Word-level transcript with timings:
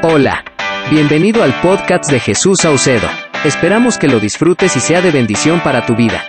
Hola, 0.00 0.44
bienvenido 0.92 1.42
al 1.42 1.60
podcast 1.60 2.08
de 2.08 2.20
Jesús 2.20 2.60
Saucedo. 2.60 3.08
Esperamos 3.44 3.98
que 3.98 4.06
lo 4.06 4.20
disfrutes 4.20 4.76
y 4.76 4.80
sea 4.80 5.00
de 5.00 5.10
bendición 5.10 5.60
para 5.60 5.86
tu 5.86 5.96
vida. 5.96 6.22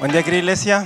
Buen 0.00 0.12
día, 0.12 0.22
querida 0.22 0.40
iglesia. 0.40 0.84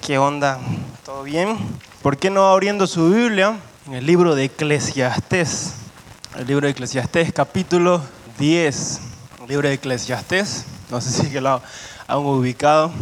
¿Qué 0.00 0.16
onda? 0.16 0.58
¿Todo 1.04 1.24
bien? 1.24 1.58
¿Por 2.00 2.16
qué 2.16 2.30
no 2.30 2.48
abriendo 2.48 2.86
su 2.86 3.10
Biblia 3.10 3.58
en 3.86 3.92
el 3.92 4.06
libro 4.06 4.34
de 4.34 4.44
Eclesiastés? 4.44 5.74
El 6.38 6.46
libro 6.46 6.68
de 6.68 6.70
Eclesiastés, 6.70 7.34
capítulo 7.34 8.00
10. 8.38 9.00
El 9.42 9.46
libro 9.46 9.68
de 9.68 9.74
Eclesiastés. 9.74 10.64
No 10.90 11.02
sé 11.02 11.10
si 11.10 11.30
que 11.30 11.42
lo 11.42 11.60
han 12.08 12.18
ubicado. 12.18 12.92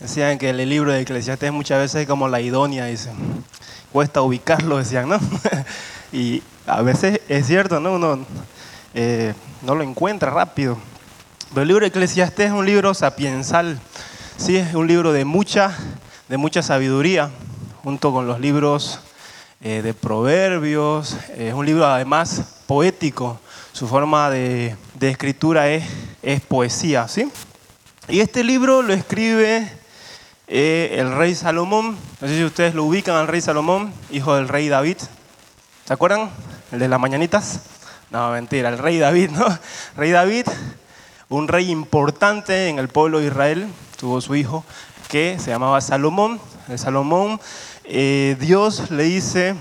Decían 0.00 0.38
que 0.38 0.50
el 0.50 0.68
libro 0.68 0.92
de 0.92 1.00
Eclesiastés 1.00 1.50
muchas 1.50 1.80
veces 1.80 2.02
es 2.02 2.06
como 2.06 2.28
la 2.28 2.40
idónea, 2.40 2.86
dicen. 2.86 3.14
Cuesta 3.92 4.22
ubicarlo, 4.22 4.78
decían, 4.78 5.08
¿no? 5.08 5.18
y 6.12 6.40
a 6.68 6.82
veces 6.82 7.20
es 7.28 7.48
cierto, 7.48 7.80
¿no? 7.80 7.94
Uno 7.94 8.24
eh, 8.94 9.34
no 9.62 9.74
lo 9.74 9.82
encuentra 9.82 10.30
rápido. 10.30 10.78
Pero 11.50 11.62
el 11.62 11.68
libro 11.68 11.80
de 11.82 11.88
Eclesiastés 11.88 12.46
es 12.46 12.52
un 12.52 12.64
libro 12.64 12.94
sapiensal. 12.94 13.80
Sí, 14.36 14.56
es 14.56 14.72
un 14.74 14.86
libro 14.86 15.12
de 15.12 15.24
mucha, 15.24 15.76
de 16.28 16.36
mucha 16.36 16.62
sabiduría, 16.62 17.30
junto 17.82 18.12
con 18.12 18.28
los 18.28 18.38
libros 18.38 19.00
eh, 19.60 19.82
de 19.82 19.94
proverbios. 19.94 21.16
Es 21.36 21.54
un 21.54 21.66
libro 21.66 21.84
además 21.86 22.62
poético. 22.68 23.40
Su 23.72 23.88
forma 23.88 24.30
de, 24.30 24.76
de 24.94 25.10
escritura 25.10 25.68
es, 25.70 25.84
es 26.22 26.40
poesía, 26.40 27.08
¿sí? 27.08 27.28
Y 28.08 28.20
este 28.20 28.44
libro 28.44 28.82
lo 28.82 28.92
escribe 28.92 29.77
eh, 30.48 30.96
el 30.98 31.14
rey 31.14 31.34
Salomón. 31.34 31.96
No 32.20 32.28
sé 32.28 32.36
si 32.36 32.44
ustedes 32.44 32.74
lo 32.74 32.84
ubican 32.84 33.16
al 33.16 33.28
rey 33.28 33.40
Salomón, 33.40 33.92
hijo 34.10 34.34
del 34.34 34.48
rey 34.48 34.68
David. 34.68 34.96
¿Se 35.84 35.92
acuerdan? 35.92 36.30
El 36.72 36.78
de 36.78 36.88
las 36.88 36.98
mañanitas. 36.98 37.60
No, 38.10 38.30
mentira, 38.30 38.70
el 38.70 38.78
rey 38.78 38.98
David, 38.98 39.30
¿no? 39.30 39.46
Rey 39.96 40.10
David, 40.10 40.46
un 41.28 41.46
rey 41.46 41.70
importante 41.70 42.68
en 42.68 42.78
el 42.78 42.88
pueblo 42.88 43.18
de 43.18 43.26
Israel, 43.26 43.68
tuvo 43.98 44.22
su 44.22 44.34
hijo 44.34 44.64
que 45.08 45.38
se 45.38 45.50
llamaba 45.50 45.82
Salomón. 45.82 46.40
El 46.68 46.78
Salomón, 46.78 47.38
eh, 47.84 48.36
Dios 48.40 48.90
le 48.90 49.02
dice, 49.02 49.56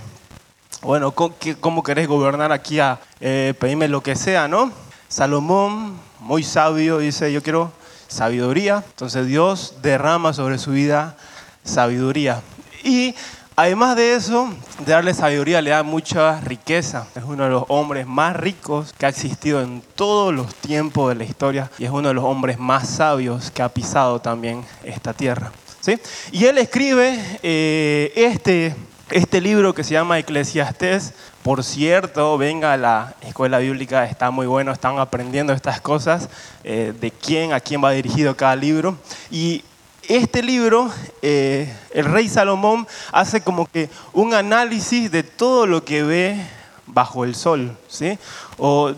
bueno, 0.81 1.11
¿cómo 1.11 1.83
querés 1.83 2.07
gobernar 2.07 2.53
aquí? 2.53 2.79
A, 2.79 3.01
eh, 3.19 3.53
lo 3.89 4.01
que 4.01 4.15
sea, 4.15 4.47
¿no? 4.47 4.71
Salomón, 5.09 5.99
muy 6.21 6.43
sabio, 6.43 6.99
dice, 6.99 7.33
yo 7.33 7.43
quiero 7.43 7.73
sabiduría. 8.07 8.83
Entonces 8.85 9.27
Dios 9.27 9.75
derrama 9.81 10.33
sobre 10.33 10.57
su 10.57 10.71
vida 10.71 11.17
sabiduría. 11.63 12.41
Y 12.83 13.15
además 13.55 13.95
de 13.95 14.15
eso, 14.15 14.49
de 14.85 14.91
darle 14.91 15.13
sabiduría, 15.13 15.61
le 15.61 15.71
da 15.71 15.83
mucha 15.83 16.39
riqueza. 16.41 17.07
Es 17.15 17.23
uno 17.23 17.43
de 17.43 17.49
los 17.49 17.63
hombres 17.67 18.05
más 18.07 18.35
ricos 18.35 18.93
que 18.97 19.05
ha 19.05 19.09
existido 19.09 19.61
en 19.61 19.81
todos 19.95 20.33
los 20.33 20.53
tiempos 20.55 21.09
de 21.09 21.15
la 21.15 21.23
historia 21.23 21.71
y 21.77 21.85
es 21.85 21.91
uno 21.91 22.07
de 22.07 22.13
los 22.13 22.23
hombres 22.23 22.59
más 22.59 22.87
sabios 22.87 23.51
que 23.51 23.61
ha 23.61 23.69
pisado 23.69 24.19
también 24.19 24.63
esta 24.83 25.13
tierra. 25.13 25.51
¿sí? 25.81 25.99
Y 26.31 26.45
él 26.45 26.57
escribe 26.57 27.19
eh, 27.43 28.13
este, 28.15 28.75
este 29.11 29.41
libro 29.41 29.73
que 29.73 29.83
se 29.83 29.93
llama 29.93 30.19
Eclesiastés 30.19 31.13
por 31.47 31.63
cierto, 31.63 32.37
venga 32.37 32.73
a 32.73 32.77
la 32.77 33.15
escuela 33.21 33.59
bíblica, 33.59 34.03
está 34.03 34.31
muy 34.31 34.47
bueno, 34.47 34.73
están 34.73 34.99
aprendiendo 34.99 35.53
estas 35.53 35.79
cosas, 35.79 36.27
eh, 36.65 36.93
de 36.99 37.09
quién, 37.09 37.53
a 37.53 37.61
quién 37.61 37.81
va 37.81 37.91
dirigido 37.91 38.35
cada 38.35 38.53
libro. 38.57 38.97
Y 39.31 39.63
este 40.09 40.43
libro, 40.43 40.91
eh, 41.21 41.73
el 41.93 42.03
rey 42.03 42.27
Salomón 42.27 42.85
hace 43.13 43.39
como 43.39 43.65
que 43.65 43.89
un 44.11 44.33
análisis 44.33 45.09
de 45.09 45.23
todo 45.23 45.65
lo 45.67 45.85
que 45.85 46.03
ve 46.03 46.45
bajo 46.85 47.23
el 47.23 47.33
sol, 47.33 47.77
¿sí? 47.87 48.19
O 48.57 48.91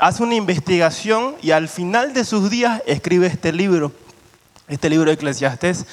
hace 0.00 0.22
una 0.24 0.34
investigación 0.34 1.36
y 1.42 1.52
al 1.52 1.68
final 1.68 2.12
de 2.12 2.24
sus 2.24 2.50
días 2.50 2.82
escribe 2.86 3.28
este 3.28 3.52
libro, 3.52 3.92
este 4.66 4.90
libro 4.90 5.10
de 5.10 5.14
Eclesiastés, 5.14 5.86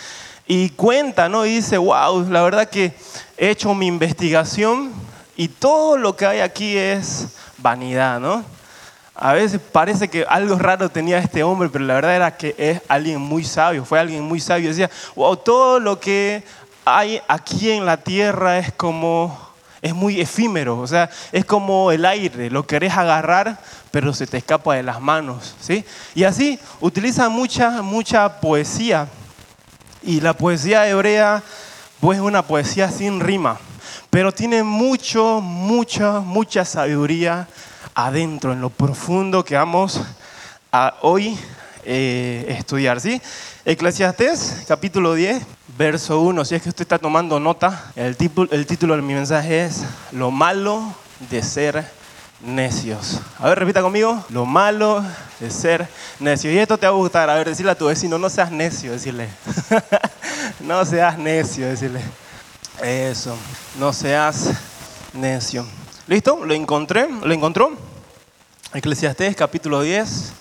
y 0.47 0.69
cuenta, 0.69 1.27
¿no? 1.29 1.45
Y 1.45 1.55
dice, 1.55 1.77
wow, 1.77 2.27
la 2.29 2.43
verdad 2.43 2.69
que 2.69 2.93
he 3.37 3.49
hecho 3.49 3.73
mi 3.73 3.87
investigación 3.87 4.91
y 5.35 5.47
todo 5.47 5.97
lo 5.97 6.15
que 6.15 6.25
hay 6.25 6.39
aquí 6.39 6.77
es 6.77 7.29
vanidad, 7.57 8.19
¿no? 8.19 8.43
A 9.15 9.33
veces 9.33 9.61
parece 9.71 10.09
que 10.09 10.25
algo 10.27 10.57
raro 10.57 10.89
tenía 10.89 11.19
este 11.19 11.41
hombre, 11.41 11.69
pero 11.69 11.85
la 11.85 11.95
verdad 11.95 12.15
era 12.15 12.37
que 12.37 12.53
es 12.57 12.81
alguien 12.87 13.21
muy 13.21 13.45
sabio, 13.45 13.85
fue 13.85 13.99
alguien 13.99 14.21
muy 14.21 14.41
sabio. 14.41 14.69
Decía, 14.69 14.91
wow, 15.15 15.37
todo 15.37 15.79
lo 15.79 15.99
que 15.99 16.43
hay 16.83 17.21
aquí 17.27 17.71
en 17.71 17.85
la 17.85 17.97
tierra 17.97 18.59
es 18.59 18.73
como, 18.73 19.39
es 19.81 19.95
muy 19.95 20.19
efímero, 20.19 20.77
o 20.79 20.85
sea, 20.85 21.09
es 21.31 21.45
como 21.45 21.91
el 21.91 22.05
aire, 22.05 22.49
lo 22.49 22.67
querés 22.67 22.93
agarrar, 22.93 23.57
pero 23.89 24.13
se 24.13 24.27
te 24.27 24.37
escapa 24.37 24.75
de 24.75 24.83
las 24.83 24.99
manos, 24.99 25.55
¿sí? 25.61 25.85
Y 26.13 26.25
así 26.25 26.59
utiliza 26.81 27.29
mucha, 27.29 27.81
mucha 27.81 28.41
poesía. 28.41 29.07
Y 30.05 30.21
la 30.21 30.33
poesía 30.33 30.87
hebrea, 30.87 31.43
pues 31.99 32.19
es 32.19 32.23
una 32.23 32.43
poesía 32.43 32.89
sin 32.89 33.19
rima 33.19 33.59
pero 34.15 34.31
tiene 34.31 34.63
mucho, 34.63 35.41
mucha, 35.41 36.21
mucha 36.21 36.63
sabiduría 36.63 37.49
adentro, 37.93 38.53
en 38.53 38.61
lo 38.61 38.69
profundo 38.69 39.43
que 39.43 39.55
vamos 39.55 39.99
a 40.71 40.95
hoy 41.01 41.37
eh, 41.83 42.45
estudiar. 42.47 43.01
¿sí? 43.01 43.21
Eclesiastés, 43.65 44.63
capítulo 44.69 45.15
10, 45.15 45.45
verso 45.77 46.21
1. 46.21 46.45
Si 46.45 46.55
es 46.55 46.61
que 46.61 46.69
usted 46.69 46.83
está 46.83 46.97
tomando 46.97 47.41
nota, 47.41 47.91
el, 47.97 48.15
el 48.51 48.65
título 48.65 48.95
de 48.95 49.01
mi 49.01 49.13
mensaje 49.13 49.65
es 49.65 49.83
Lo 50.13 50.31
malo 50.31 50.95
de 51.29 51.43
ser 51.43 51.85
necios. 52.41 53.19
A 53.39 53.49
ver, 53.49 53.59
repita 53.59 53.81
conmigo. 53.81 54.23
Lo 54.29 54.45
malo 54.45 55.03
de 55.39 55.49
ser 55.49 55.87
necios. 56.19 56.53
Y 56.53 56.57
esto 56.57 56.77
te 56.77 56.85
va 56.85 56.93
a 56.93 56.95
gustar. 56.95 57.29
A 57.29 57.35
ver, 57.35 57.49
decirle 57.49 57.71
a 57.71 57.75
tu 57.75 57.85
vecino, 57.85 58.17
no 58.17 58.29
seas 58.29 58.51
necio, 58.51 58.91
decirle. 58.91 59.29
no 60.59 60.85
seas 60.85 61.17
necio, 61.17 61.67
decirle. 61.67 62.01
Eso, 62.81 63.37
no 63.79 63.93
seas 63.93 64.49
necio. 65.13 65.65
¿Listo? 66.07 66.45
¿Lo 66.45 66.53
encontré? 66.53 67.07
¿Lo 67.23 67.33
encontró? 67.33 67.71
Eclesiastés 68.73 69.35
capítulo 69.35 69.81
10. 69.81 70.33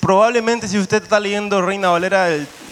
probablemente 0.00 0.66
si 0.66 0.78
usted 0.78 1.02
está 1.02 1.20
leyendo 1.20 1.62
Reina 1.62 1.90
Valera, 1.90 2.28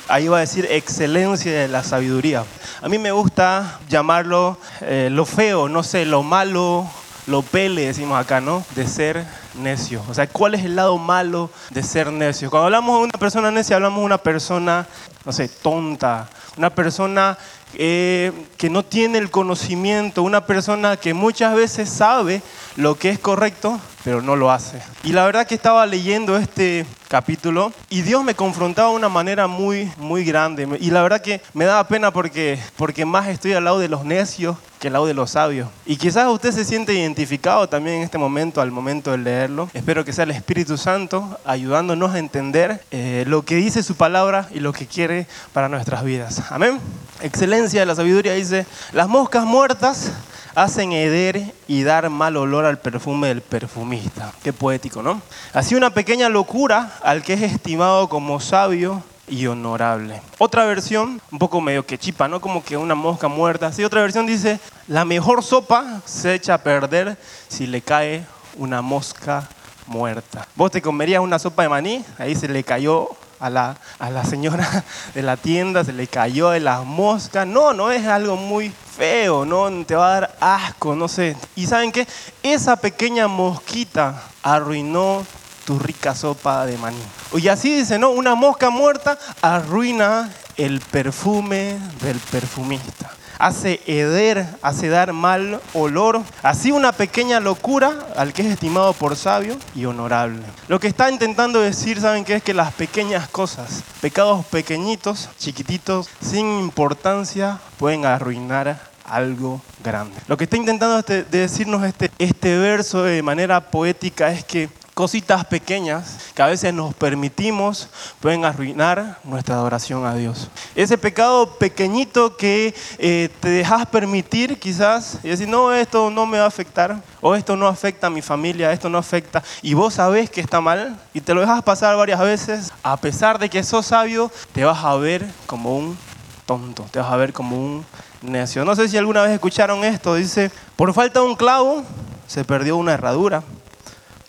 ahí 0.08 0.26
va 0.26 0.38
a 0.38 0.40
decir 0.40 0.66
excelencia 0.68 1.52
de 1.52 1.68
la 1.68 1.84
sabiduría. 1.84 2.44
A 2.82 2.88
mí 2.88 2.98
me 2.98 3.12
gusta 3.12 3.78
llamarlo 3.88 4.58
eh, 4.80 5.08
lo 5.10 5.24
feo, 5.24 5.68
no 5.68 5.82
sé, 5.82 6.04
lo 6.04 6.22
malo, 6.24 6.90
lo 7.30 7.42
pele, 7.42 7.86
decimos 7.86 8.18
acá, 8.18 8.41
¿no? 8.41 8.64
De 8.74 8.86
ser 8.86 9.24
necio. 9.54 10.02
O 10.08 10.14
sea, 10.14 10.26
¿cuál 10.26 10.54
es 10.54 10.64
el 10.64 10.74
lado 10.74 10.98
malo 10.98 11.48
de 11.70 11.82
ser 11.82 12.12
necio? 12.12 12.50
Cuando 12.50 12.66
hablamos 12.66 12.98
de 12.98 13.04
una 13.04 13.18
persona 13.18 13.50
necia, 13.52 13.76
hablamos 13.76 14.00
de 14.00 14.04
una 14.06 14.18
persona, 14.18 14.86
no 15.24 15.32
sé, 15.32 15.48
tonta, 15.48 16.28
una 16.56 16.70
persona 16.70 17.38
eh, 17.74 18.32
que 18.58 18.68
no 18.68 18.82
tiene 18.82 19.18
el 19.18 19.30
conocimiento, 19.30 20.24
una 20.24 20.44
persona 20.44 20.96
que 20.96 21.14
muchas 21.14 21.54
veces 21.54 21.88
sabe 21.88 22.42
lo 22.74 22.96
que 22.96 23.10
es 23.10 23.20
correcto, 23.20 23.78
pero 24.04 24.22
no 24.22 24.36
lo 24.36 24.50
hace. 24.50 24.80
Y 25.02 25.12
la 25.12 25.24
verdad 25.24 25.46
que 25.46 25.54
estaba 25.54 25.86
leyendo 25.86 26.36
este 26.36 26.86
capítulo 27.08 27.72
y 27.88 28.02
Dios 28.02 28.22
me 28.22 28.34
confrontaba 28.34 28.90
de 28.90 28.96
una 28.96 29.08
manera 29.08 29.46
muy, 29.46 29.90
muy 29.98 30.24
grande. 30.24 30.68
Y 30.80 30.90
la 30.90 31.02
verdad 31.02 31.20
que 31.20 31.40
me 31.54 31.64
daba 31.64 31.88
pena 31.88 32.12
porque, 32.12 32.58
porque 32.76 33.04
más 33.04 33.28
estoy 33.28 33.52
al 33.52 33.64
lado 33.64 33.78
de 33.78 33.88
los 33.88 34.04
necios 34.04 34.56
que 34.78 34.86
al 34.86 34.94
lado 34.94 35.06
de 35.06 35.14
los 35.14 35.32
sabios. 35.32 35.68
Y 35.84 35.96
quizás 35.96 36.26
usted 36.28 36.52
se 36.52 36.64
siente 36.64 36.94
identificado 36.94 37.68
también 37.68 37.96
en 37.96 38.02
este 38.02 38.16
momento, 38.16 38.62
al 38.62 38.70
momento 38.70 39.10
de 39.10 39.18
leerlo. 39.18 39.68
Espero 39.74 40.06
que 40.06 40.12
sea 40.12 40.24
el 40.24 40.30
Espíritu 40.30 40.78
Santo 40.78 41.38
ayudándonos 41.44 42.14
a 42.14 42.18
entender 42.18 42.82
eh, 42.90 43.24
lo 43.26 43.44
que 43.44 43.56
dice 43.56 43.82
su 43.82 43.96
palabra 43.96 44.48
y 44.52 44.60
lo 44.60 44.72
que 44.72 44.86
quiere 44.86 45.26
para 45.52 45.68
nuestras 45.68 46.02
vidas. 46.02 46.42
Amén. 46.50 46.80
Excelencia 47.20 47.80
de 47.80 47.86
la 47.86 47.94
sabiduría 47.94 48.32
dice, 48.32 48.66
las 48.92 49.08
moscas 49.08 49.44
muertas 49.44 50.12
hacen 50.54 50.92
heder 50.92 51.52
y 51.68 51.82
dar 51.82 52.10
mal 52.10 52.36
olor 52.36 52.64
al 52.64 52.78
perfume 52.78 53.28
del 53.28 53.42
perfumista. 53.42 54.32
Qué 54.42 54.52
poético, 54.52 55.02
¿no? 55.02 55.20
Así 55.52 55.74
una 55.74 55.91
pequeña 55.91 56.28
locura 56.28 56.92
al 57.02 57.22
que 57.22 57.34
es 57.34 57.42
estimado 57.42 58.08
como 58.08 58.41
sabio 58.41 59.02
y 59.28 59.47
honorable. 59.47 60.20
Otra 60.38 60.64
versión, 60.64 61.20
un 61.30 61.38
poco 61.38 61.60
medio 61.60 61.86
que 61.86 61.98
chipa, 61.98 62.28
¿no? 62.28 62.41
Como 62.41 62.64
que 62.64 62.76
una 62.76 62.94
mosca 62.94 63.28
muerta. 63.28 63.68
Así 63.68 63.84
otra 63.84 64.02
versión 64.02 64.26
dice, 64.26 64.60
la 64.88 65.04
mejor 65.04 65.42
sopa 65.42 66.00
se 66.04 66.34
echa 66.34 66.54
a 66.54 66.58
perder 66.58 67.16
si 67.48 67.66
le 67.66 67.80
cae 67.80 68.26
una 68.56 68.82
mosca 68.82 69.48
muerta. 69.86 70.46
Vos 70.56 70.70
te 70.70 70.82
comerías 70.82 71.20
una 71.20 71.38
sopa 71.38 71.62
de 71.62 71.68
maní, 71.68 72.04
ahí 72.18 72.34
se 72.34 72.48
le 72.48 72.62
cayó 72.64 73.08
a 73.41 73.51
la, 73.51 73.77
a 73.98 74.10
la 74.10 74.25
señora 74.25 74.84
de 75.15 75.22
la 75.22 75.37
tienda, 75.37 75.84
se 75.84 75.92
le 75.92 76.07
cayó 76.07 76.51
de 76.51 76.60
las 76.60 76.84
moscas. 76.84 77.47
No, 77.47 77.72
no 77.72 77.91
es 77.91 78.07
algo 78.07 78.37
muy 78.37 78.71
feo, 78.97 79.45
no 79.45 79.71
te 79.84 79.95
va 79.95 80.07
a 80.07 80.21
dar 80.21 80.37
asco, 80.41 80.95
no 80.95 81.09
sé. 81.09 81.37
Y 81.57 81.66
saben 81.66 81.91
qué? 81.91 82.07
Esa 82.42 82.77
pequeña 82.77 83.27
mosquita 83.27 84.22
arruinó 84.42 85.27
tu 85.65 85.78
rica 85.78 86.15
sopa 86.15 86.66
de 86.66 86.77
maní. 86.78 87.03
Y 87.34 87.48
así 87.48 87.77
dice, 87.77 87.98
¿no? 87.98 88.10
Una 88.10 88.34
mosca 88.34 88.71
muerta 88.71 89.19
arruina 89.41 90.31
el 90.57 90.81
perfume 90.81 91.78
del 92.03 92.19
perfumista. 92.19 93.10
Hace 93.41 93.81
heder, 93.87 94.47
hace 94.63 94.89
dar 94.89 95.13
mal 95.13 95.60
olor. 95.75 96.22
Así 96.42 96.71
una 96.71 96.92
pequeña 96.92 97.41
locura 97.41 98.07
al 98.16 98.33
que 98.33 98.42
es 98.42 98.48
estimado 98.48 98.92
por 98.92 99.16
sabio 99.16 99.57
y 99.75 99.87
honorable. 99.87 100.42
Lo 100.69 100.78
que 100.78 100.87
está 100.87 101.10
intentando 101.10 101.60
decir, 101.60 102.01
¿saben 102.01 102.25
qué? 102.25 102.37
Es 102.37 102.42
que 102.42 102.54
las 102.54 102.72
pequeñas 102.75 103.28
cosas, 103.28 103.83
pecados 104.01 104.45
pequeñitos, 104.47 105.28
chiquititos, 105.39 106.09
sin 106.21 106.60
importancia, 106.60 107.59
pueden 107.78 108.04
arruinar 108.04 108.91
algo 109.04 109.60
grande. 109.83 110.16
Lo 110.28 110.37
que 110.37 110.45
está 110.45 110.57
intentando 110.57 110.98
este, 110.98 111.25
decirnos 111.25 111.83
este, 111.84 112.10
este 112.19 112.57
verso 112.59 113.03
de 113.03 113.22
manera 113.22 113.71
poética 113.71 114.31
es 114.31 114.45
que 114.45 114.69
cositas 115.00 115.47
pequeñas 115.47 116.18
que 116.34 116.42
a 116.42 116.47
veces 116.48 116.74
nos 116.74 116.92
permitimos 116.92 117.88
pueden 118.20 118.44
arruinar 118.44 119.16
nuestra 119.24 119.54
adoración 119.54 120.04
a 120.04 120.14
Dios. 120.14 120.48
Ese 120.74 120.98
pecado 120.98 121.56
pequeñito 121.56 122.36
que 122.36 122.74
eh, 122.98 123.30
te 123.41 123.48
dejas 123.48 123.86
permitir 123.86 124.58
quizás 124.58 125.16
y 125.22 125.30
decir, 125.30 125.48
no, 125.48 125.72
esto 125.72 126.10
no 126.10 126.26
me 126.26 126.36
va 126.36 126.44
a 126.44 126.48
afectar, 126.48 127.02
o 127.22 127.34
esto 127.34 127.56
no 127.56 127.66
afecta 127.66 128.08
a 128.08 128.10
mi 128.10 128.20
familia, 128.20 128.72
esto 128.72 128.91
no 128.91 128.98
afecta, 128.98 129.42
y 129.62 129.72
vos 129.72 129.94
sabés 129.94 130.28
que 130.28 130.42
está 130.42 130.60
mal 130.60 130.94
y 131.14 131.22
te 131.22 131.32
lo 131.32 131.41
dejas 131.41 131.62
pasar 131.62 131.96
varias 131.96 132.20
veces, 132.20 132.70
a 132.82 132.98
pesar 132.98 133.38
de 133.38 133.48
que 133.48 133.62
sos 133.62 133.86
sabio, 133.86 134.30
te 134.53 134.64
vas 134.64 134.84
a 134.84 134.94
ver 134.96 135.26
como 135.46 135.78
un 135.78 135.96
tonto, 136.44 136.84
te 136.91 136.98
vas 136.98 137.10
a 137.10 137.16
ver 137.16 137.32
como 137.32 137.56
un 137.56 137.86
necio. 138.20 138.66
No 138.66 138.76
sé 138.76 138.86
si 138.86 138.98
alguna 138.98 139.22
vez 139.22 139.32
escucharon 139.32 139.82
esto, 139.82 140.14
dice, 140.16 140.50
por 140.76 140.92
falta 140.92 141.20
de 141.20 141.26
un 141.26 141.36
clavo 141.36 141.84
se 142.26 142.44
perdió 142.44 142.76
una 142.76 142.92
herradura. 142.92 143.42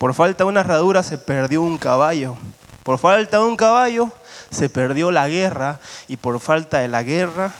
Por 0.02 0.14
falta 0.14 0.42
de 0.42 0.50
una 0.50 0.62
herradura 0.62 1.04
se 1.04 1.16
perdió 1.16 1.62
un 1.62 1.78
caballo. 1.78 2.34
Por 2.82 2.98
falta 2.98 3.38
de 3.38 3.44
un 3.44 3.54
caballo 3.54 4.10
se 4.50 4.68
perdió 4.68 5.12
la 5.12 5.28
guerra. 5.28 5.78
Y 6.08 6.16
por 6.16 6.40
falta 6.40 6.80
de 6.80 6.88
la 6.88 7.04
guerra 7.04 7.52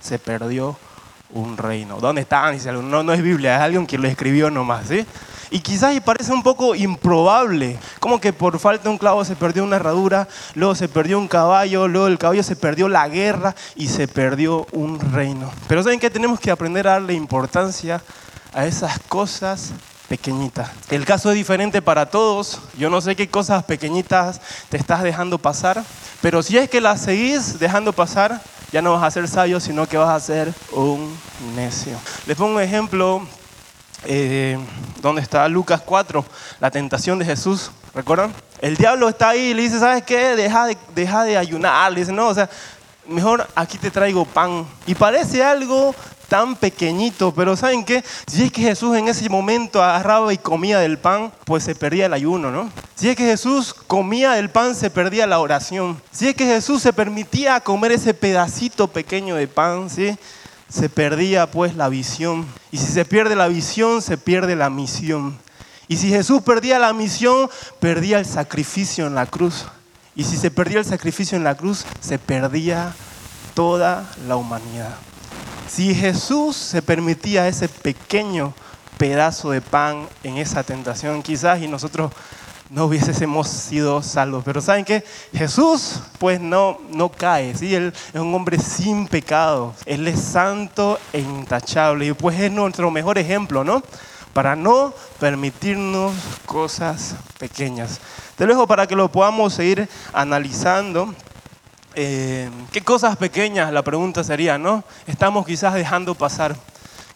se 0.00 0.18
perdió 0.18 0.78
un 1.34 1.58
reino. 1.58 2.00
¿Dónde 2.00 2.22
están? 2.22 2.56
No, 2.88 3.02
no 3.02 3.12
es 3.12 3.22
Biblia, 3.22 3.56
es 3.56 3.60
alguien 3.60 3.86
que 3.86 3.98
lo 3.98 4.08
escribió 4.08 4.50
nomás. 4.50 4.86
¿sí? 4.88 5.04
Y 5.50 5.60
quizás 5.60 6.00
parece 6.00 6.32
un 6.32 6.42
poco 6.42 6.74
improbable, 6.74 7.78
como 8.00 8.18
que 8.18 8.32
por 8.32 8.58
falta 8.58 8.84
de 8.84 8.88
un 8.88 8.96
clavo 8.96 9.22
se 9.22 9.36
perdió 9.36 9.62
una 9.62 9.76
herradura, 9.76 10.26
luego 10.54 10.74
se 10.74 10.88
perdió 10.88 11.18
un 11.18 11.28
caballo, 11.28 11.88
luego 11.88 12.06
el 12.06 12.16
caballo 12.16 12.42
se 12.42 12.56
perdió 12.56 12.88
la 12.88 13.06
guerra 13.06 13.54
y 13.76 13.88
se 13.88 14.08
perdió 14.08 14.66
un 14.72 14.98
reino. 14.98 15.52
Pero 15.68 15.82
¿saben 15.82 16.00
qué? 16.00 16.08
Tenemos 16.08 16.40
que 16.40 16.50
aprender 16.50 16.88
a 16.88 16.92
darle 16.92 17.12
importancia 17.12 18.00
a 18.54 18.64
esas 18.64 18.98
cosas 19.00 19.74
pequeñitas. 20.12 20.68
El 20.90 21.06
caso 21.06 21.30
es 21.30 21.36
diferente 21.36 21.80
para 21.80 22.04
todos. 22.04 22.60
Yo 22.76 22.90
no 22.90 23.00
sé 23.00 23.16
qué 23.16 23.30
cosas 23.30 23.64
pequeñitas 23.64 24.42
te 24.68 24.76
estás 24.76 25.02
dejando 25.02 25.38
pasar, 25.38 25.82
pero 26.20 26.42
si 26.42 26.58
es 26.58 26.68
que 26.68 26.82
las 26.82 27.00
seguís 27.00 27.58
dejando 27.58 27.94
pasar, 27.94 28.38
ya 28.70 28.82
no 28.82 28.92
vas 28.92 29.04
a 29.04 29.10
ser 29.10 29.26
sabio, 29.26 29.58
sino 29.58 29.88
que 29.88 29.96
vas 29.96 30.10
a 30.10 30.20
ser 30.20 30.52
un 30.72 31.16
necio. 31.56 31.98
Les 32.26 32.36
pongo 32.36 32.56
un 32.56 32.60
ejemplo 32.60 33.26
eh, 34.04 34.58
donde 35.00 35.22
está 35.22 35.48
Lucas 35.48 35.80
4, 35.80 36.22
la 36.60 36.70
tentación 36.70 37.18
de 37.18 37.24
Jesús. 37.24 37.70
¿Recuerdan? 37.94 38.34
El 38.60 38.76
diablo 38.76 39.08
está 39.08 39.30
ahí 39.30 39.46
y 39.46 39.54
le 39.54 39.62
dice, 39.62 39.78
¿sabes 39.78 40.02
qué? 40.02 40.36
Deja 40.36 40.66
de, 40.66 40.76
deja 40.94 41.24
de 41.24 41.38
ayunar. 41.38 41.90
Le 41.90 42.00
dice, 42.00 42.12
no, 42.12 42.28
o 42.28 42.34
sea, 42.34 42.50
mejor 43.06 43.48
aquí 43.54 43.78
te 43.78 43.90
traigo 43.90 44.26
pan. 44.26 44.66
Y 44.86 44.94
parece 44.94 45.42
algo 45.42 45.94
tan 46.32 46.56
pequeñito, 46.56 47.34
pero 47.34 47.54
¿saben 47.56 47.84
qué? 47.84 48.02
Si 48.26 48.44
es 48.44 48.50
que 48.50 48.62
Jesús 48.62 48.96
en 48.96 49.06
ese 49.06 49.28
momento 49.28 49.82
agarraba 49.82 50.32
y 50.32 50.38
comía 50.38 50.78
del 50.78 50.96
pan, 50.96 51.30
pues 51.44 51.62
se 51.62 51.74
perdía 51.74 52.06
el 52.06 52.14
ayuno, 52.14 52.50
¿no? 52.50 52.70
Si 52.94 53.10
es 53.10 53.16
que 53.16 53.24
Jesús 53.24 53.74
comía 53.74 54.32
del 54.32 54.48
pan, 54.48 54.74
se 54.74 54.88
perdía 54.88 55.26
la 55.26 55.40
oración. 55.40 56.00
Si 56.10 56.26
es 56.28 56.34
que 56.34 56.46
Jesús 56.46 56.80
se 56.80 56.94
permitía 56.94 57.60
comer 57.60 57.92
ese 57.92 58.14
pedacito 58.14 58.88
pequeño 58.88 59.34
de 59.34 59.46
pan, 59.46 59.90
¿sí? 59.90 60.16
Se 60.70 60.88
perdía 60.88 61.50
pues 61.50 61.76
la 61.76 61.90
visión. 61.90 62.46
Y 62.70 62.78
si 62.78 62.86
se 62.86 63.04
pierde 63.04 63.36
la 63.36 63.48
visión, 63.48 64.00
se 64.00 64.16
pierde 64.16 64.56
la 64.56 64.70
misión. 64.70 65.36
Y 65.86 65.98
si 65.98 66.08
Jesús 66.08 66.40
perdía 66.40 66.78
la 66.78 66.94
misión, 66.94 67.50
perdía 67.78 68.18
el 68.18 68.24
sacrificio 68.24 69.06
en 69.06 69.16
la 69.16 69.26
cruz. 69.26 69.66
Y 70.16 70.24
si 70.24 70.38
se 70.38 70.50
perdía 70.50 70.78
el 70.78 70.86
sacrificio 70.86 71.36
en 71.36 71.44
la 71.44 71.56
cruz, 71.56 71.84
se 72.00 72.18
perdía 72.18 72.94
toda 73.52 74.10
la 74.26 74.36
humanidad. 74.36 74.96
Si 75.72 75.94
Jesús 75.94 76.54
se 76.54 76.82
permitía 76.82 77.48
ese 77.48 77.66
pequeño 77.66 78.52
pedazo 78.98 79.52
de 79.52 79.62
pan 79.62 80.06
en 80.22 80.36
esa 80.36 80.62
tentación, 80.62 81.22
quizás 81.22 81.62
y 81.62 81.66
nosotros 81.66 82.12
no 82.68 82.84
hubiésemos 82.84 83.48
sido 83.48 84.02
salvos. 84.02 84.44
Pero 84.44 84.60
¿saben 84.60 84.84
qué? 84.84 85.02
Jesús 85.32 86.00
pues 86.18 86.42
no, 86.42 86.78
no 86.90 87.08
cae, 87.08 87.54
¿sí? 87.56 87.74
Él 87.74 87.94
es 88.12 88.20
un 88.20 88.34
hombre 88.34 88.58
sin 88.58 89.08
pecado, 89.08 89.74
Él 89.86 90.06
es 90.08 90.20
santo 90.20 90.98
e 91.10 91.20
intachable 91.20 92.04
y 92.04 92.12
pues 92.12 92.38
es 92.38 92.52
nuestro 92.52 92.90
mejor 92.90 93.16
ejemplo, 93.16 93.64
¿no? 93.64 93.82
Para 94.34 94.54
no 94.54 94.92
permitirnos 95.18 96.12
cosas 96.44 97.14
pequeñas. 97.38 97.98
Te 98.36 98.44
lo 98.44 98.52
dejo 98.52 98.66
para 98.66 98.86
que 98.86 98.94
lo 98.94 99.10
podamos 99.10 99.54
seguir 99.54 99.88
analizando. 100.12 101.14
Eh, 101.94 102.50
¿Qué 102.72 102.80
cosas 102.80 103.16
pequeñas, 103.16 103.72
la 103.72 103.82
pregunta 103.82 104.24
sería, 104.24 104.58
¿no? 104.58 104.82
Estamos 105.06 105.46
quizás 105.46 105.74
dejando 105.74 106.14
pasar. 106.14 106.56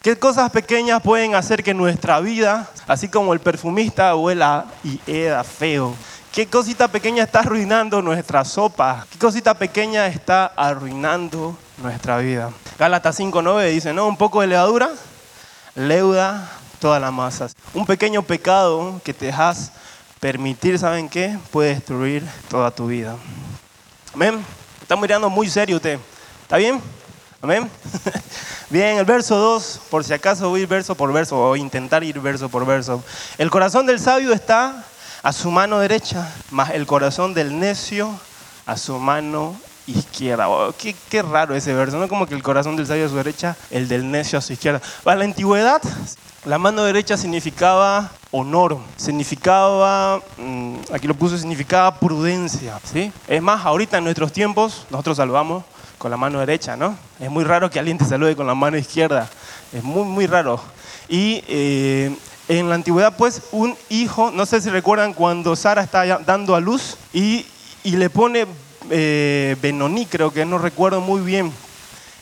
¿Qué 0.01 0.17
cosas 0.17 0.51
pequeñas 0.51 1.01
pueden 1.01 1.35
hacer 1.35 1.63
que 1.63 1.73
nuestra 1.73 2.19
vida, 2.19 2.69
así 2.87 3.07
como 3.09 3.33
el 3.33 3.39
perfumista, 3.39 4.15
huela 4.15 4.65
y 4.83 4.99
eda 5.07 5.43
feo? 5.43 5.95
¿Qué 6.31 6.45
cosita 6.45 6.87
pequeña 6.87 7.23
está 7.23 7.39
arruinando 7.39 8.01
nuestra 8.01 8.45
sopa? 8.45 9.07
¿Qué 9.11 9.17
cosita 9.17 9.55
pequeña 9.55 10.05
está 10.05 10.45
arruinando 10.55 11.57
nuestra 11.81 12.19
vida? 12.19 12.51
Gálatas 12.77 13.19
5.9 13.19 13.71
dice, 13.71 13.91
¿no? 13.93 14.07
Un 14.07 14.17
poco 14.17 14.41
de 14.41 14.47
levadura 14.47 14.91
leuda 15.73 16.47
toda 16.79 16.99
la 16.99 17.09
masa. 17.09 17.47
Un 17.73 17.85
pequeño 17.85 18.21
pecado 18.21 19.01
que 19.03 19.13
te 19.13 19.25
dejas 19.27 19.71
permitir, 20.19 20.77
¿saben 20.77 21.09
qué? 21.09 21.37
Puede 21.51 21.73
destruir 21.73 22.23
toda 22.49 22.69
tu 22.71 22.87
vida. 22.87 23.15
Amén. 24.13 24.45
Está 24.87 24.95
mirando 24.95 25.29
muy 25.29 25.49
serio 25.49 25.75
usted. 25.75 25.99
¿Está 26.43 26.55
bien? 26.55 26.81
Amén. 27.41 27.69
Bien, 28.69 28.97
el 28.97 29.03
verso 29.03 29.35
2, 29.35 29.81
por 29.89 30.05
si 30.05 30.13
acaso 30.13 30.47
voy 30.47 30.65
verso 30.65 30.95
por 30.95 31.11
verso 31.11 31.37
o 31.37 31.57
intentar 31.57 32.05
ir 32.05 32.17
verso 32.21 32.47
por 32.47 32.65
verso. 32.65 33.03
El 33.37 33.49
corazón 33.49 33.85
del 33.85 33.99
sabio 33.99 34.31
está 34.31 34.85
a 35.23 35.33
su 35.33 35.51
mano 35.51 35.79
derecha, 35.79 36.33
más 36.51 36.69
el 36.69 36.87
corazón 36.87 37.33
del 37.33 37.59
necio 37.59 38.17
a 38.65 38.77
su 38.77 38.97
mano 38.97 39.59
izquierda. 39.87 40.47
Oh, 40.47 40.73
qué, 40.77 40.95
qué, 41.09 41.21
raro 41.21 41.53
ese 41.53 41.73
verso, 41.73 41.97
¿no? 41.97 42.07
Como 42.07 42.25
que 42.25 42.35
el 42.35 42.41
corazón 42.41 42.77
del 42.77 42.87
sabio 42.87 43.07
a 43.07 43.09
su 43.09 43.17
derecha, 43.17 43.57
el 43.69 43.89
del 43.89 44.09
necio 44.09 44.39
a 44.39 44.41
su 44.41 44.53
izquierda. 44.53 44.81
Para 45.03 45.17
la 45.17 45.25
antigüedad, 45.25 45.81
la 46.47 46.57
mano 46.57 46.83
derecha 46.83 47.17
significaba 47.17 48.09
honor, 48.31 48.77
significaba, 48.95 50.21
mm, 50.37 50.75
aquí 50.93 51.05
lo 51.05 51.13
puse, 51.13 51.37
significaba 51.37 51.99
prudencia, 51.99 52.79
¿sí? 52.89 53.11
Es 53.27 53.41
más, 53.41 53.65
ahorita 53.65 53.97
en 53.97 54.05
nuestros 54.05 54.31
tiempos 54.31 54.85
nosotros 54.89 55.17
saludamos 55.17 55.65
con 55.97 56.09
la 56.09 56.15
mano 56.15 56.39
derecha, 56.39 56.77
¿no? 56.77 56.95
Es 57.19 57.29
muy 57.29 57.43
raro 57.43 57.69
que 57.69 57.79
alguien 57.79 57.97
te 57.97 58.05
salude 58.05 58.37
con 58.37 58.47
la 58.47 58.55
mano 58.55 58.77
izquierda, 58.77 59.29
es 59.73 59.83
muy, 59.83 60.05
muy 60.05 60.25
raro. 60.25 60.61
Y 61.09 61.43
eh, 61.49 62.15
en 62.47 62.69
la 62.69 62.75
antigüedad, 62.75 63.17
pues, 63.17 63.41
un 63.51 63.75
hijo, 63.89 64.31
no 64.31 64.45
sé 64.45 64.61
si 64.61 64.69
recuerdan 64.69 65.13
cuando 65.13 65.53
Sara 65.53 65.83
está 65.83 66.19
dando 66.19 66.55
a 66.55 66.61
luz 66.61 66.95
y, 67.11 67.45
y 67.83 67.97
le 67.97 68.09
pone 68.09 68.45
eh, 68.89 69.57
Benoní, 69.61 70.05
creo 70.05 70.31
que 70.31 70.45
no 70.45 70.59
recuerdo 70.59 71.01
muy 71.01 71.19
bien. 71.19 71.51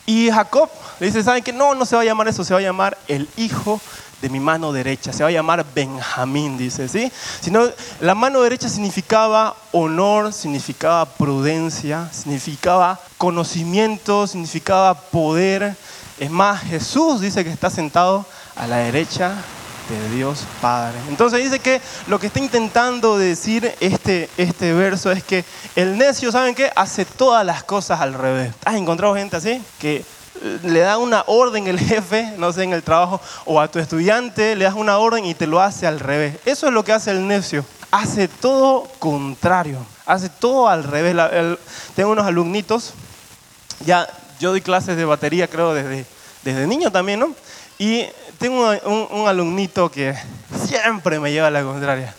Y 0.04 0.30
Jacob 0.30 0.70
le 1.00 1.06
dice, 1.06 1.22
¿saben 1.22 1.42
qué? 1.42 1.52
No, 1.52 1.74
no 1.74 1.84
se 1.84 1.96
va 1.96 2.02
a 2.02 2.04
llamar 2.04 2.28
eso, 2.28 2.44
se 2.44 2.54
va 2.54 2.60
a 2.60 2.62
llamar 2.62 2.96
el 3.08 3.28
hijo 3.36 3.80
de 4.20 4.28
mi 4.30 4.40
mano 4.40 4.72
derecha. 4.72 5.12
Se 5.12 5.22
va 5.22 5.28
a 5.28 5.32
llamar 5.32 5.64
Benjamín, 5.74 6.56
dice, 6.56 6.88
¿sí? 6.88 7.10
Sino, 7.40 7.68
la 8.00 8.14
mano 8.14 8.42
derecha 8.42 8.68
significaba 8.68 9.56
honor, 9.72 10.32
significaba 10.32 11.04
prudencia, 11.06 12.08
significaba 12.12 13.00
conocimiento, 13.18 14.26
significaba 14.26 14.94
poder. 14.94 15.76
Es 16.18 16.30
más, 16.30 16.62
Jesús 16.62 17.20
dice 17.20 17.44
que 17.44 17.50
está 17.50 17.70
sentado 17.70 18.24
a 18.56 18.66
la 18.66 18.78
derecha 18.78 19.34
de 19.88 20.16
Dios 20.16 20.44
Padre. 20.60 20.98
Entonces 21.08 21.42
dice 21.42 21.60
que 21.60 21.80
lo 22.08 22.18
que 22.18 22.26
está 22.26 22.40
intentando 22.40 23.18
decir 23.18 23.72
este, 23.80 24.28
este 24.36 24.72
verso 24.72 25.12
es 25.12 25.22
que 25.22 25.44
el 25.76 25.96
necio, 25.96 26.32
¿saben 26.32 26.54
qué? 26.54 26.70
Hace 26.74 27.04
todas 27.04 27.44
las 27.44 27.62
cosas 27.62 28.00
al 28.00 28.14
revés. 28.14 28.52
¿Has 28.64 28.74
encontrado 28.74 29.14
gente 29.14 29.36
así? 29.36 29.62
Que 29.78 30.04
le 30.62 30.80
da 30.80 30.98
una 30.98 31.24
orden 31.26 31.66
el 31.66 31.78
jefe, 31.80 32.32
no 32.38 32.52
sé, 32.52 32.64
en 32.64 32.72
el 32.72 32.82
trabajo, 32.82 33.20
o 33.44 33.60
a 33.60 33.68
tu 33.68 33.78
estudiante 33.78 34.56
le 34.56 34.64
das 34.64 34.74
una 34.74 34.98
orden 34.98 35.24
y 35.24 35.34
te 35.34 35.46
lo 35.46 35.60
hace 35.60 35.86
al 35.86 36.00
revés. 36.00 36.36
Eso 36.44 36.66
es 36.66 36.72
lo 36.72 36.84
que 36.84 36.92
hace 36.92 37.10
el 37.10 37.26
necio. 37.26 37.64
Hace 37.90 38.28
todo 38.28 38.88
contrario, 38.98 39.78
hace 40.04 40.28
todo 40.28 40.68
al 40.68 40.84
revés. 40.84 41.16
tengo 41.94 42.10
unos 42.10 42.26
alumnitos, 42.26 42.92
ya 43.84 44.08
yo 44.40 44.50
doy 44.50 44.60
clases 44.60 44.96
de 44.96 45.04
batería 45.04 45.48
creo 45.48 45.72
desde, 45.72 46.04
desde 46.42 46.66
niño 46.66 46.90
también, 46.90 47.20
¿no? 47.20 47.34
Y 47.78 48.06
tengo 48.38 48.70
un, 48.84 49.28
alumnito 49.28 49.90
que 49.90 50.14
siempre 50.66 51.20
me 51.20 51.30
lleva 51.30 51.48
a 51.48 51.50
la 51.50 51.62
contraria. 51.62 52.14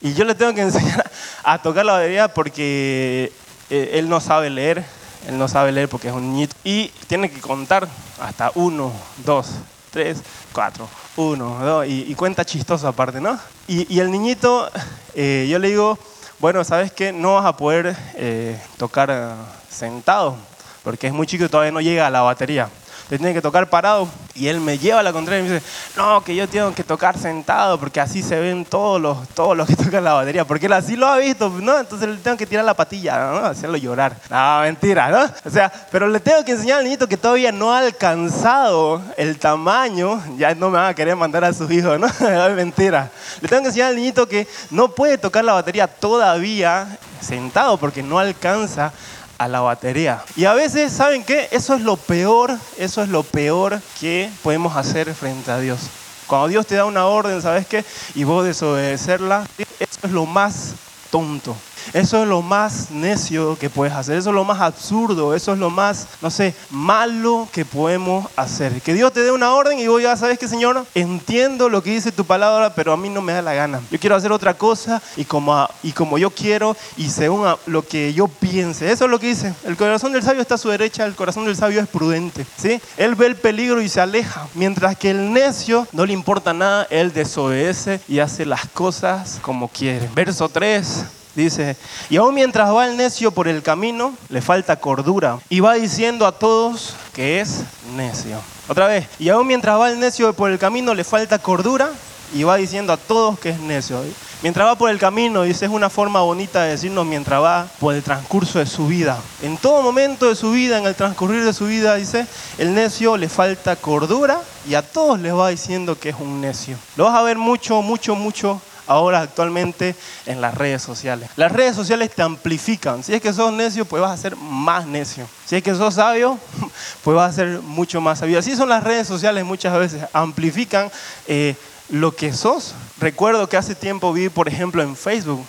Y 0.00 0.14
yo 0.14 0.24
le 0.24 0.34
tengo 0.34 0.54
que 0.54 0.60
enseñar 0.62 1.10
a 1.42 1.60
tocar 1.60 1.84
la 1.84 1.94
batería 1.94 2.28
porque 2.28 3.32
eh, 3.70 3.90
él 3.94 4.08
no 4.08 4.20
sabe 4.20 4.50
leer, 4.50 4.84
Él 5.28 5.36
no 5.36 5.46
sabe 5.46 5.72
leer 5.72 5.90
porque 5.90 6.08
es 6.08 6.14
un 6.14 6.32
niñito. 6.32 6.56
Y 6.64 6.88
tiene 7.06 7.30
que 7.30 7.40
contar 7.40 7.86
hasta 8.18 8.50
uno, 8.54 8.90
dos, 9.26 9.50
tres, 9.90 10.22
cuatro, 10.54 10.88
uno, 11.16 11.58
dos, 11.62 11.86
y, 11.86 12.14
cuenta 12.14 12.46
chistoso 12.46 12.88
aparte, 12.88 13.20
¿no? 13.20 13.38
Y, 13.66 14.00
el 14.00 14.10
niñito, 14.10 14.70
eh, 15.14 15.46
yo 15.50 15.58
le 15.58 15.68
digo, 15.68 15.98
bueno, 16.38 16.64
¿sabes 16.64 16.92
qué? 16.92 17.12
No 17.12 17.34
vas 17.34 17.44
a 17.44 17.58
poder 17.58 17.94
eh, 18.14 18.58
tocar 18.78 19.10
eh, 19.12 19.28
sentado, 19.68 20.34
porque 20.82 21.08
es 21.08 21.12
muy 21.12 21.26
chico 21.26 21.44
y 21.44 21.48
todavía 21.50 21.72
no 21.72 21.82
llega 21.82 22.06
a 22.06 22.10
la 22.10 22.22
batería 22.22 22.70
le 23.10 23.18
tiene 23.18 23.34
que 23.34 23.42
tocar 23.42 23.68
parado. 23.68 24.08
Y 24.34 24.46
él 24.46 24.60
me 24.60 24.78
lleva 24.78 25.00
a 25.00 25.02
la 25.02 25.12
contraria 25.12 25.40
y 25.40 25.48
me 25.48 25.54
dice, 25.54 25.66
no, 25.96 26.22
que 26.22 26.34
yo 26.36 26.48
tengo 26.48 26.72
que 26.72 26.84
tocar 26.84 27.18
sentado 27.18 27.78
porque 27.78 28.00
así 28.00 28.22
se 28.22 28.38
ven 28.38 28.64
todos 28.64 29.00
los, 29.00 29.28
todos 29.30 29.56
los 29.56 29.66
que 29.66 29.74
tocan 29.84 30.04
la 30.04 30.12
batería. 30.12 30.44
Porque 30.44 30.66
él 30.66 30.72
así 30.72 30.94
lo 30.94 31.06
ha 31.08 31.18
visto, 31.18 31.48
¿no? 31.48 31.78
Entonces 31.78 32.08
le 32.08 32.16
tengo 32.18 32.36
que 32.36 32.46
tirar 32.46 32.64
la 32.64 32.74
patilla, 32.74 33.32
¿no? 33.32 33.38
Hacerlo 33.38 33.76
llorar. 33.76 34.16
No, 34.30 34.60
mentira, 34.60 35.08
¿no? 35.08 35.24
O 35.44 35.50
sea, 35.50 35.72
pero 35.90 36.06
le 36.06 36.20
tengo 36.20 36.44
que 36.44 36.52
enseñar 36.52 36.78
al 36.78 36.84
niñito 36.84 37.08
que 37.08 37.16
todavía 37.16 37.50
no 37.50 37.74
ha 37.74 37.80
alcanzado 37.80 39.02
el 39.16 39.38
tamaño. 39.38 40.22
Ya 40.36 40.54
no 40.54 40.70
me 40.70 40.78
van 40.78 40.90
a 40.90 40.94
querer 40.94 41.16
mandar 41.16 41.44
a 41.44 41.52
sus 41.52 41.70
hijos, 41.70 41.98
¿no? 41.98 42.08
mentira. 42.54 43.10
Le 43.40 43.48
tengo 43.48 43.62
que 43.62 43.68
enseñar 43.68 43.88
al 43.88 43.96
niñito 43.96 44.28
que 44.28 44.46
no 44.70 44.90
puede 44.90 45.18
tocar 45.18 45.44
la 45.44 45.54
batería 45.54 45.88
todavía 45.88 46.86
sentado 47.20 47.76
porque 47.76 48.02
no 48.02 48.18
alcanza 48.18 48.92
a 49.38 49.48
la 49.48 49.60
batería. 49.60 50.22
Y 50.36 50.44
a 50.44 50.52
veces, 50.52 50.92
¿saben 50.92 51.24
qué? 51.24 51.48
Eso 51.52 51.74
es 51.74 51.80
lo 51.80 51.96
peor, 51.96 52.56
eso 52.76 53.02
es 53.02 53.08
lo 53.08 53.22
peor 53.22 53.80
que 54.00 54.30
podemos 54.42 54.76
hacer 54.76 55.14
frente 55.14 55.50
a 55.50 55.58
Dios. 55.58 55.78
Cuando 56.26 56.48
Dios 56.48 56.66
te 56.66 56.74
da 56.74 56.84
una 56.84 57.06
orden, 57.06 57.40
¿sabes 57.40 57.66
qué? 57.66 57.84
Y 58.14 58.24
vos 58.24 58.44
desobedecerla, 58.44 59.46
eso 59.78 60.00
es 60.02 60.10
lo 60.10 60.26
más 60.26 60.74
tonto. 61.10 61.56
Eso 61.92 62.22
es 62.22 62.28
lo 62.28 62.42
más 62.42 62.90
necio 62.90 63.56
que 63.58 63.70
puedes 63.70 63.94
hacer, 63.94 64.18
eso 64.18 64.30
es 64.30 64.34
lo 64.34 64.44
más 64.44 64.60
absurdo, 64.60 65.34
eso 65.34 65.52
es 65.52 65.58
lo 65.58 65.70
más, 65.70 66.06
no 66.20 66.30
sé, 66.30 66.54
malo 66.70 67.48
que 67.52 67.64
podemos 67.64 68.26
hacer. 68.36 68.80
Que 68.82 68.94
Dios 68.94 69.12
te 69.12 69.22
dé 69.22 69.30
una 69.30 69.52
orden 69.52 69.78
y 69.78 69.86
vos 69.86 70.02
ya 70.02 70.16
sabes 70.16 70.38
que 70.38 70.48
Señor, 70.48 70.84
entiendo 70.94 71.68
lo 71.68 71.82
que 71.82 71.90
dice 71.90 72.12
tu 72.12 72.24
palabra, 72.24 72.74
pero 72.74 72.92
a 72.92 72.96
mí 72.96 73.08
no 73.08 73.22
me 73.22 73.32
da 73.32 73.42
la 73.42 73.54
gana. 73.54 73.80
Yo 73.90 73.98
quiero 73.98 74.16
hacer 74.16 74.32
otra 74.32 74.54
cosa 74.54 75.02
y 75.16 75.24
como, 75.24 75.68
y 75.82 75.92
como 75.92 76.18
yo 76.18 76.30
quiero 76.30 76.76
y 76.96 77.08
según 77.10 77.46
lo 77.66 77.82
que 77.82 78.12
yo 78.12 78.28
piense. 78.28 78.90
Eso 78.90 79.04
es 79.04 79.10
lo 79.10 79.18
que 79.18 79.28
dice. 79.28 79.54
El 79.64 79.76
corazón 79.76 80.12
del 80.12 80.22
sabio 80.22 80.42
está 80.42 80.54
a 80.54 80.58
su 80.58 80.68
derecha, 80.68 81.04
el 81.04 81.14
corazón 81.14 81.44
del 81.46 81.56
sabio 81.56 81.80
es 81.80 81.88
prudente. 81.88 82.46
¿sí? 82.56 82.80
Él 82.96 83.14
ve 83.14 83.26
el 83.26 83.36
peligro 83.36 83.80
y 83.80 83.88
se 83.88 84.00
aleja, 84.00 84.46
mientras 84.54 84.96
que 84.96 85.10
el 85.10 85.32
necio 85.32 85.86
no 85.92 86.06
le 86.06 86.12
importa 86.12 86.52
nada, 86.52 86.86
él 86.90 87.12
desobedece 87.12 88.00
y 88.08 88.18
hace 88.18 88.44
las 88.46 88.66
cosas 88.66 89.38
como 89.42 89.68
quiere. 89.68 90.08
Verso 90.14 90.48
3. 90.48 91.17
Dice, 91.38 91.76
y 92.10 92.16
aún 92.16 92.34
mientras 92.34 92.74
va 92.74 92.88
el 92.88 92.96
necio 92.96 93.30
por 93.30 93.46
el 93.46 93.62
camino, 93.62 94.12
le 94.28 94.42
falta 94.42 94.74
cordura. 94.74 95.38
Y 95.48 95.60
va 95.60 95.74
diciendo 95.74 96.26
a 96.26 96.32
todos 96.32 96.96
que 97.14 97.40
es 97.40 97.62
necio. 97.94 98.40
Otra 98.66 98.88
vez, 98.88 99.06
y 99.20 99.28
aún 99.28 99.46
mientras 99.46 99.78
va 99.78 99.88
el 99.88 100.00
necio 100.00 100.32
por 100.32 100.50
el 100.50 100.58
camino, 100.58 100.94
le 100.94 101.04
falta 101.04 101.38
cordura. 101.38 101.90
Y 102.34 102.42
va 102.42 102.56
diciendo 102.56 102.92
a 102.92 102.96
todos 102.96 103.38
que 103.38 103.50
es 103.50 103.60
necio. 103.60 104.02
Mientras 104.42 104.66
va 104.66 104.74
por 104.74 104.90
el 104.90 104.98
camino, 104.98 105.44
dice, 105.44 105.66
es 105.66 105.70
una 105.70 105.88
forma 105.88 106.20
bonita 106.22 106.64
de 106.64 106.70
decirnos 106.70 107.06
mientras 107.06 107.40
va 107.40 107.68
por 107.78 107.94
el 107.94 108.02
transcurso 108.02 108.58
de 108.58 108.66
su 108.66 108.88
vida. 108.88 109.16
En 109.40 109.56
todo 109.58 109.80
momento 109.80 110.28
de 110.28 110.34
su 110.34 110.50
vida, 110.50 110.78
en 110.78 110.86
el 110.86 110.96
transcurrir 110.96 111.44
de 111.44 111.52
su 111.52 111.66
vida, 111.66 111.94
dice, 111.94 112.26
el 112.58 112.74
necio 112.74 113.16
le 113.16 113.28
falta 113.28 113.76
cordura 113.76 114.40
y 114.68 114.74
a 114.74 114.82
todos 114.82 115.20
les 115.20 115.34
va 115.34 115.50
diciendo 115.50 115.98
que 115.98 116.08
es 116.08 116.16
un 116.18 116.40
necio. 116.40 116.76
Lo 116.96 117.04
vas 117.04 117.14
a 117.14 117.22
ver 117.22 117.38
mucho, 117.38 117.80
mucho, 117.80 118.16
mucho 118.16 118.60
ahora 118.88 119.20
actualmente 119.20 119.94
en 120.26 120.40
las 120.40 120.54
redes 120.54 120.82
sociales. 120.82 121.30
Las 121.36 121.52
redes 121.52 121.76
sociales 121.76 122.10
te 122.10 122.22
amplifican. 122.22 123.04
Si 123.04 123.14
es 123.14 123.20
que 123.20 123.32
sos 123.32 123.52
necio, 123.52 123.84
pues 123.84 124.02
vas 124.02 124.18
a 124.18 124.22
ser 124.22 124.34
más 124.36 124.86
necio. 124.86 125.28
Si 125.46 125.56
es 125.56 125.62
que 125.62 125.74
sos 125.74 125.94
sabio, 125.94 126.38
pues 127.04 127.14
vas 127.14 127.30
a 127.30 127.36
ser 127.36 127.60
mucho 127.60 128.00
más 128.00 128.18
sabio. 128.18 128.38
Así 128.38 128.56
son 128.56 128.68
las 128.68 128.82
redes 128.82 129.06
sociales 129.06 129.44
muchas 129.44 129.78
veces. 129.78 130.04
Amplifican 130.12 130.90
eh, 131.26 131.54
lo 131.88 132.16
que 132.16 132.32
sos. 132.32 132.74
Recuerdo 132.98 133.48
que 133.48 133.56
hace 133.56 133.74
tiempo 133.74 134.12
vi, 134.12 134.28
por 134.28 134.48
ejemplo, 134.48 134.82
en 134.82 134.96
Facebook, 134.96 135.44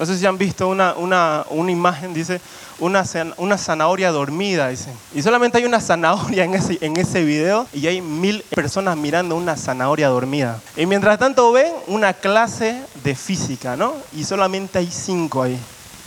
no 0.00 0.06
sé 0.06 0.16
si 0.16 0.24
han 0.24 0.38
visto 0.38 0.66
una, 0.66 0.94
una, 0.94 1.44
una 1.50 1.70
imagen, 1.70 2.14
dice, 2.14 2.40
una, 2.78 3.04
una 3.36 3.58
zanahoria 3.58 4.10
dormida, 4.10 4.68
dice. 4.68 4.90
Y 5.14 5.20
solamente 5.20 5.58
hay 5.58 5.66
una 5.66 5.78
zanahoria 5.78 6.44
en 6.44 6.54
ese, 6.54 6.78
en 6.80 6.96
ese 6.96 7.22
video 7.22 7.66
y 7.74 7.86
hay 7.86 8.00
mil 8.00 8.42
personas 8.54 8.96
mirando 8.96 9.36
una 9.36 9.58
zanahoria 9.58 10.08
dormida. 10.08 10.58
Y 10.74 10.86
mientras 10.86 11.18
tanto 11.18 11.52
ven 11.52 11.70
una 11.86 12.14
clase 12.14 12.82
de 13.04 13.14
física, 13.14 13.76
¿no? 13.76 13.92
Y 14.16 14.24
solamente 14.24 14.78
hay 14.78 14.90
cinco 14.90 15.42
ahí 15.42 15.60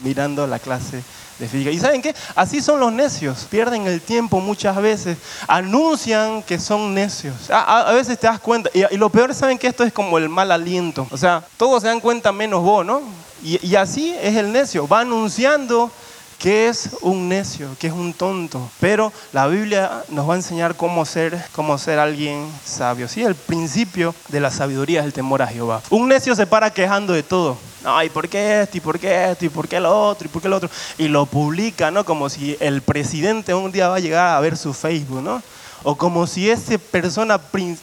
mirando 0.03 0.47
la 0.47 0.57
clase 0.57 1.03
de 1.37 1.47
física. 1.47 1.69
¿Y 1.69 1.77
saben 1.77 2.01
qué? 2.01 2.15
Así 2.33 2.63
son 2.63 2.79
los 2.79 2.91
necios. 2.91 3.45
Pierden 3.47 3.85
el 3.85 4.01
tiempo 4.01 4.39
muchas 4.39 4.75
veces. 4.77 5.19
Anuncian 5.47 6.41
que 6.41 6.57
son 6.57 6.95
necios. 6.95 7.51
A, 7.51 7.91
veces 7.91 8.17
te 8.17 8.25
das 8.25 8.39
cuenta. 8.39 8.71
Y, 8.73 8.91
y, 8.91 8.97
lo 8.97 9.11
peor, 9.11 9.35
¿saben 9.35 9.59
que 9.59 9.67
Esto 9.67 9.83
es 9.83 9.93
como 9.93 10.17
el 10.17 10.29
mal 10.29 10.51
aliento. 10.51 11.05
O 11.11 11.17
sea, 11.17 11.45
todos 11.57 11.83
se 11.83 11.89
dan 11.89 11.99
cuenta 11.99 12.31
menos 12.31 12.63
vos, 12.63 12.83
¿no? 12.83 13.22
Y, 13.43 13.75
así 13.75 14.15
es 14.21 14.35
el 14.37 14.51
necio. 14.51 14.87
Va 14.87 15.01
anunciando 15.01 15.91
que 16.39 16.69
es 16.69 16.89
un 17.01 17.29
necio, 17.29 17.69
que 17.77 17.87
es 17.87 17.93
un 17.93 18.13
tonto. 18.13 18.69
Pero 18.79 19.11
la 19.33 19.47
Biblia 19.47 20.03
nos 20.09 20.27
va 20.27 20.33
a 20.33 20.37
enseñar 20.37 20.75
cómo 20.75 21.05
ser, 21.05 21.43
cómo 21.51 21.77
ser 21.77 21.99
alguien 21.99 22.49
sabio. 22.65 23.07
Sí, 23.07 23.21
el 23.21 23.35
principio 23.35 24.15
de 24.29 24.39
la 24.39 24.49
sabiduría 24.49 25.01
es 25.01 25.05
el 25.05 25.13
temor 25.13 25.41
a 25.41 25.47
Jehová. 25.47 25.81
Un 25.89 26.07
necio 26.07 26.35
se 26.35 26.47
para 26.47 26.71
quejando 26.71 27.13
de 27.13 27.23
todo. 27.23 27.57
Ay, 27.85 28.09
¿por 28.09 28.29
qué 28.29 28.61
esto? 28.61 28.77
¿Y 28.77 28.81
por 28.81 28.97
qué 28.97 29.31
esto? 29.31 29.45
¿Y 29.45 29.49
por 29.49 29.67
qué 29.67 29.79
lo 29.79 30.07
otro? 30.07 30.25
¿Y 30.25 30.29
por 30.29 30.41
qué 30.41 30.47
lo 30.47 30.55
otro? 30.55 30.69
Y 30.97 31.09
lo 31.09 31.25
publica, 31.25 31.91
¿no? 31.91 32.05
Como 32.05 32.29
si 32.29 32.55
el 32.61 32.81
presidente 32.81 33.53
un 33.53 33.73
día 33.73 33.89
va 33.89 33.97
a 33.97 33.99
llegar 33.99 34.35
a 34.35 34.39
ver 34.39 34.55
su 34.55 34.73
Facebook, 34.73 35.21
¿no? 35.21 35.41
O 35.83 35.95
como 35.95 36.27
si 36.27 36.49
esa 36.49 36.77
persona, 36.77 37.39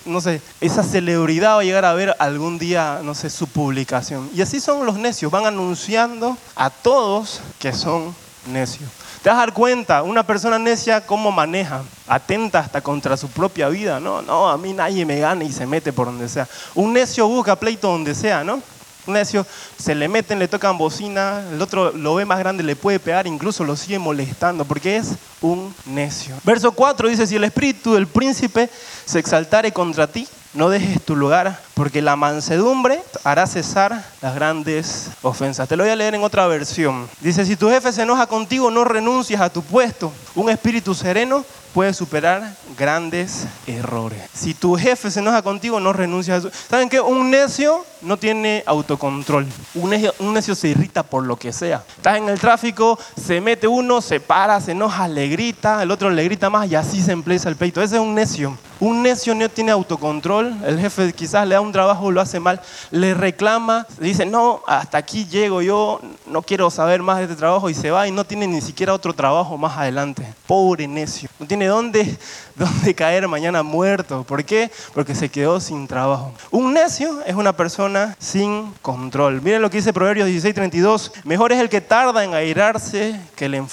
no 0.06 0.20
sé, 0.20 0.40
esa 0.60 0.82
celebridad 0.82 1.56
va 1.56 1.60
a 1.60 1.64
llegar 1.64 1.84
a 1.84 1.92
ver 1.92 2.16
algún 2.18 2.58
día, 2.58 3.00
no 3.02 3.14
sé, 3.14 3.28
su 3.28 3.46
publicación. 3.46 4.30
Y 4.34 4.40
así 4.40 4.58
son 4.58 4.86
los 4.86 4.96
necios, 4.96 5.30
van 5.30 5.46
anunciando 5.46 6.36
a 6.56 6.70
todos 6.70 7.40
que 7.58 7.72
son 7.72 8.14
necio. 8.50 8.86
Te 9.22 9.28
vas 9.28 9.36
a 9.36 9.40
dar 9.40 9.52
cuenta, 9.52 10.02
una 10.02 10.22
persona 10.22 10.58
necia, 10.58 11.04
cómo 11.04 11.30
maneja, 11.30 11.82
atenta 12.08 12.60
hasta 12.60 12.80
contra 12.80 13.18
su 13.18 13.28
propia 13.28 13.68
vida, 13.68 14.00
¿no? 14.00 14.22
No, 14.22 14.48
a 14.48 14.56
mí 14.56 14.72
nadie 14.72 15.04
me 15.04 15.18
gana 15.18 15.44
y 15.44 15.52
se 15.52 15.66
mete 15.66 15.92
por 15.92 16.06
donde 16.06 16.26
sea. 16.26 16.48
Un 16.74 16.94
necio 16.94 17.28
busca 17.28 17.54
pleito 17.54 17.88
donde 17.88 18.14
sea, 18.14 18.42
¿no? 18.44 18.62
Necio 19.06 19.46
se 19.78 19.94
le 19.94 20.08
meten, 20.08 20.38
le 20.38 20.48
tocan 20.48 20.78
bocina, 20.78 21.42
el 21.52 21.60
otro 21.60 21.92
lo 21.92 22.14
ve 22.14 22.24
más 22.24 22.38
grande, 22.38 22.62
le 22.62 22.76
puede 22.76 23.00
pegar, 23.00 23.26
incluso 23.26 23.64
lo 23.64 23.76
sigue 23.76 23.98
molestando, 23.98 24.64
porque 24.64 24.96
es 24.96 25.12
un 25.40 25.74
necio. 25.86 26.34
Verso 26.44 26.72
4 26.72 27.08
dice, 27.08 27.26
si 27.26 27.36
el 27.36 27.44
espíritu 27.44 27.94
del 27.94 28.06
príncipe 28.06 28.68
se 29.04 29.18
exaltare 29.18 29.72
contra 29.72 30.06
ti, 30.06 30.28
no 30.52 30.68
dejes 30.68 31.02
tu 31.02 31.16
lugar, 31.16 31.60
porque 31.80 32.02
la 32.02 32.14
mansedumbre 32.14 33.02
hará 33.24 33.46
cesar 33.46 34.04
las 34.20 34.34
grandes 34.34 35.08
ofensas. 35.22 35.66
Te 35.66 35.78
lo 35.78 35.82
voy 35.82 35.90
a 35.90 35.96
leer 35.96 36.14
en 36.14 36.22
otra 36.22 36.46
versión. 36.46 37.08
Dice, 37.22 37.46
si 37.46 37.56
tu 37.56 37.70
jefe 37.70 37.90
se 37.90 38.02
enoja 38.02 38.26
contigo, 38.26 38.70
no 38.70 38.84
renuncias 38.84 39.40
a 39.40 39.48
tu 39.48 39.62
puesto. 39.62 40.12
Un 40.34 40.50
espíritu 40.50 40.94
sereno 40.94 41.42
puede 41.72 41.94
superar 41.94 42.54
grandes 42.76 43.46
errores. 43.66 44.20
Si 44.34 44.54
tu 44.54 44.76
jefe 44.76 45.10
se 45.10 45.20
enoja 45.20 45.42
contigo, 45.42 45.80
no 45.80 45.92
renuncias 45.92 46.34
a 46.44 46.48
eso. 46.48 46.56
¿Saben 46.68 46.88
qué? 46.88 47.00
Un 47.00 47.30
necio 47.30 47.84
no 48.02 48.16
tiene 48.16 48.62
autocontrol. 48.66 49.46
Un 49.74 49.90
necio, 49.90 50.14
un 50.18 50.34
necio, 50.34 50.54
se 50.54 50.68
irrita 50.68 51.02
por 51.02 51.24
lo 51.24 51.36
que 51.36 51.52
sea. 51.52 51.84
Estás 51.96 52.16
en 52.16 52.28
el 52.28 52.38
tráfico, 52.38 52.98
se 53.16 53.40
mete 53.40 53.66
uno, 53.66 54.00
se 54.00 54.20
para, 54.20 54.60
se 54.60 54.72
enoja, 54.72 55.08
le 55.08 55.28
grita, 55.28 55.82
el 55.82 55.90
otro 55.90 56.10
le 56.10 56.24
grita 56.24 56.50
más 56.50 56.70
y 56.70 56.74
así 56.74 57.00
se 57.00 57.12
empieza 57.12 57.48
el 57.48 57.56
peito. 57.56 57.80
Ese 57.82 57.96
es 57.96 58.02
un 58.02 58.14
necio. 58.14 58.56
Un 58.80 59.02
necio 59.02 59.34
no 59.34 59.48
tiene 59.48 59.70
autocontrol. 59.70 60.56
El 60.64 60.80
jefe 60.80 61.12
quizás 61.12 61.46
le 61.46 61.54
da 61.54 61.60
un 61.60 61.69
trabajo, 61.72 62.10
lo 62.10 62.20
hace 62.20 62.40
mal, 62.40 62.60
le 62.90 63.14
reclama, 63.14 63.86
dice, 63.98 64.26
no, 64.26 64.62
hasta 64.66 64.98
aquí 64.98 65.26
llego 65.26 65.62
yo, 65.62 66.00
no 66.26 66.42
quiero 66.42 66.70
saber 66.70 67.02
más 67.02 67.18
de 67.18 67.24
este 67.24 67.36
trabajo 67.36 67.70
y 67.70 67.74
se 67.74 67.90
va 67.90 68.06
y 68.06 68.10
no 68.10 68.24
tiene 68.24 68.46
ni 68.46 68.60
siquiera 68.60 68.94
otro 68.94 69.12
trabajo 69.12 69.56
más 69.56 69.76
adelante. 69.76 70.26
Pobre 70.46 70.86
necio. 70.86 71.28
No 71.38 71.46
tiene 71.46 71.66
dónde, 71.66 72.18
dónde 72.56 72.94
caer 72.94 73.28
mañana 73.28 73.62
muerto. 73.62 74.24
¿Por 74.24 74.44
qué? 74.44 74.70
Porque 74.94 75.14
se 75.14 75.28
quedó 75.28 75.60
sin 75.60 75.86
trabajo. 75.86 76.32
Un 76.50 76.72
necio 76.74 77.22
es 77.26 77.34
una 77.34 77.54
persona 77.54 78.16
sin 78.18 78.72
control. 78.82 79.42
Miren 79.42 79.62
lo 79.62 79.70
que 79.70 79.78
dice 79.78 79.92
Proverbios 79.92 80.28
16:32. 80.28 81.12
Mejor 81.24 81.52
es 81.52 81.60
el 81.60 81.68
que 81.68 81.80
tarda 81.80 82.24
en 82.24 82.34
airarse 82.34 83.20
que 83.36 83.46
el, 83.46 83.64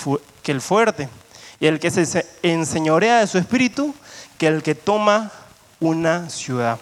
que 0.43 0.51
el 0.51 0.61
fuerte. 0.61 1.09
Y 1.59 1.67
el 1.67 1.79
que 1.79 1.89
se 1.89 2.25
enseñorea 2.43 3.19
de 3.19 3.27
su 3.27 3.37
espíritu 3.37 3.93
que 4.37 4.47
el 4.47 4.61
que 4.61 4.75
toma 4.75 5.31
una 5.79 6.29
ciudad. 6.29 6.79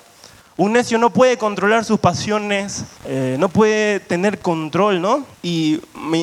Un 0.58 0.72
necio 0.72 0.98
no 0.98 1.10
puede 1.10 1.38
controlar 1.38 1.84
sus 1.84 2.00
pasiones, 2.00 2.86
eh, 3.06 3.36
no 3.38 3.50
puede 3.50 4.00
tener 4.00 4.40
control, 4.40 5.02
¿no? 5.02 5.26
Y 5.44 5.82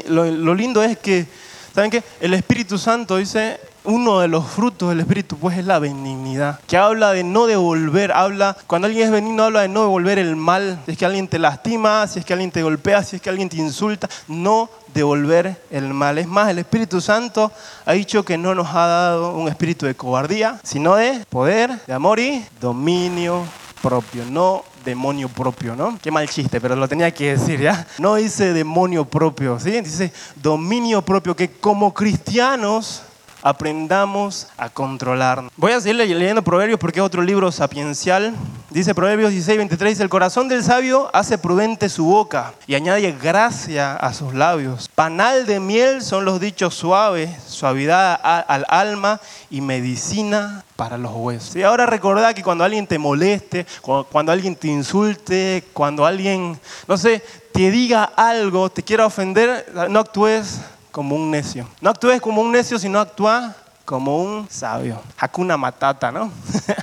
lo, 0.08 0.54
lindo 0.54 0.82
es 0.82 0.96
que, 0.96 1.26
¿saben 1.74 1.90
qué? 1.90 2.02
El 2.18 2.32
Espíritu 2.32 2.78
Santo 2.78 3.18
dice, 3.18 3.60
uno 3.84 4.20
de 4.20 4.28
los 4.28 4.46
frutos 4.46 4.88
del 4.88 5.00
Espíritu, 5.00 5.36
pues 5.36 5.58
es 5.58 5.66
la 5.66 5.78
benignidad, 5.78 6.60
que 6.66 6.78
habla 6.78 7.12
de 7.12 7.24
no 7.24 7.44
devolver, 7.44 8.10
habla, 8.10 8.56
cuando 8.66 8.86
alguien 8.86 9.04
es 9.04 9.10
benigno, 9.10 9.42
habla 9.42 9.60
de 9.62 9.68
no 9.68 9.82
devolver 9.82 10.18
el 10.18 10.34
mal, 10.34 10.80
si 10.86 10.92
es 10.92 10.98
que 10.98 11.04
alguien 11.04 11.28
te 11.28 11.38
lastima, 11.38 12.06
si 12.06 12.18
es 12.18 12.24
que 12.24 12.32
alguien 12.32 12.50
te 12.50 12.62
golpea, 12.62 13.04
si 13.04 13.16
es 13.16 13.22
que 13.22 13.28
alguien 13.28 13.50
te 13.50 13.58
insulta, 13.58 14.08
no 14.28 14.70
devolver 14.94 15.60
el 15.70 15.92
mal. 15.92 16.16
Es 16.16 16.26
más, 16.26 16.48
el 16.48 16.58
Espíritu 16.58 17.02
Santo 17.02 17.52
ha 17.84 17.92
dicho 17.92 18.24
que 18.24 18.38
no 18.38 18.54
nos 18.54 18.68
ha 18.68 18.86
dado 18.86 19.34
un 19.34 19.48
espíritu 19.48 19.84
de 19.84 19.94
cobardía, 19.94 20.58
sino 20.62 20.94
de 20.94 21.22
poder, 21.28 21.78
de 21.86 21.92
amor 21.92 22.18
y 22.18 22.42
dominio 22.62 23.44
propio, 23.82 24.24
no 24.24 24.64
demonio 24.84 25.28
propio, 25.28 25.74
¿no? 25.74 25.98
Qué 26.00 26.10
mal 26.10 26.28
chiste, 26.28 26.60
pero 26.60 26.76
lo 26.76 26.88
tenía 26.88 27.10
que 27.10 27.36
decir, 27.36 27.60
¿ya? 27.60 27.86
No 27.98 28.14
dice 28.14 28.52
demonio 28.52 29.04
propio, 29.04 29.58
¿sí? 29.58 29.72
Dice 29.80 30.12
dominio 30.36 31.02
propio, 31.02 31.34
que 31.34 31.50
como 31.50 31.92
cristianos 31.92 33.02
aprendamos 33.42 34.48
a 34.56 34.70
controlar. 34.70 35.44
Voy 35.56 35.72
a 35.72 35.80
seguir 35.80 35.96
leyendo 35.96 36.42
Proverbios 36.42 36.78
porque 36.78 37.00
es 37.00 37.04
otro 37.04 37.22
libro 37.22 37.50
sapiencial. 37.52 38.34
Dice 38.70 38.94
Proverbios 38.94 39.32
16, 39.32 39.58
23, 39.58 40.00
el 40.00 40.08
corazón 40.08 40.48
del 40.48 40.64
sabio 40.64 41.10
hace 41.12 41.36
prudente 41.36 41.90
su 41.90 42.06
boca 42.06 42.54
y 42.66 42.74
añade 42.74 43.12
gracia 43.12 43.94
a 43.96 44.14
sus 44.14 44.32
labios. 44.32 44.88
Panal 44.94 45.44
de 45.44 45.60
miel 45.60 46.02
son 46.02 46.24
los 46.24 46.40
dichos 46.40 46.74
suaves, 46.74 47.30
suavidad 47.46 48.18
al 48.22 48.64
alma 48.68 49.20
y 49.50 49.60
medicina 49.60 50.64
para 50.76 50.96
los 50.96 51.12
huesos. 51.14 51.54
Y 51.56 51.62
ahora 51.62 51.84
recordad 51.84 52.34
que 52.34 52.42
cuando 52.42 52.64
alguien 52.64 52.86
te 52.86 52.98
moleste, 52.98 53.66
cuando 53.82 54.32
alguien 54.32 54.56
te 54.56 54.68
insulte, 54.68 55.64
cuando 55.74 56.06
alguien, 56.06 56.58
no 56.88 56.96
sé, 56.96 57.22
te 57.52 57.70
diga 57.70 58.04
algo, 58.04 58.70
te 58.70 58.82
quiera 58.82 59.04
ofender, 59.04 59.70
no 59.90 60.00
actúes 60.00 60.60
como 60.92 61.16
un 61.16 61.30
necio. 61.30 61.66
No 61.80 61.90
actúes 61.90 62.20
como 62.20 62.42
un 62.42 62.52
necio, 62.52 62.78
sino 62.78 63.00
actúa 63.00 63.56
como 63.84 64.22
un 64.22 64.46
sabio. 64.48 65.00
Hakuna 65.18 65.56
Matata, 65.56 66.12
¿no? 66.12 66.30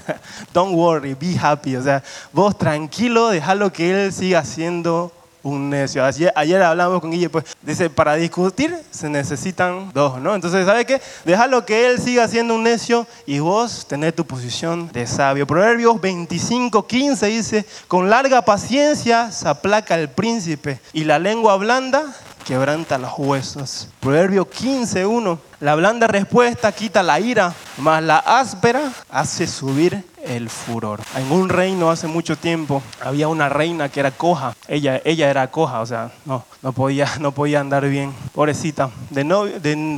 Don't 0.54 0.76
worry, 0.76 1.14
be 1.14 1.38
happy. 1.40 1.76
O 1.78 1.84
sea, 1.84 2.04
vos 2.34 2.58
tranquilo, 2.58 3.30
déjalo 3.30 3.72
que 3.72 3.92
él 3.92 4.12
siga 4.12 4.44
siendo 4.44 5.14
un 5.42 5.70
necio. 5.70 6.04
Ayer, 6.04 6.34
ayer 6.36 6.62
hablamos 6.62 7.00
con 7.00 7.12
Guille, 7.12 7.30
pues 7.30 7.46
dice, 7.62 7.90
para 7.90 8.16
discutir 8.16 8.76
se 8.92 9.10
necesitan 9.10 9.92
dos, 9.94 10.20
¿no? 10.20 10.36
Entonces, 10.36 10.66
¿sabe 10.66 10.86
qué? 10.86 11.02
Déjalo 11.24 11.66
que 11.66 11.88
él 11.88 12.00
siga 12.00 12.28
siendo 12.28 12.56
un 12.56 12.64
necio 12.64 13.08
y 13.26 13.40
vos 13.40 13.86
tenés 13.88 14.16
tu 14.16 14.26
posición 14.26 14.92
de 14.92 15.08
sabio. 15.08 15.48
Proverbios 15.48 16.02
25, 16.02 16.86
15 16.86 17.26
dice, 17.28 17.66
con 17.88 18.10
larga 18.10 18.42
paciencia 18.42 19.32
se 19.32 19.48
aplaca 19.48 19.96
el 19.96 20.10
príncipe 20.10 20.80
y 20.94 21.06
la 21.06 21.20
lengua 21.20 21.56
blanda 21.56 22.04
quebranta 22.50 22.98
los 22.98 23.12
huesos. 23.16 23.90
Proverbio 24.00 24.50
15.1. 24.50 25.38
La 25.60 25.76
blanda 25.76 26.08
respuesta 26.08 26.72
quita 26.72 27.04
la 27.04 27.20
ira, 27.20 27.54
mas 27.78 28.02
la 28.02 28.18
áspera 28.18 28.92
hace 29.12 29.46
subir 29.46 30.04
el 30.26 30.50
furor. 30.50 31.00
En 31.16 31.32
un 31.32 31.48
reino 31.48 31.92
hace 31.92 32.08
mucho 32.08 32.36
tiempo 32.36 32.82
había 33.02 33.28
una 33.28 33.50
reina 33.50 33.90
que 33.90 34.00
era 34.00 34.10
coja. 34.10 34.56
Ella, 34.68 35.00
ella 35.06 35.30
era 35.30 35.52
coja, 35.52 35.80
o 35.80 35.86
sea, 35.86 36.12
no, 36.26 36.44
no, 36.64 36.72
podía, 36.74 37.08
no 37.20 37.34
podía 37.34 37.60
andar 37.60 37.88
bien. 37.88 38.16
Pobrecita. 38.34 38.90
De, 39.12 39.24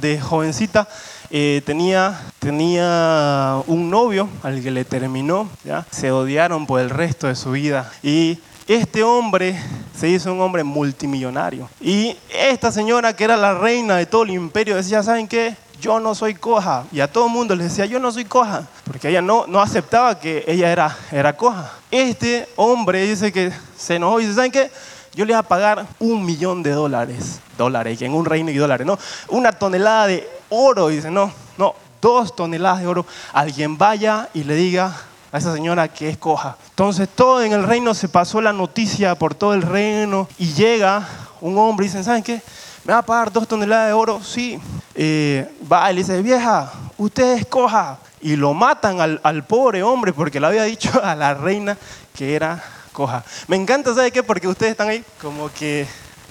de, 0.02 0.20
jovencita 0.20 0.90
eh, 1.30 1.62
tenía, 1.66 2.20
tenía 2.40 3.62
un 3.66 3.90
novio 3.90 4.28
al 4.44 4.62
que 4.62 4.72
le 4.72 4.84
terminó. 4.84 5.48
¿ya? 5.64 5.86
Se 5.90 6.12
odiaron 6.12 6.68
por 6.68 6.82
el 6.82 6.90
resto 6.90 7.28
de 7.28 7.36
su 7.36 7.52
vida. 7.52 7.90
Y 8.04 8.40
este 8.68 9.04
hombre 9.04 9.58
se 10.02 10.10
hizo 10.10 10.34
un 10.34 10.42
hombre 10.42 10.64
multimillonario. 10.64 11.70
Y 11.80 12.18
esta 12.28 12.72
señora, 12.72 13.16
que 13.16 13.24
era 13.24 13.38
la 13.38 13.54
reina 13.54 13.98
de 13.98 14.08
todo 14.08 14.24
el 14.24 14.32
imperio, 14.32 14.76
decía, 14.76 15.04
¿saben 15.04 15.28
qué? 15.28 15.56
Yo 15.80 16.00
no 16.00 16.16
soy 16.16 16.34
coja. 16.34 16.86
Y 16.92 17.02
a 17.02 17.12
todo 17.12 17.28
el 17.28 17.32
mundo 17.32 17.56
le 17.56 17.66
decía, 17.66 17.86
yo 17.86 18.00
no 18.00 18.12
soy 18.12 18.26
coja. 18.26 18.68
Porque 18.84 19.10
ella 19.10 19.22
no, 19.22 19.46
no 19.46 19.62
aceptaba 19.62 20.20
que 20.20 20.44
ella 20.48 20.72
era, 20.72 20.98
era 21.12 21.38
coja. 21.38 21.72
Este 21.92 22.50
hombre 22.56 23.04
dice 23.04 23.32
que 23.32 23.52
se 23.78 23.98
enojó 23.98 24.20
y 24.20 24.24
dice, 24.24 24.38
¿saben 24.38 24.52
qué? 24.52 24.72
Yo 25.14 25.24
le 25.24 25.34
voy 25.34 25.40
a 25.40 25.44
pagar 25.44 25.86
un 26.00 26.26
millón 26.26 26.64
de 26.64 26.72
dólares. 26.72 27.40
Dólares, 27.56 28.00
que 28.00 28.08
en 28.08 28.16
un 28.16 28.26
reino 28.26 28.50
y 28.50 28.56
dólares, 28.56 28.88
¿no? 28.88 28.98
Una 29.28 29.52
tonelada 29.52 30.08
de 30.08 30.28
oro. 30.50 30.90
Y 30.90 30.96
dice, 30.96 31.12
no, 31.12 31.32
no, 31.60 31.76
dos 32.02 32.36
toneladas 32.36 32.80
de 32.80 32.88
oro. 32.88 33.06
Alguien 33.34 33.78
vaya 33.78 34.30
y 34.34 34.46
le 34.46 34.56
diga 34.56 34.96
a 35.32 35.38
esa 35.38 35.54
señora 35.54 35.88
que 35.88 36.10
es 36.10 36.18
coja. 36.18 36.58
Entonces 36.70 37.08
todo 37.08 37.44
en 37.44 37.54
el 37.54 37.64
reino 37.64 37.94
se 37.94 38.10
pasó 38.10 38.42
la 38.42 38.54
noticia 38.54 39.16
por 39.16 39.34
todo 39.34 39.54
el 39.54 39.62
reino 39.62 40.28
y 40.38 40.54
llega 40.54 41.08
un 41.40 41.58
hombre 41.58 41.86
y 41.86 41.90
dicen, 41.90 42.04
¿saben 42.04 42.24
qué? 42.24 42.42
¿Me 42.84 42.94
va 42.94 43.00
a 43.00 43.06
pagar 43.06 43.32
dos 43.32 43.48
toneladas 43.48 43.88
de 43.88 43.94
oro? 43.94 44.22
Sí. 44.24 44.60
Eh, 44.96 45.50
va 45.72 45.92
y 45.92 45.96
le 45.96 46.02
dice, 46.02 46.22
vieja, 46.22 46.72
usted 46.98 47.38
es 47.38 47.46
coja. 47.46 48.00
Y 48.22 48.36
lo 48.36 48.54
matan 48.54 49.02
al, 49.02 49.20
al 49.24 49.44
pobre 49.44 49.82
hombre 49.82 50.14
porque 50.14 50.40
le 50.40 50.48
había 50.48 50.64
dicho 50.64 50.92
a 51.04 51.16
la 51.16 51.34
reina 51.34 51.78
que 52.14 52.36
era 52.36 52.62
coja. 52.92 53.24
Me 53.48 53.56
encanta, 53.56 53.94
¿sabe 53.94 54.12
qué? 54.12 54.24
Porque 54.24 54.48
ustedes 54.48 54.72
están 54.72 54.90
ahí 54.90 55.04
como 55.20 55.52
que 55.52 55.88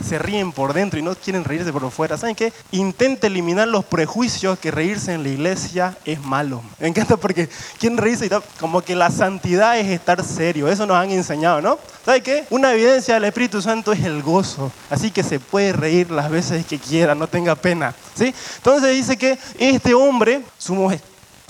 se 0.06 0.18
ríen 0.18 0.52
por 0.52 0.72
dentro 0.72 0.98
y 0.98 1.02
no 1.02 1.14
quieren 1.14 1.44
reírse 1.44 1.72
por 1.72 1.90
fuera. 1.90 2.16
¿Saben 2.16 2.34
qué? 2.34 2.52
Intenta 2.72 3.26
eliminar 3.26 3.68
los 3.68 3.84
prejuicios 3.84 4.58
que 4.58 4.70
reírse 4.70 5.12
en 5.12 5.22
la 5.22 5.28
iglesia 5.28 5.96
es 6.04 6.20
malo. 6.20 6.62
Me 6.78 6.88
encanta 6.88 7.16
porque 7.16 7.48
quieren 7.78 7.98
reírse 7.98 8.26
y 8.26 8.30
como 8.58 8.82
que 8.82 8.94
la 8.94 9.10
santidad 9.10 9.78
es 9.78 9.86
estar 9.88 10.22
serio. 10.24 10.68
Eso 10.68 10.86
nos 10.86 10.96
han 10.96 11.10
enseñado, 11.10 11.60
¿no? 11.60 11.78
¿Saben 12.04 12.22
qué? 12.22 12.44
Una 12.50 12.72
evidencia 12.72 13.14
del 13.14 13.24
Espíritu 13.24 13.60
Santo 13.60 13.92
es 13.92 14.04
el 14.04 14.22
gozo. 14.22 14.72
Así 14.88 15.10
que 15.10 15.22
se 15.22 15.38
puede 15.38 15.72
reír 15.72 16.10
las 16.10 16.30
veces 16.30 16.64
que 16.64 16.78
quiera, 16.78 17.14
no 17.14 17.26
tenga 17.26 17.54
pena. 17.54 17.94
¿sí? 18.14 18.34
Entonces 18.56 18.94
dice 18.94 19.16
que 19.16 19.38
este 19.58 19.94
hombre, 19.94 20.42
su 20.58 20.74
mujer, 20.74 21.00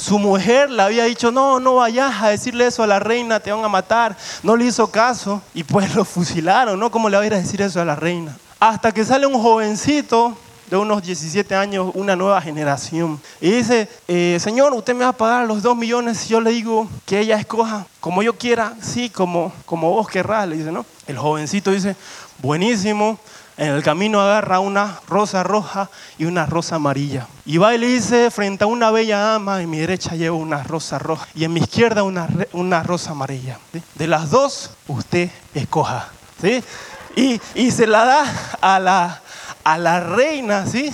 su 0.01 0.19
mujer 0.19 0.71
le 0.71 0.83
había 0.83 1.05
dicho, 1.05 1.31
no, 1.31 1.61
no 1.61 1.77
vayas 1.77 2.23
a 2.23 2.31
decirle 2.31 2.67
eso 2.67 2.83
a 2.83 2.87
la 2.87 2.99
reina, 2.99 3.39
te 3.39 3.53
van 3.53 3.65
a 3.65 3.69
matar. 3.69 4.17
No 4.43 4.57
le 4.57 4.65
hizo 4.65 4.91
caso 4.91 5.43
y 5.55 5.63
pues 5.63 5.95
lo 5.95 6.05
fusilaron, 6.05 6.81
¿no? 6.81 6.91
¿Cómo 6.91 7.09
le 7.09 7.17
va 7.17 7.23
a 7.23 7.27
ir 7.27 7.35
a 7.35 7.41
decir 7.41 7.61
eso 7.61 7.81
a 7.81 7.85
la 7.85 7.95
reina? 7.95 8.37
Hasta 8.59 8.93
que 8.93 9.05
sale 9.05 9.27
un 9.27 9.41
jovencito 9.41 10.37
de 10.71 10.77
unos 10.77 11.03
17 11.03 11.55
años, 11.55 11.91
una 11.95 12.17
nueva 12.17 12.41
generación. 12.41 13.21
Y 13.41 13.51
dice, 13.51 13.89
eh, 14.09 14.39
Señor, 14.41 14.73
usted 14.73 14.95
me 14.95 15.05
va 15.05 15.11
a 15.11 15.17
pagar 15.17 15.47
los 15.47 15.63
dos 15.63 15.77
millones 15.77 16.19
si 16.19 16.29
yo 16.29 16.41
le 16.41 16.51
digo 16.51 16.89
que 17.05 17.21
ella 17.21 17.39
escoja 17.39 17.87
como 17.99 18.23
yo 18.23 18.39
quiera, 18.39 18.75
sí, 18.81 19.11
como, 19.11 19.53
como 19.67 19.91
vos 19.91 20.09
querrás. 20.09 20.49
Le 20.49 20.57
dice, 20.57 20.73
¿no? 20.73 20.87
El 21.07 21.19
jovencito 21.19 21.73
dice, 21.73 21.97
buenísimo, 22.39 23.19
en 23.61 23.75
el 23.75 23.83
camino 23.83 24.23
agarra 24.23 24.59
una 24.59 25.01
rosa 25.07 25.43
roja 25.43 25.91
y 26.17 26.25
una 26.25 26.47
rosa 26.47 26.77
amarilla. 26.77 27.27
Y 27.45 27.59
va 27.59 27.75
y 27.75 27.79
le 27.79 27.89
dice 27.89 28.31
frente 28.31 28.65
a 28.65 28.67
una 28.67 28.91
bella 28.91 29.19
dama, 29.19 29.61
en 29.61 29.69
mi 29.69 29.79
derecha 29.79 30.15
llevo 30.15 30.39
una 30.39 30.63
rosa 30.63 30.99
roja 30.99 31.29
y 31.35 31.45
en 31.45 31.53
mi 31.53 31.61
izquierda 31.61 32.03
una, 32.03 32.27
una 32.53 32.83
rosa 32.83 33.11
amarilla. 33.11 33.59
De 33.97 34.07
las 34.07 34.31
dos, 34.31 34.71
usted 34.89 35.31
escoja. 35.55 36.09
¿sí? 36.41 36.65
Y, 37.15 37.39
y, 37.55 37.71
se 37.71 37.87
la 37.87 38.07
da 38.07 38.25
a 38.63 38.79
la, 38.79 39.21
a 39.63 39.77
la 39.77 40.01
reina, 40.01 40.67
¿sí? 40.67 40.91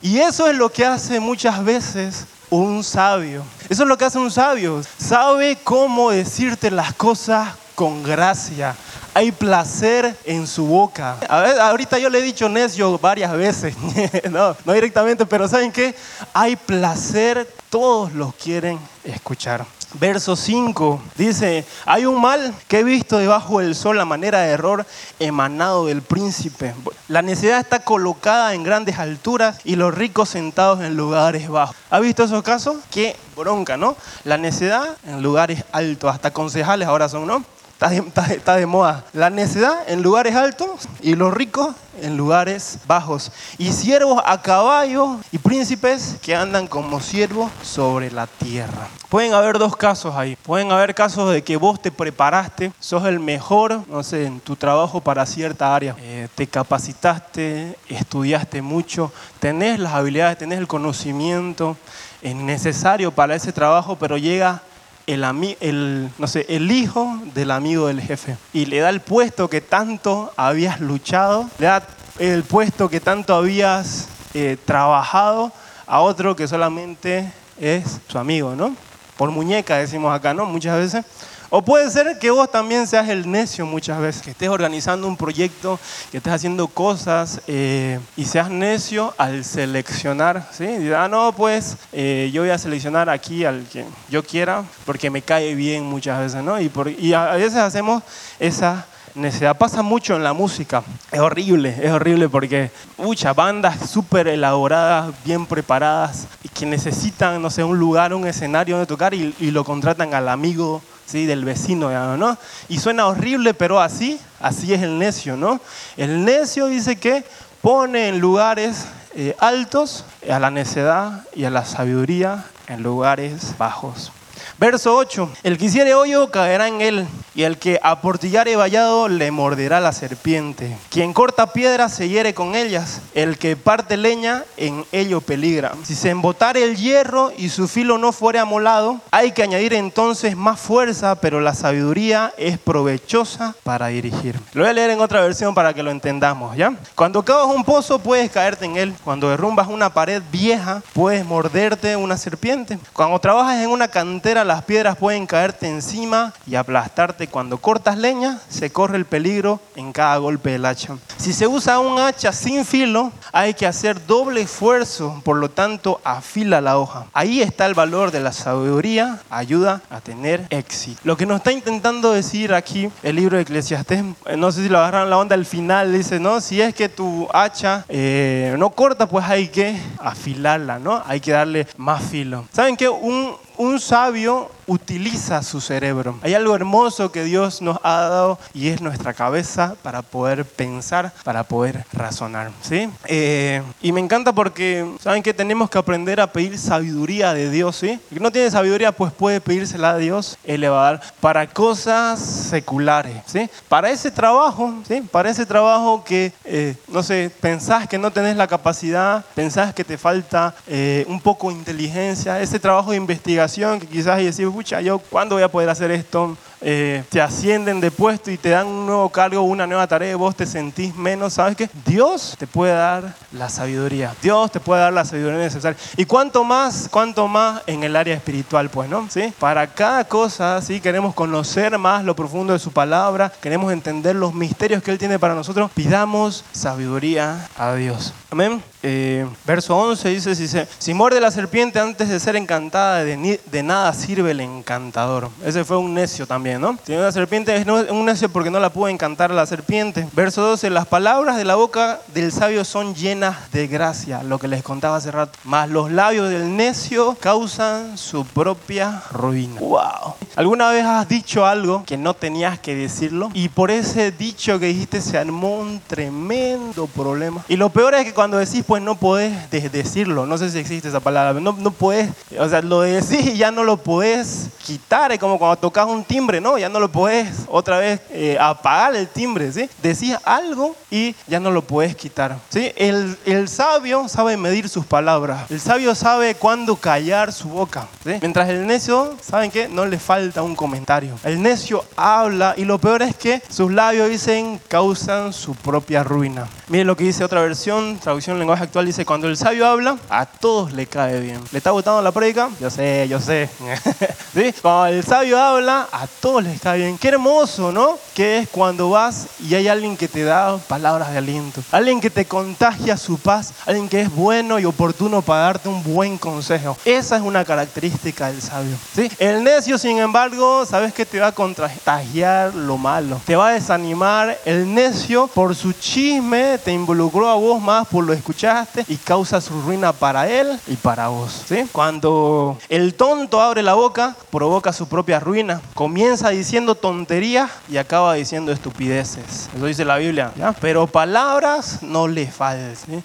Y 0.00 0.18
eso 0.18 0.48
es 0.48 0.56
lo 0.56 0.70
que 0.70 0.86
hace 0.86 1.20
muchas 1.20 1.62
veces 1.62 2.24
un 2.48 2.84
sabio. 2.84 3.44
Eso 3.68 3.82
es 3.82 3.88
lo 3.88 3.98
que 3.98 4.06
hace 4.06 4.18
un 4.18 4.30
sabio. 4.30 4.80
Sabe 4.96 5.58
cómo 5.62 6.10
decirte 6.10 6.70
las 6.70 6.94
cosas 6.94 7.48
con 7.78 8.02
gracia, 8.02 8.74
hay 9.14 9.30
placer 9.30 10.12
en 10.24 10.48
su 10.48 10.66
boca. 10.66 11.16
Ahorita 11.60 11.96
yo 12.00 12.10
le 12.10 12.18
he 12.18 12.22
dicho 12.22 12.48
necio 12.48 12.98
varias 12.98 13.30
veces, 13.34 13.76
no, 14.32 14.56
no 14.64 14.72
directamente, 14.72 15.24
pero 15.24 15.46
¿saben 15.46 15.70
qué? 15.70 15.94
Hay 16.34 16.56
placer, 16.56 17.48
todos 17.70 18.12
los 18.14 18.34
quieren 18.34 18.80
escuchar. 19.04 19.64
Verso 19.94 20.34
5 20.34 21.00
dice, 21.14 21.64
hay 21.86 22.04
un 22.04 22.20
mal 22.20 22.52
que 22.66 22.80
he 22.80 22.82
visto 22.82 23.16
debajo 23.16 23.60
del 23.60 23.76
sol, 23.76 23.96
la 23.96 24.04
manera 24.04 24.40
de 24.40 24.50
error 24.50 24.84
emanado 25.20 25.86
del 25.86 26.02
príncipe. 26.02 26.74
La 27.06 27.22
necesidad 27.22 27.60
está 27.60 27.78
colocada 27.78 28.54
en 28.54 28.64
grandes 28.64 28.98
alturas 28.98 29.60
y 29.62 29.76
los 29.76 29.94
ricos 29.94 30.30
sentados 30.30 30.80
en 30.80 30.96
lugares 30.96 31.48
bajos. 31.48 31.76
¿Ha 31.90 32.00
visto 32.00 32.24
esos 32.24 32.42
casos? 32.42 32.78
Qué 32.90 33.14
bronca, 33.36 33.76
¿no? 33.76 33.96
La 34.24 34.36
necedad 34.36 34.96
en 35.06 35.22
lugares 35.22 35.62
altos, 35.70 36.12
hasta 36.12 36.32
concejales 36.32 36.88
ahora 36.88 37.08
son, 37.08 37.28
¿no? 37.28 37.44
Está 37.80 38.56
de, 38.56 38.66
moda. 38.66 39.04
La 39.12 39.30
necedad 39.30 39.88
en 39.88 40.02
lugares 40.02 40.34
altos 40.34 40.88
y 41.00 41.14
los 41.14 41.32
ricos 41.32 41.76
en 42.02 42.16
lugares 42.16 42.80
bajos. 42.88 43.30
Y 43.56 43.70
siervos 43.70 44.20
a 44.26 44.42
caballo 44.42 45.20
y 45.30 45.38
príncipes 45.38 46.16
que 46.20 46.34
andan 46.34 46.66
como 46.66 46.98
siervos 46.98 47.52
sobre 47.62 48.10
la 48.10 48.26
tierra. 48.26 48.88
Pueden 49.08 49.32
haber 49.32 49.58
dos 49.58 49.76
casos 49.76 50.16
ahí. 50.16 50.34
Pueden 50.42 50.72
haber 50.72 50.92
casos 50.92 51.32
de 51.32 51.42
que 51.44 51.56
vos 51.56 51.80
te 51.80 51.92
preparaste, 51.92 52.72
sos 52.80 53.04
el 53.06 53.20
mejor, 53.20 53.84
no 53.86 54.02
sé, 54.02 54.26
en 54.26 54.40
tu 54.40 54.56
trabajo 54.56 55.00
para 55.00 55.24
cierta 55.24 55.72
área. 55.72 55.94
Eh, 56.00 56.26
te 56.34 56.48
capacitaste, 56.48 57.78
estudiaste 57.88 58.60
mucho, 58.60 59.12
tenés 59.38 59.78
las 59.78 59.94
habilidades, 59.94 60.38
tenés 60.38 60.58
el 60.58 60.66
conocimiento 60.66 61.76
necesario 62.22 63.12
para 63.12 63.36
ese 63.36 63.52
trabajo, 63.52 63.96
pero 63.96 64.18
llega 64.18 64.62
el, 65.08 65.24
el, 65.60 66.10
no 66.18 66.26
sé, 66.26 66.44
el 66.48 66.70
hijo 66.70 67.18
del 67.34 67.50
amigo 67.50 67.86
del 67.86 68.00
jefe 68.00 68.36
y 68.52 68.66
le 68.66 68.78
da 68.80 68.90
el 68.90 69.00
puesto 69.00 69.48
que 69.48 69.62
tanto 69.62 70.32
habías 70.36 70.80
luchado, 70.80 71.48
le 71.58 71.66
da 71.66 71.82
el 72.18 72.44
puesto 72.44 72.90
que 72.90 73.00
tanto 73.00 73.34
habías 73.34 74.08
eh, 74.34 74.58
trabajado 74.64 75.50
a 75.86 76.00
otro 76.00 76.36
que 76.36 76.46
solamente 76.46 77.32
es 77.58 78.00
su 78.06 78.18
amigo, 78.18 78.54
¿no? 78.54 78.76
Por 79.16 79.30
muñeca 79.30 79.78
decimos 79.78 80.14
acá, 80.14 80.34
¿no? 80.34 80.44
Muchas 80.44 80.76
veces. 80.76 81.04
O 81.50 81.62
puede 81.62 81.90
ser 81.90 82.18
que 82.18 82.30
vos 82.30 82.50
también 82.50 82.86
seas 82.86 83.08
el 83.08 83.30
necio 83.30 83.64
muchas 83.64 83.98
veces, 83.98 84.20
que 84.20 84.32
estés 84.32 84.50
organizando 84.50 85.08
un 85.08 85.16
proyecto, 85.16 85.80
que 86.10 86.18
estés 86.18 86.34
haciendo 86.34 86.68
cosas 86.68 87.40
eh, 87.46 87.98
y 88.18 88.26
seas 88.26 88.50
necio 88.50 89.14
al 89.16 89.44
seleccionar, 89.44 90.46
¿sí? 90.52 90.66
Y, 90.66 90.92
ah, 90.92 91.08
no, 91.08 91.32
pues 91.32 91.78
eh, 91.92 92.30
yo 92.34 92.42
voy 92.42 92.50
a 92.50 92.58
seleccionar 92.58 93.08
aquí 93.08 93.46
al 93.46 93.64
que 93.64 93.86
yo 94.10 94.22
quiera 94.22 94.62
porque 94.84 95.08
me 95.08 95.22
cae 95.22 95.54
bien 95.54 95.84
muchas 95.84 96.20
veces, 96.20 96.42
¿no? 96.42 96.60
Y, 96.60 97.14
a 97.14 97.32
veces 97.32 97.56
hacemos 97.56 98.02
esa 98.38 98.84
necesidad. 99.14 99.56
Pasa 99.56 99.80
mucho 99.80 100.16
en 100.16 100.24
la 100.24 100.34
música. 100.34 100.82
Es 101.10 101.20
horrible, 101.20 101.74
es 101.82 101.90
horrible 101.90 102.28
porque 102.28 102.70
muchas 102.98 103.34
bandas 103.34 103.88
súper 103.88 104.28
elaboradas, 104.28 105.14
bien 105.24 105.46
preparadas, 105.46 106.26
y 106.42 106.50
que 106.50 106.66
necesitan, 106.66 107.40
no 107.40 107.48
sé, 107.48 107.64
un 107.64 107.78
lugar, 107.78 108.12
un 108.12 108.26
escenario 108.26 108.76
donde 108.76 108.86
tocar 108.86 109.14
y 109.14 109.32
lo 109.50 109.64
contratan 109.64 110.12
al 110.12 110.28
amigo 110.28 110.82
¿sí? 111.08 111.26
del 111.26 111.44
vecino, 111.44 112.16
¿no? 112.16 112.36
Y 112.68 112.78
suena 112.78 113.06
horrible, 113.06 113.54
pero 113.54 113.80
así, 113.80 114.20
así 114.40 114.74
es 114.74 114.82
el 114.82 114.98
necio, 114.98 115.36
¿no? 115.36 115.60
El 115.96 116.24
necio 116.24 116.66
dice 116.66 116.96
que 116.96 117.24
pone 117.62 118.08
en 118.08 118.18
lugares 118.18 118.86
eh, 119.14 119.34
altos 119.38 120.04
a 120.30 120.38
la 120.38 120.50
necedad 120.50 121.24
y 121.34 121.44
a 121.44 121.50
la 121.50 121.64
sabiduría 121.64 122.44
en 122.68 122.82
lugares 122.82 123.56
bajos. 123.56 124.12
Verso 124.58 124.96
8. 124.96 125.30
El 125.44 125.56
que 125.56 125.66
hiciere 125.66 125.94
hoyo 125.94 126.32
caerá 126.32 126.66
en 126.66 126.80
él, 126.80 127.06
y 127.36 127.44
el 127.44 127.58
que 127.58 127.78
aportillare 127.80 128.56
vallado 128.56 129.06
le 129.06 129.30
morderá 129.30 129.78
la 129.78 129.92
serpiente. 129.92 130.76
Quien 130.90 131.12
corta 131.12 131.52
piedras 131.52 131.94
se 131.94 132.08
hiere 132.08 132.34
con 132.34 132.56
ellas, 132.56 133.00
el 133.14 133.38
que 133.38 133.54
parte 133.54 133.96
leña 133.96 134.42
en 134.56 134.84
ello 134.90 135.20
peligra. 135.20 135.74
Si 135.84 135.94
se 135.94 136.10
embotare 136.10 136.64
el 136.64 136.76
hierro 136.76 137.30
y 137.38 137.50
su 137.50 137.68
filo 137.68 137.98
no 137.98 138.10
fuere 138.10 138.40
amolado, 138.40 139.00
hay 139.12 139.30
que 139.30 139.44
añadir 139.44 139.74
entonces 139.74 140.36
más 140.36 140.58
fuerza, 140.58 141.14
pero 141.20 141.40
la 141.40 141.54
sabiduría 141.54 142.34
es 142.36 142.58
provechosa 142.58 143.54
para 143.62 143.86
dirigir. 143.86 144.40
Lo 144.54 144.62
voy 144.62 144.70
a 144.70 144.72
leer 144.72 144.90
en 144.90 145.00
otra 145.00 145.20
versión 145.20 145.54
para 145.54 145.72
que 145.72 145.84
lo 145.84 145.92
entendamos, 145.92 146.56
¿ya? 146.56 146.74
Cuando 146.96 147.24
cavas 147.24 147.46
un 147.54 147.62
pozo 147.62 148.00
puedes 148.00 148.28
caerte 148.32 148.64
en 148.64 148.76
él. 148.76 148.92
Cuando 149.04 149.30
derrumbas 149.30 149.68
una 149.68 149.94
pared 149.94 150.20
vieja 150.32 150.82
puedes 150.92 151.24
morderte 151.24 151.94
una 151.94 152.16
serpiente. 152.16 152.80
Cuando 152.92 153.16
trabajas 153.20 153.62
en 153.62 153.70
una 153.70 153.86
cantera 153.86 154.47
las 154.48 154.64
piedras 154.64 154.96
pueden 154.96 155.26
caerte 155.26 155.68
encima 155.68 156.32
y 156.46 156.54
aplastarte. 156.54 157.28
Cuando 157.28 157.58
cortas 157.58 157.98
leña, 157.98 158.40
se 158.48 158.70
corre 158.70 158.96
el 158.96 159.04
peligro 159.04 159.60
en 159.76 159.92
cada 159.92 160.16
golpe 160.16 160.50
del 160.50 160.64
hacha. 160.64 160.96
Si 161.18 161.32
se 161.32 161.46
usa 161.46 161.78
un 161.78 162.00
hacha 162.00 162.32
sin 162.32 162.64
filo, 162.64 163.12
hay 163.30 163.52
que 163.52 163.66
hacer 163.66 164.06
doble 164.06 164.40
esfuerzo, 164.40 165.20
por 165.22 165.36
lo 165.36 165.50
tanto, 165.50 166.00
afila 166.02 166.60
la 166.60 166.78
hoja. 166.78 167.06
Ahí 167.12 167.42
está 167.42 167.66
el 167.66 167.74
valor 167.74 168.10
de 168.10 168.20
la 168.20 168.32
sabiduría, 168.32 169.20
ayuda 169.28 169.82
a 169.90 170.00
tener 170.00 170.46
éxito. 170.48 171.00
Lo 171.04 171.16
que 171.16 171.26
nos 171.26 171.36
está 171.36 171.52
intentando 171.52 172.12
decir 172.12 172.54
aquí 172.54 172.90
el 173.02 173.16
libro 173.16 173.36
de 173.36 173.42
Eclesiastés, 173.42 174.02
eh, 174.24 174.36
no 174.36 174.50
sé 174.50 174.62
si 174.62 174.68
lo 174.70 174.78
agarraron 174.78 175.10
la 175.10 175.18
onda 175.18 175.34
al 175.34 175.44
final, 175.44 175.92
dice, 175.92 176.18
¿no? 176.18 176.40
Si 176.40 176.62
es 176.62 176.74
que 176.74 176.88
tu 176.88 177.28
hacha 177.34 177.84
eh, 177.90 178.54
no 178.58 178.70
corta, 178.70 179.06
pues 179.06 179.26
hay 179.26 179.48
que 179.48 179.78
afilarla, 179.98 180.78
¿no? 180.78 181.02
Hay 181.06 181.20
que 181.20 181.32
darle 181.32 181.66
más 181.76 182.02
filo. 182.02 182.46
¿Saben 182.52 182.76
qué? 182.78 182.88
Un, 182.88 183.36
un 183.58 183.80
sabio 183.80 184.50
utiliza 184.68 185.42
su 185.42 185.60
cerebro. 185.60 186.18
Hay 186.22 186.34
algo 186.34 186.54
hermoso 186.54 187.10
que 187.10 187.24
Dios 187.24 187.60
nos 187.62 187.78
ha 187.82 188.02
dado 188.02 188.38
y 188.54 188.68
es 188.68 188.80
nuestra 188.80 189.14
cabeza 189.14 189.74
para 189.82 190.02
poder 190.02 190.44
pensar, 190.44 191.12
para 191.24 191.42
poder 191.42 191.84
razonar. 191.92 192.52
¿sí? 192.62 192.88
Eh, 193.06 193.62
y 193.82 193.92
me 193.92 194.00
encanta 194.00 194.32
porque, 194.32 194.88
¿saben 195.00 195.22
que 195.22 195.34
Tenemos 195.38 195.70
que 195.70 195.78
aprender 195.78 196.20
a 196.20 196.32
pedir 196.32 196.58
sabiduría 196.58 197.32
de 197.32 197.50
Dios. 197.50 197.76
¿sí? 197.76 197.90
El 198.10 198.18
que 198.18 198.20
no 198.20 198.30
tiene 198.30 198.50
sabiduría, 198.50 198.92
pues 198.92 199.12
puede 199.12 199.40
pedírsela 199.40 199.90
a 199.90 199.96
Dios. 199.96 200.36
Él 200.44 200.60
le 200.60 200.68
va 200.68 200.80
a 200.80 200.92
dar 200.92 201.02
para 201.20 201.46
cosas 201.46 202.20
seculares. 202.20 203.22
¿sí? 203.26 203.48
Para 203.68 203.90
ese 203.90 204.10
trabajo, 204.10 204.74
¿sí? 204.86 205.02
para 205.10 205.30
ese 205.30 205.46
trabajo 205.46 206.04
que, 206.04 206.32
eh, 206.44 206.76
no 206.88 207.02
sé, 207.02 207.30
pensás 207.40 207.88
que 207.88 207.98
no 207.98 208.10
tenés 208.10 208.36
la 208.36 208.46
capacidad, 208.46 209.24
pensás 209.34 209.72
que 209.72 209.84
te 209.84 209.96
falta 209.96 210.54
eh, 210.66 211.04
un 211.08 211.20
poco 211.20 211.48
de 211.48 211.54
inteligencia, 211.54 212.40
ese 212.40 212.60
trabajo 212.60 212.90
de 212.90 212.96
investigación 212.98 213.80
que 213.80 213.86
quizás 213.86 214.20
y 214.20 214.24
decís, 214.24 214.44
escucha, 214.58 214.80
yo 214.80 214.98
cuándo 214.98 215.36
voy 215.36 215.44
a 215.44 215.48
poder 215.48 215.68
hacer 215.68 215.92
esto, 215.92 216.36
eh, 216.60 217.04
te 217.08 217.20
ascienden 217.20 217.80
de 217.80 217.90
puesto 217.90 218.30
y 218.30 218.36
te 218.36 218.50
dan 218.50 218.66
un 218.66 218.86
nuevo 218.86 219.08
cargo, 219.10 219.42
una 219.42 219.66
nueva 219.66 219.86
tarea, 219.86 220.16
vos 220.16 220.34
te 220.34 220.46
sentís 220.46 220.94
menos, 220.94 221.34
¿sabes 221.34 221.56
qué? 221.56 221.70
Dios 221.86 222.34
te 222.38 222.46
puede 222.46 222.72
dar 222.72 223.14
la 223.32 223.48
sabiduría, 223.48 224.14
Dios 224.20 224.50
te 224.50 224.58
puede 224.58 224.82
dar 224.82 224.92
la 224.92 225.04
sabiduría 225.04 225.38
necesaria. 225.38 225.78
Y 225.96 226.04
cuánto 226.04 226.42
más, 226.44 226.88
cuánto 226.90 227.28
más 227.28 227.62
en 227.66 227.84
el 227.84 227.94
área 227.94 228.14
espiritual, 228.14 228.70
pues, 228.70 228.88
¿no? 228.88 229.08
¿Sí? 229.08 229.32
Para 229.38 229.66
cada 229.68 230.04
cosa, 230.04 230.60
¿sí? 230.60 230.80
Queremos 230.80 231.14
conocer 231.14 231.78
más 231.78 232.04
lo 232.04 232.16
profundo 232.16 232.52
de 232.52 232.58
su 232.58 232.72
palabra, 232.72 233.32
queremos 233.40 233.72
entender 233.72 234.16
los 234.16 234.34
misterios 234.34 234.82
que 234.82 234.90
Él 234.90 234.98
tiene 234.98 235.18
para 235.18 235.34
nosotros, 235.34 235.70
pidamos 235.74 236.44
sabiduría 236.52 237.48
a 237.56 237.74
Dios. 237.74 238.12
Amén. 238.30 238.62
Eh, 238.82 239.26
verso 239.46 239.76
11 239.76 240.08
dice, 240.08 240.34
si, 240.34 240.46
si 240.78 240.94
muerde 240.94 241.20
la 241.20 241.30
serpiente 241.30 241.80
antes 241.80 242.08
de 242.08 242.20
ser 242.20 242.36
encantada, 242.36 243.02
de 243.02 243.62
nada 243.62 243.92
sirve 243.92 244.30
el 244.30 244.40
encantador. 244.40 245.30
Ese 245.44 245.64
fue 245.64 245.78
un 245.78 245.94
necio 245.94 246.26
también. 246.26 246.47
¿No? 246.56 246.78
Tiene 246.84 247.02
una 247.02 247.12
serpiente, 247.12 247.54
es 247.56 247.66
un 247.66 248.04
necio 248.06 248.28
porque 248.28 248.50
no 248.50 248.60
la 248.60 248.70
pudo 248.70 248.88
encantar 248.88 249.30
la 249.30 249.44
serpiente. 249.44 250.06
Verso 250.12 250.42
12, 250.42 250.70
las 250.70 250.86
palabras 250.86 251.36
de 251.36 251.44
la 251.44 251.56
boca 251.56 252.00
del 252.14 252.32
sabio 252.32 252.64
son 252.64 252.94
llenas 252.94 253.50
de 253.52 253.66
gracia, 253.66 254.22
lo 254.22 254.38
que 254.38 254.48
les 254.48 254.62
contaba 254.62 254.96
hace 254.96 255.10
rato. 255.10 255.38
Más 255.44 255.68
los 255.68 255.90
labios 255.90 256.30
del 256.30 256.56
necio 256.56 257.16
causan 257.20 257.98
su 257.98 258.24
propia 258.24 259.02
ruina. 259.10 259.60
Wow. 259.60 260.14
¿Alguna 260.36 260.70
vez 260.70 260.84
has 260.84 261.08
dicho 261.08 261.44
algo 261.44 261.82
que 261.84 261.96
no 261.96 262.14
tenías 262.14 262.58
que 262.60 262.76
decirlo? 262.76 263.30
Y 263.34 263.48
por 263.48 263.70
ese 263.70 264.12
dicho 264.12 264.60
que 264.60 264.66
dijiste 264.66 265.00
se 265.00 265.18
armó 265.18 265.58
un 265.58 265.80
tremendo 265.80 266.86
problema. 266.86 267.44
Y 267.48 267.56
lo 267.56 267.70
peor 267.70 267.94
es 267.94 268.04
que 268.04 268.14
cuando 268.14 268.38
decís, 268.38 268.62
pues 268.66 268.80
no 268.80 268.94
podés 268.94 269.50
decirlo. 269.50 270.26
No 270.26 270.38
sé 270.38 270.50
si 270.50 270.58
existe 270.58 270.88
esa 270.88 271.00
palabra. 271.00 271.40
No, 271.40 271.52
no 271.58 271.70
podés, 271.72 272.10
o 272.38 272.48
sea, 272.48 272.62
lo 272.62 272.82
decís 272.82 273.26
y 273.26 273.36
ya 273.36 273.50
no 273.50 273.64
lo 273.64 273.78
podés 273.78 274.50
quitar. 274.64 275.10
Es 275.10 275.18
como 275.18 275.38
cuando 275.38 275.56
tocas 275.56 275.86
un 275.86 276.04
timbre 276.04 276.37
¿no? 276.40 276.58
Ya 276.58 276.68
no 276.68 276.80
lo 276.80 276.90
puedes 276.90 277.44
otra 277.48 277.78
vez 277.78 278.00
eh, 278.10 278.36
apagar 278.40 278.94
el 278.96 279.08
timbre, 279.08 279.52
¿sí? 279.52 279.68
Decís 279.82 280.16
algo 280.24 280.74
y 280.90 281.14
ya 281.26 281.40
no 281.40 281.50
lo 281.50 281.62
puedes 281.62 281.96
quitar, 281.96 282.38
¿sí? 282.48 282.72
El, 282.76 283.16
el, 283.24 283.48
sabio 283.48 284.08
sabe 284.08 284.36
medir 284.36 284.68
sus 284.68 284.86
palabras. 284.86 285.50
El 285.50 285.60
sabio 285.60 285.94
sabe 285.94 286.34
cuándo 286.34 286.76
callar 286.76 287.32
su 287.32 287.48
boca, 287.48 287.88
¿sí? 288.04 288.14
Mientras 288.20 288.48
el 288.48 288.66
necio, 288.66 289.16
¿saben 289.20 289.50
qué? 289.50 289.68
No 289.68 289.86
le 289.86 289.98
falta 289.98 290.42
un 290.42 290.54
comentario. 290.54 291.18
El 291.24 291.42
necio 291.42 291.84
habla 291.96 292.54
y 292.56 292.64
lo 292.64 292.78
peor 292.78 293.02
es 293.02 293.16
que 293.16 293.42
sus 293.48 293.72
labios 293.72 294.08
dicen 294.08 294.60
causan 294.68 295.32
su 295.32 295.54
propia 295.54 296.04
ruina. 296.04 296.46
Miren 296.68 296.86
lo 296.86 296.96
que 296.96 297.04
dice 297.04 297.24
otra 297.24 297.40
versión, 297.40 297.98
traducción 297.98 298.36
en 298.36 298.40
lenguaje 298.40 298.64
actual, 298.64 298.84
dice, 298.84 299.06
cuando 299.06 299.26
el 299.26 299.38
sabio 299.38 299.66
habla, 299.66 299.96
a 300.10 300.26
todos 300.26 300.72
le 300.72 300.86
cae 300.86 301.18
bien. 301.20 301.40
¿Le 301.50 301.58
está 301.58 301.70
gustando 301.70 302.02
la 302.02 302.12
prédica? 302.12 302.50
Yo 302.60 302.68
sé, 302.68 303.06
yo 303.08 303.20
sé. 303.20 303.48
¿Sí? 304.34 304.54
Cuando 304.60 304.86
el 304.88 305.02
sabio 305.02 305.38
habla, 305.38 305.88
a 305.90 306.06
todos 306.06 306.27
les 306.42 306.60
cae 306.60 306.78
bien. 306.78 306.98
Qué 306.98 307.08
hermoso, 307.08 307.72
¿no? 307.72 307.98
Que 308.14 308.38
es 308.38 308.48
cuando 308.48 308.90
vas 308.90 309.26
y 309.40 309.54
hay 309.54 309.68
alguien 309.68 309.96
que 309.96 310.08
te 310.08 310.22
da 310.22 310.58
palabras 310.58 311.10
de 311.10 311.18
aliento. 311.18 311.62
Alguien 311.72 312.00
que 312.00 312.10
te 312.10 312.26
contagia 312.26 312.96
su 312.96 313.18
paz. 313.18 313.52
Alguien 313.66 313.88
que 313.88 314.02
es 314.02 314.14
bueno 314.14 314.58
y 314.58 314.64
oportuno 314.64 315.22
para 315.22 315.42
darte 315.42 315.68
un 315.68 315.82
buen 315.82 316.18
consejo. 316.18 316.76
Esa 316.84 317.16
es 317.16 317.22
una 317.22 317.44
característica 317.44 318.28
del 318.28 318.42
sabio. 318.42 318.76
¿sí? 318.94 319.10
El 319.18 319.42
necio, 319.42 319.78
sin 319.78 319.98
embargo, 319.98 320.64
sabes 320.66 320.92
que 320.92 321.06
te 321.06 321.18
va 321.18 321.28
a 321.28 321.32
contagiar 321.32 322.54
lo 322.54 322.76
malo. 322.76 323.20
Te 323.24 323.36
va 323.36 323.48
a 323.48 323.52
desanimar. 323.52 324.38
El 324.44 324.72
necio, 324.72 325.26
por 325.28 325.54
su 325.54 325.72
chisme, 325.72 326.58
te 326.58 326.72
involucró 326.72 327.28
a 327.28 327.34
vos 327.34 327.60
más 327.60 327.88
por 327.88 328.04
lo 328.04 328.12
escuchaste 328.12 328.84
y 328.88 328.96
causa 328.96 329.40
su 329.40 329.60
ruina 329.62 329.92
para 329.92 330.28
él 330.28 330.58
y 330.66 330.76
para 330.76 331.08
vos. 331.08 331.44
¿sí? 331.48 331.66
Cuando 331.72 332.58
el 332.68 332.94
tonto 332.94 333.40
abre 333.40 333.62
la 333.62 333.74
boca, 333.74 334.14
provoca 334.30 334.72
su 334.72 334.88
propia 334.88 335.20
ruina. 335.20 335.60
Comienza 335.74 336.30
diciendo 336.30 336.74
tonterías 336.74 337.50
y 337.68 337.76
acaba 337.76 338.14
diciendo 338.14 338.52
estupideces. 338.52 339.48
Eso 339.54 339.66
dice 339.66 339.84
la 339.84 339.96
Biblia. 339.96 340.32
Pero 340.60 340.86
palabras 340.86 341.82
no 341.82 342.08
le 342.08 342.26
faltan. 342.26 342.48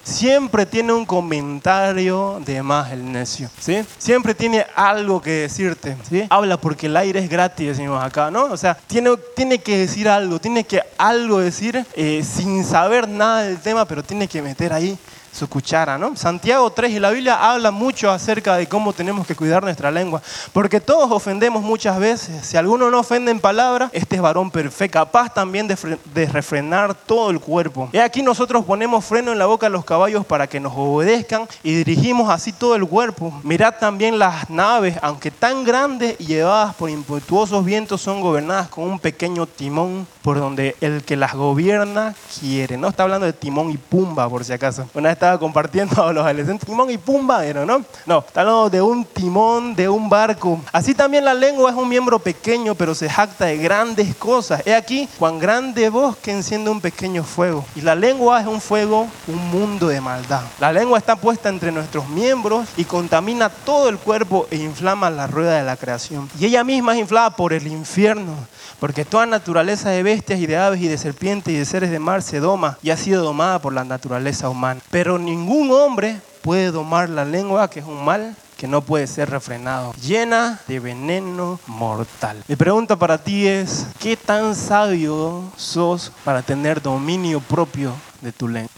Siempre 0.04 0.66
tiene 0.66 0.94
un 0.94 1.06
comentario 1.06 2.42
de 2.46 2.64
más 2.64 2.92
el 2.92 3.12
necio. 3.12 3.50
¿sí? 3.60 3.86
Siempre 3.98 4.34
tiene 4.34 4.66
algo 4.76 5.22
que 5.22 5.32
decirte. 5.32 5.98
¿sí? 6.10 6.26
Habla 6.30 6.58
porque 6.58 6.88
el 6.88 6.98
aire 6.98 7.20
es 7.20 7.30
gratis, 7.30 7.68
decimos 7.68 8.04
acá, 8.04 8.32
¿no? 8.32 8.46
O 8.46 8.58
sea, 8.58 8.78
tiene, 8.88 9.12
tiene 9.36 9.60
que 9.60 9.78
decir 9.78 10.08
algo, 10.08 10.40
tiene 10.40 10.64
que 10.64 10.82
algo 10.98 11.40
decir 11.40 11.86
eh, 11.96 12.24
sin 12.24 12.64
saber 12.64 13.08
nada 13.08 13.44
del 13.44 13.60
tema, 13.60 13.86
pero 13.86 14.04
tiene 14.04 14.28
que 14.28 14.42
meter 14.42 14.74
ahí 14.74 14.98
su 15.34 15.50
cuchara, 15.50 15.98
¿no? 15.98 16.16
Santiago 16.16 16.70
3 16.72 16.92
y 16.92 17.00
la 17.00 17.10
Biblia 17.10 17.52
habla 17.52 17.72
mucho 17.72 18.12
acerca 18.12 18.56
de 18.56 18.68
cómo 18.68 18.94
tenemos 18.94 19.26
que 19.26 19.36
cuidar 19.36 19.64
nuestra 19.64 19.90
lengua, 19.90 20.22
porque 20.54 20.80
todos 20.80 21.12
ofendemos 21.12 21.64
muchas 21.64 22.00
veces. 22.00 22.46
Si 22.46 22.56
alguno 22.56 22.92
no 22.92 23.00
ofende 23.00 23.32
en 23.32 23.40
palabra, 23.40 23.90
este 23.94 24.16
es 24.16 24.22
varón 24.22 24.52
perfecto, 24.52 25.00
capaz 25.00 25.34
también 25.34 25.68
de, 25.68 25.98
de 26.14 26.26
refrenar 26.28 26.94
todo 26.94 27.32
el 27.32 27.40
cuerpo. 27.40 27.90
Y 27.92 27.98
aquí 27.98 28.22
nosotros 28.22 28.64
ponemos 28.64 29.04
freno 29.04 29.32
en 29.32 29.40
la 29.40 29.48
boca 29.48 29.66
de 29.66 29.72
los 29.72 29.84
caballos 29.84 30.26
para 30.26 30.46
que 30.46 30.60
nos 30.60 30.74
obedezcan 30.76 31.48
y 31.64 31.74
dirigimos 31.74 32.30
así 32.30 32.54
todo 32.54 32.76
el 32.76 32.86
cuerpo. 32.86 33.34
Mirad 33.44 33.76
también 33.80 34.20
las 34.20 34.50
naves, 34.52 34.98
aunque 35.02 35.32
tan 35.32 35.64
grandes 35.64 36.16
y 36.20 36.26
llevadas 36.26 36.76
por 36.76 36.92
impetuosos 36.92 37.66
vientos, 37.66 38.02
son 38.02 38.22
gobernadas 38.22 38.68
con 38.68 38.84
un 38.84 39.00
pequeño 39.00 39.48
timón 39.48 40.06
por 40.22 40.40
donde 40.40 40.76
el 40.80 41.04
que 41.04 41.16
las 41.16 41.34
gobierna 41.34 42.14
quiere. 42.40 42.78
No 42.78 42.90
está 42.90 43.04
hablando 43.04 43.26
de 43.26 43.34
timón 43.34 43.72
y 43.72 43.78
pumba, 43.78 44.30
por 44.30 44.46
si 44.46 44.54
acaso. 44.54 44.88
Una 44.94 45.10
vez 45.10 45.23
estaba 45.24 45.40
compartiendo 45.40 46.04
a 46.04 46.12
los 46.12 46.26
adolescentes, 46.26 46.68
timón 46.68 46.90
y 46.90 46.98
pumba, 46.98 47.42
¿no? 47.46 47.86
No, 48.06 48.20
está 48.20 48.42
hablando 48.42 48.70
de 48.70 48.82
un 48.82 49.06
timón, 49.06 49.74
de 49.74 49.88
un 49.88 50.10
barco. 50.10 50.60
Así 50.74 50.94
también 50.94 51.24
la 51.24 51.34
lengua 51.34 51.72
es 51.72 51.78
un 51.78 51.88
miembro 51.88 52.20
pequeño, 52.20 52.76
pero 52.76 52.94
se 52.94 53.10
jacta 53.10 53.46
de 53.46 53.58
grandes 53.58 54.14
cosas. 54.18 54.62
He 54.68 54.76
aquí, 54.76 55.08
cuán 55.18 55.40
grande 55.40 55.88
bosque 55.88 56.32
enciende 56.32 56.70
un 56.70 56.82
pequeño 56.82 57.24
fuego. 57.24 57.64
Y 57.74 57.80
la 57.80 57.96
lengua 57.96 58.42
es 58.42 58.48
un 58.48 58.60
fuego, 58.60 59.08
un 59.28 59.50
mundo 59.50 59.88
de 59.88 60.02
maldad. 60.02 60.42
La 60.60 60.74
lengua 60.74 60.98
está 60.98 61.16
puesta 61.16 61.48
entre 61.48 61.72
nuestros 61.72 62.10
miembros 62.10 62.68
y 62.76 62.84
contamina 62.84 63.48
todo 63.48 63.88
el 63.88 64.00
cuerpo 64.00 64.48
e 64.52 64.58
inflama 64.58 65.10
la 65.10 65.28
rueda 65.28 65.58
de 65.58 65.64
la 65.64 65.78
creación. 65.78 66.30
Y 66.38 66.48
ella 66.48 66.66
misma 66.66 66.96
es 66.96 67.00
inflada 67.00 67.30
por 67.38 67.54
el 67.54 67.66
infierno, 67.68 68.34
porque 68.82 69.06
toda 69.06 69.26
naturaleza 69.26 69.90
de 69.90 70.04
bestias 70.04 70.42
y 70.42 70.48
de 70.48 70.58
aves 70.58 70.82
y 70.82 70.90
de 70.90 70.98
serpientes 70.98 71.54
y 71.54 71.58
de 71.58 71.64
seres 71.64 71.92
de 71.92 72.00
mar 72.00 72.22
se 72.24 72.42
doma 72.42 72.78
y 72.84 72.90
ha 72.90 72.98
sido 72.98 73.24
domada 73.24 73.60
por 73.60 73.72
la 73.72 73.86
naturaleza 73.86 74.50
humana. 74.50 74.82
Pero 74.92 75.13
ningún 75.18 75.72
hombre 75.72 76.20
puede 76.42 76.72
domar 76.72 77.10
la 77.10 77.26
lengua, 77.26 77.70
que 77.70 77.80
es 77.80 77.86
un 77.86 78.04
mal 78.04 78.36
que 78.58 78.68
no 78.68 78.82
puede 78.82 79.08
ser 79.08 79.30
refrenado, 79.30 79.94
llena 80.02 80.60
de 80.68 80.80
veneno 80.80 81.60
mortal. 81.68 82.42
Mi 82.48 82.56
pregunta 82.56 82.96
para 82.96 83.18
ti 83.18 83.46
es, 83.48 83.88
¿qué 84.00 84.16
tan 84.16 84.56
sabio 84.56 85.44
sos 85.58 86.12
para 86.24 86.42
tener 86.42 86.82
dominio 86.82 87.42
propio 87.42 87.92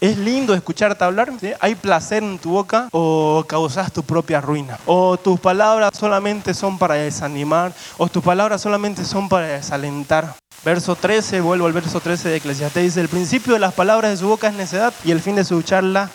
¿Es 0.02 0.18
lindo 0.18 0.54
escucharte 0.54 1.04
hablar? 1.04 1.32
¿Hay 1.60 1.76
placer 1.76 2.24
en 2.24 2.40
tu 2.40 2.52
boca 2.52 2.90
o 2.92 3.44
causas 3.48 3.92
tu 3.92 4.02
propia 4.02 4.42
ruina? 4.42 4.80
¿O 4.86 5.18
tus 5.18 5.40
palabras 5.40 5.92
solamente 5.98 6.54
son 6.54 6.78
para 6.78 6.96
desanimar? 6.96 7.72
¿O 7.98 8.08
tus 8.08 8.24
palabras 8.24 8.62
solamente 8.62 9.06
son 9.06 9.30
para 9.30 9.48
desalentar? 9.48 10.36
Verso 10.64 10.96
13, 10.96 11.42
vuelvo 11.42 11.68
al 11.68 11.74
verso 11.74 12.00
13 12.00 12.30
de 12.30 12.36
Eclesiastes, 12.38 12.84
dice, 12.84 13.02
el 13.02 13.08
principio 13.08 13.54
de 13.54 13.60
las 13.60 13.74
palabras 13.74 14.10
de 14.10 14.18
su 14.18 14.28
boca 14.28 14.48
es 14.48 14.56
necedad 14.56 14.94
y 15.04 15.12
el 15.12 15.22
fin 15.22 15.36
de 15.36 15.44
su 15.44 15.62
charla 15.62 16.10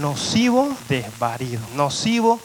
nocivo 0.00 0.68
desvarío. 0.88 1.58
Nocivo 1.74 2.38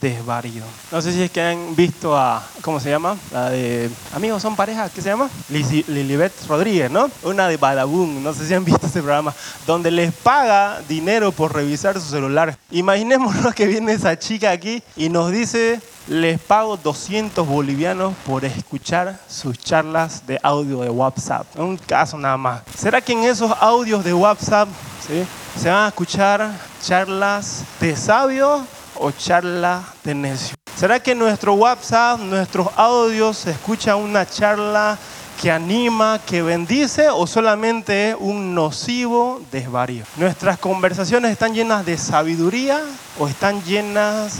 desvarío. 0.00 0.62
No 0.90 1.02
sé 1.02 1.12
si 1.12 1.22
es 1.22 1.30
que 1.30 1.40
han 1.40 1.74
visto 1.74 2.16
a, 2.16 2.42
¿cómo 2.62 2.80
se 2.80 2.90
llama? 2.90 3.16
La 3.32 3.50
de 3.50 3.90
Amigos 4.14 4.42
son 4.42 4.56
pareja, 4.56 4.88
¿qué 4.88 5.02
se 5.02 5.08
llama? 5.08 5.28
Lilibet 5.48 6.32
Rodríguez, 6.46 6.90
¿no? 6.90 7.10
Una 7.22 7.48
de 7.48 7.56
Badabun, 7.56 8.22
no 8.22 8.32
sé 8.32 8.46
si 8.46 8.54
han 8.54 8.64
visto 8.64 8.86
ese 8.86 9.00
programa, 9.00 9.34
donde 9.66 9.90
les 9.90 10.12
paga 10.12 10.80
dinero 10.88 11.32
por 11.32 11.54
revisar 11.54 12.00
su 12.00 12.08
celular. 12.08 12.56
Imaginémonos 12.70 13.54
que 13.54 13.66
viene 13.66 13.92
esa 13.92 14.18
chica 14.18 14.50
aquí 14.50 14.82
y 14.96 15.08
nos 15.08 15.30
dice, 15.32 15.80
les 16.06 16.40
pago 16.40 16.76
200 16.76 17.46
bolivianos 17.46 18.14
por 18.24 18.44
escuchar 18.44 19.18
sus 19.28 19.58
charlas 19.58 20.26
de 20.26 20.38
audio 20.42 20.80
de 20.80 20.90
WhatsApp. 20.90 21.46
Un 21.58 21.76
caso 21.76 22.16
nada 22.16 22.36
más. 22.36 22.62
¿Será 22.76 23.00
que 23.00 23.12
en 23.12 23.24
esos 23.24 23.52
audios 23.60 24.04
de 24.04 24.14
WhatsApp 24.14 24.68
se 25.06 25.68
van 25.68 25.84
a 25.84 25.88
escuchar 25.88 26.50
charlas 26.82 27.64
de 27.80 27.96
sabios 27.96 28.62
o 28.98 29.10
charla 29.10 29.82
de 30.04 30.14
necio? 30.14 30.54
¿Será 30.76 31.00
que 31.00 31.14
nuestro 31.14 31.54
WhatsApp, 31.54 32.20
nuestros 32.20 32.68
audios, 32.76 33.38
se 33.38 33.50
escucha 33.50 33.96
una 33.96 34.28
charla 34.28 34.96
que 35.40 35.50
anima, 35.50 36.20
que 36.24 36.42
bendice 36.42 37.08
o 37.10 37.26
solamente 37.26 38.16
un 38.18 38.54
nocivo 38.54 39.40
desvarío? 39.50 40.04
¿Nuestras 40.16 40.58
conversaciones 40.58 41.32
están 41.32 41.54
llenas 41.54 41.84
de 41.84 41.98
sabiduría 41.98 42.80
o 43.18 43.26
están 43.26 43.62
llenas, 43.64 44.36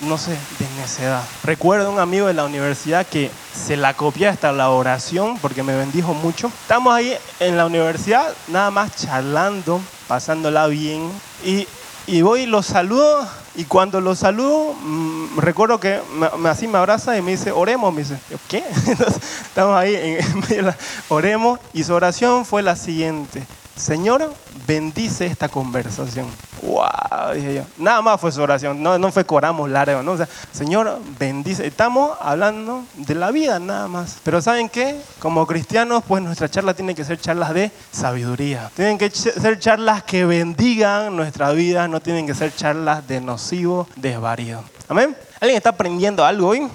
no 0.00 0.18
sé, 0.18 0.32
de 0.32 0.66
necedad? 0.78 1.22
Recuerdo 1.44 1.90
un 1.90 1.98
amigo 1.98 2.26
de 2.26 2.34
la 2.34 2.44
universidad 2.44 3.06
que 3.06 3.30
se 3.54 3.76
la 3.76 3.94
copia 3.94 4.30
hasta 4.30 4.52
la 4.52 4.70
oración 4.70 5.38
porque 5.38 5.62
me 5.62 5.74
bendijo 5.74 6.14
mucho. 6.14 6.48
Estamos 6.48 6.94
ahí 6.94 7.14
en 7.38 7.56
la 7.56 7.66
universidad, 7.66 8.26
nada 8.48 8.70
más 8.70 8.96
charlando, 8.96 9.80
pasándola 10.08 10.66
bien 10.66 11.10
y 11.44 11.66
y 12.10 12.22
voy 12.22 12.42
y 12.42 12.46
lo 12.46 12.62
saludo 12.62 13.26
y 13.54 13.64
cuando 13.64 14.00
lo 14.00 14.16
saludo 14.16 14.74
mm, 14.74 15.38
recuerdo 15.38 15.78
que 15.78 16.00
me, 16.38 16.48
así 16.48 16.66
me 16.66 16.78
abraza 16.78 17.16
y 17.16 17.22
me 17.22 17.32
dice, 17.32 17.52
oremos, 17.52 17.94
me 17.94 18.02
dice, 18.02 18.18
¿qué? 18.48 18.64
estamos 19.42 19.76
ahí 19.76 20.18
en 20.50 20.66
la, 20.66 20.76
oremos 21.08 21.60
y 21.72 21.84
su 21.84 21.94
oración 21.94 22.44
fue 22.44 22.62
la 22.62 22.74
siguiente, 22.74 23.46
Señor, 23.80 24.30
bendice 24.66 25.24
esta 25.24 25.48
conversación. 25.48 26.26
¡Wow! 26.60 27.32
Dije 27.34 27.54
yo. 27.54 27.62
Nada 27.78 28.02
más 28.02 28.20
fue 28.20 28.30
su 28.30 28.42
oración, 28.42 28.82
no, 28.82 28.98
no 28.98 29.10
fue 29.10 29.24
coramos 29.24 29.70
largo, 29.70 30.02
¿no? 30.02 30.12
O 30.12 30.16
sea, 30.18 30.28
Señor, 30.52 30.98
bendice. 31.18 31.66
Estamos 31.66 32.10
hablando 32.20 32.84
de 32.94 33.14
la 33.14 33.30
vida 33.30 33.58
nada 33.58 33.88
más. 33.88 34.18
Pero 34.22 34.42
¿saben 34.42 34.68
qué? 34.68 35.00
Como 35.18 35.46
cristianos, 35.46 36.04
pues 36.06 36.22
nuestra 36.22 36.50
charla 36.50 36.74
tiene 36.74 36.94
que 36.94 37.04
ser 37.04 37.18
charlas 37.18 37.54
de 37.54 37.72
sabiduría. 37.90 38.70
Tienen 38.76 38.98
que 38.98 39.08
ser 39.08 39.58
charlas 39.58 40.02
que 40.02 40.26
bendigan 40.26 41.16
nuestra 41.16 41.50
vida, 41.52 41.88
no 41.88 42.00
tienen 42.00 42.26
que 42.26 42.34
ser 42.34 42.54
charlas 42.54 43.08
de 43.08 43.22
nocivo, 43.22 43.88
desvarío. 43.96 44.62
¿Amén? 44.88 45.16
¿Alguien 45.40 45.56
está 45.56 45.70
aprendiendo 45.70 46.22
algo 46.22 46.48
hoy? 46.48 46.68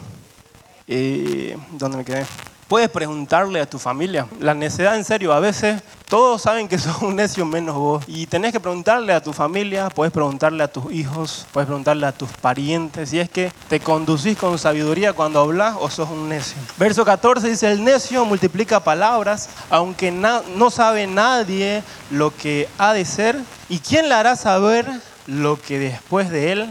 Eh, 0.87 1.55
¿Dónde 1.71 1.97
me 1.97 2.03
quedé? 2.03 2.25
Puedes 2.67 2.89
preguntarle 2.89 3.61
a 3.61 3.69
tu 3.69 3.77
familia. 3.77 4.25
La 4.39 4.55
necedad, 4.55 4.95
en 4.95 5.03
serio, 5.03 5.33
a 5.33 5.39
veces 5.39 5.83
todos 6.09 6.41
saben 6.41 6.67
que 6.67 6.77
sos 6.79 6.99
un 7.03 7.15
necio 7.15 7.45
menos 7.45 7.75
vos. 7.75 8.03
Y 8.07 8.25
tenés 8.25 8.53
que 8.53 8.59
preguntarle 8.59 9.13
a 9.13 9.21
tu 9.21 9.33
familia, 9.33 9.89
puedes 9.89 10.11
preguntarle 10.11 10.63
a 10.63 10.67
tus 10.67 10.91
hijos, 10.91 11.45
puedes 11.51 11.67
preguntarle 11.67 12.07
a 12.07 12.11
tus 12.11 12.29
parientes. 12.29 13.09
Si 13.09 13.19
es 13.19 13.29
que 13.29 13.51
te 13.69 13.79
conducís 13.79 14.35
con 14.35 14.57
sabiduría 14.57 15.13
cuando 15.13 15.41
hablas 15.41 15.75
o 15.79 15.91
sos 15.91 16.09
un 16.09 16.27
necio. 16.27 16.57
Verso 16.77 17.05
14 17.05 17.49
dice, 17.49 17.71
el 17.71 17.83
necio 17.83 18.25
multiplica 18.25 18.79
palabras, 18.79 19.49
aunque 19.69 20.11
no 20.11 20.71
sabe 20.71 21.05
nadie 21.05 21.83
lo 22.09 22.35
que 22.35 22.67
ha 22.79 22.93
de 22.93 23.05
ser. 23.05 23.39
¿Y 23.69 23.77
quién 23.77 24.09
le 24.09 24.15
hará 24.15 24.35
saber 24.35 24.87
lo 25.27 25.59
que 25.61 25.77
después 25.77 26.31
de 26.31 26.51
él 26.51 26.69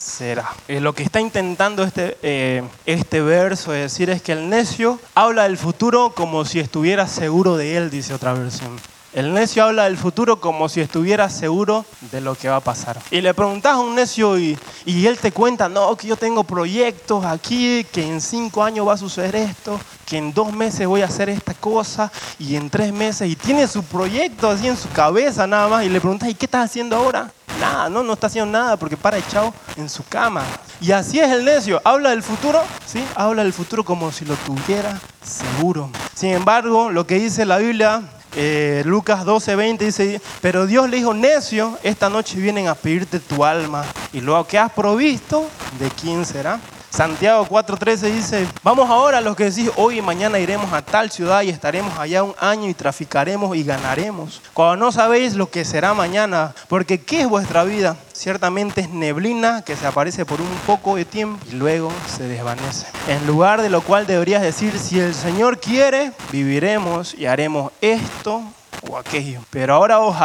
será. 0.00 0.50
Eh, 0.66 0.80
lo 0.80 0.94
que 0.94 1.02
está 1.02 1.20
intentando 1.20 1.84
este, 1.84 2.16
eh, 2.22 2.62
este 2.86 3.20
verso 3.20 3.72
decir 3.72 4.08
es 4.08 4.22
que 4.22 4.32
el 4.32 4.48
necio 4.48 4.98
habla 5.14 5.42
del 5.42 5.58
futuro 5.58 6.14
como 6.16 6.44
si 6.46 6.58
estuviera 6.58 7.06
seguro 7.06 7.56
de 7.56 7.76
él, 7.76 7.90
dice 7.90 8.14
otra 8.14 8.32
versión. 8.32 8.78
El 9.12 9.34
necio 9.34 9.64
habla 9.64 9.84
del 9.84 9.96
futuro 9.96 10.40
como 10.40 10.68
si 10.68 10.80
estuviera 10.80 11.28
seguro 11.30 11.84
de 12.12 12.20
lo 12.20 12.36
que 12.36 12.48
va 12.48 12.56
a 12.56 12.60
pasar. 12.60 12.96
Y 13.10 13.20
le 13.20 13.34
preguntas 13.34 13.72
a 13.72 13.80
un 13.80 13.96
necio 13.96 14.38
y, 14.38 14.56
y, 14.86 15.04
él 15.06 15.18
te 15.18 15.32
cuenta, 15.32 15.68
no, 15.68 15.96
que 15.96 16.06
yo 16.06 16.16
tengo 16.16 16.44
proyectos 16.44 17.24
aquí, 17.24 17.84
que 17.92 18.06
en 18.06 18.20
cinco 18.20 18.62
años 18.62 18.86
va 18.86 18.92
a 18.92 18.96
suceder 18.96 19.34
esto, 19.34 19.80
que 20.06 20.18
en 20.18 20.32
dos 20.32 20.52
meses 20.52 20.86
voy 20.86 21.02
a 21.02 21.06
hacer 21.06 21.28
esta 21.28 21.54
cosa 21.54 22.12
y 22.38 22.54
en 22.54 22.70
tres 22.70 22.92
meses, 22.92 23.28
y 23.28 23.34
tiene 23.34 23.66
su 23.66 23.82
proyecto 23.82 24.48
así 24.48 24.68
en 24.68 24.76
su 24.76 24.88
cabeza 24.90 25.44
nada 25.44 25.66
más, 25.66 25.84
y 25.84 25.88
le 25.88 26.00
preguntas, 26.00 26.28
¿y 26.28 26.34
qué 26.34 26.44
estás 26.44 26.66
haciendo 26.66 26.94
ahora? 26.94 27.32
Nada, 27.60 27.90
no, 27.90 28.04
no 28.04 28.12
está 28.12 28.28
haciendo 28.28 28.56
nada 28.56 28.76
porque 28.76 28.96
para 28.96 29.18
echado 29.18 29.52
en 29.76 29.88
su 29.88 30.04
cama. 30.04 30.44
Y 30.80 30.92
así 30.92 31.18
es 31.18 31.30
el 31.30 31.44
necio, 31.44 31.82
habla 31.84 32.10
del 32.10 32.22
futuro, 32.22 32.62
¿sí? 32.86 33.04
Habla 33.16 33.42
del 33.42 33.52
futuro 33.52 33.84
como 33.84 34.12
si 34.12 34.24
lo 34.24 34.36
tuviera 34.36 35.00
seguro. 35.20 35.90
Sin 36.14 36.30
embargo, 36.30 36.90
lo 36.90 37.08
que 37.08 37.16
dice 37.16 37.44
la 37.44 37.58
Biblia 37.58 38.02
eh, 38.36 38.82
Lucas 38.84 39.24
12, 39.24 39.56
20 39.56 39.84
dice, 39.84 40.20
pero 40.40 40.66
Dios 40.66 40.88
le 40.88 40.98
dijo, 40.98 41.14
necio, 41.14 41.78
esta 41.82 42.08
noche 42.08 42.38
vienen 42.38 42.68
a 42.68 42.74
pedirte 42.74 43.20
tu 43.20 43.44
alma 43.44 43.84
y 44.12 44.20
lo 44.20 44.46
que 44.46 44.58
has 44.58 44.72
provisto, 44.72 45.48
¿de 45.78 45.88
quién 45.90 46.24
será? 46.24 46.60
Santiago 46.90 47.46
4:13 47.46 48.12
dice, 48.12 48.48
vamos 48.64 48.90
ahora 48.90 49.20
los 49.20 49.36
que 49.36 49.44
decís, 49.44 49.70
hoy 49.76 49.98
y 49.98 50.02
mañana 50.02 50.40
iremos 50.40 50.72
a 50.72 50.82
tal 50.82 51.10
ciudad 51.10 51.42
y 51.42 51.48
estaremos 51.48 51.96
allá 51.98 52.24
un 52.24 52.34
año 52.40 52.68
y 52.68 52.74
traficaremos 52.74 53.56
y 53.56 53.62
ganaremos. 53.62 54.42
Cuando 54.52 54.84
no 54.84 54.92
sabéis 54.92 55.34
lo 55.34 55.48
que 55.48 55.64
será 55.64 55.94
mañana, 55.94 56.52
porque 56.68 57.00
¿qué 57.00 57.22
es 57.22 57.28
vuestra 57.28 57.62
vida? 57.62 57.96
Ciertamente 58.12 58.80
es 58.80 58.90
neblina 58.90 59.62
que 59.62 59.76
se 59.76 59.86
aparece 59.86 60.26
por 60.26 60.40
un 60.40 60.50
poco 60.66 60.96
de 60.96 61.04
tiempo 61.04 61.38
y 61.50 61.54
luego 61.54 61.92
se 62.08 62.24
desvanece. 62.24 62.86
En 63.06 63.24
lugar 63.24 63.62
de 63.62 63.70
lo 63.70 63.82
cual 63.82 64.06
deberías 64.06 64.42
decir, 64.42 64.76
si 64.76 64.98
el 64.98 65.14
Señor 65.14 65.60
quiere, 65.60 66.12
viviremos 66.32 67.14
y 67.14 67.26
haremos 67.26 67.72
esto 67.80 68.42
o 68.90 68.98
aquello. 68.98 69.40
Pero 69.50 69.74
ahora 69.74 70.00
os, 70.00 70.16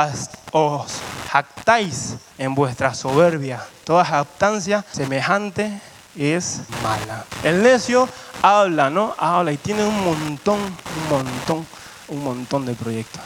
os 0.51 0.93
jactáis 1.29 2.15
en 2.39 2.55
vuestra 2.55 2.95
soberbia. 2.95 3.63
Toda 3.83 4.03
jactancia 4.03 4.83
semejante 4.91 5.79
es 6.17 6.61
mala. 6.83 7.25
El 7.43 7.61
necio 7.63 8.07
habla, 8.41 8.89
¿no? 8.89 9.15
Habla 9.17 9.51
y 9.51 9.57
tiene 9.57 9.83
un 9.85 10.03
montón, 10.03 10.59
un 10.59 11.09
montón, 11.09 11.65
un 12.07 12.23
montón 12.23 12.65
de 12.65 12.73
proyectos. 12.73 13.21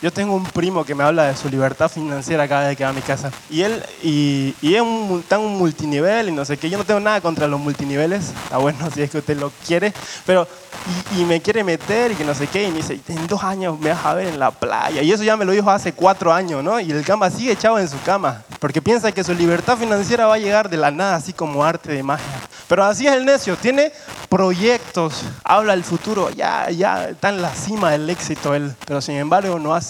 Yo 0.00 0.12
tengo 0.12 0.34
un 0.36 0.44
primo 0.44 0.84
que 0.84 0.94
me 0.94 1.02
habla 1.02 1.24
de 1.24 1.36
su 1.36 1.48
libertad 1.48 1.88
financiera 1.90 2.46
cada 2.46 2.68
vez 2.68 2.76
que 2.76 2.84
va 2.84 2.90
a 2.90 2.92
mi 2.92 3.00
casa. 3.00 3.32
Y 3.50 3.62
él, 3.62 3.82
y, 4.00 4.54
y 4.62 4.76
es 4.76 4.80
un, 4.80 5.24
en 5.28 5.40
un 5.40 5.58
multinivel 5.58 6.28
y 6.28 6.32
no 6.32 6.44
sé 6.44 6.56
qué. 6.56 6.70
Yo 6.70 6.78
no 6.78 6.84
tengo 6.84 7.00
nada 7.00 7.20
contra 7.20 7.48
los 7.48 7.58
multiniveles. 7.58 8.32
Está 8.44 8.58
bueno 8.58 8.78
si 8.94 9.02
es 9.02 9.10
que 9.10 9.18
usted 9.18 9.36
lo 9.36 9.50
quiere. 9.66 9.92
Pero, 10.24 10.46
y, 11.16 11.22
y 11.22 11.24
me 11.24 11.42
quiere 11.42 11.64
meter 11.64 12.12
y 12.12 12.14
que 12.14 12.24
no 12.24 12.32
sé 12.32 12.46
qué. 12.46 12.68
Y 12.68 12.70
me 12.70 12.76
dice, 12.76 13.00
en 13.08 13.26
dos 13.26 13.42
años 13.42 13.76
me 13.80 13.90
vas 13.90 14.06
a 14.06 14.14
ver 14.14 14.28
en 14.28 14.38
la 14.38 14.52
playa. 14.52 15.02
Y 15.02 15.10
eso 15.10 15.24
ya 15.24 15.36
me 15.36 15.44
lo 15.44 15.50
dijo 15.50 15.68
hace 15.68 15.92
cuatro 15.92 16.32
años, 16.32 16.62
¿no? 16.62 16.78
Y 16.78 16.92
el 16.92 17.04
cama 17.04 17.28
sigue 17.28 17.50
echado 17.50 17.76
en 17.80 17.88
su 17.88 18.00
cama. 18.02 18.44
Porque 18.60 18.80
piensa 18.80 19.10
que 19.10 19.24
su 19.24 19.34
libertad 19.34 19.76
financiera 19.76 20.26
va 20.26 20.34
a 20.34 20.38
llegar 20.38 20.70
de 20.70 20.76
la 20.76 20.92
nada, 20.92 21.16
así 21.16 21.32
como 21.32 21.64
arte 21.64 21.90
de 21.90 22.04
magia. 22.04 22.24
Pero 22.68 22.84
así 22.84 23.06
es 23.06 23.14
el 23.14 23.24
necio. 23.24 23.56
Tiene 23.56 23.90
proyectos, 24.28 25.24
habla 25.42 25.72
del 25.72 25.82
futuro. 25.82 26.30
Ya, 26.30 26.70
ya 26.70 27.08
está 27.08 27.30
en 27.30 27.42
la 27.42 27.52
cima 27.52 27.90
del 27.90 28.08
éxito 28.08 28.54
él. 28.54 28.74
Pero 28.86 29.00
sin 29.00 29.16
embargo 29.16 29.58
no 29.58 29.74
hace 29.74 29.87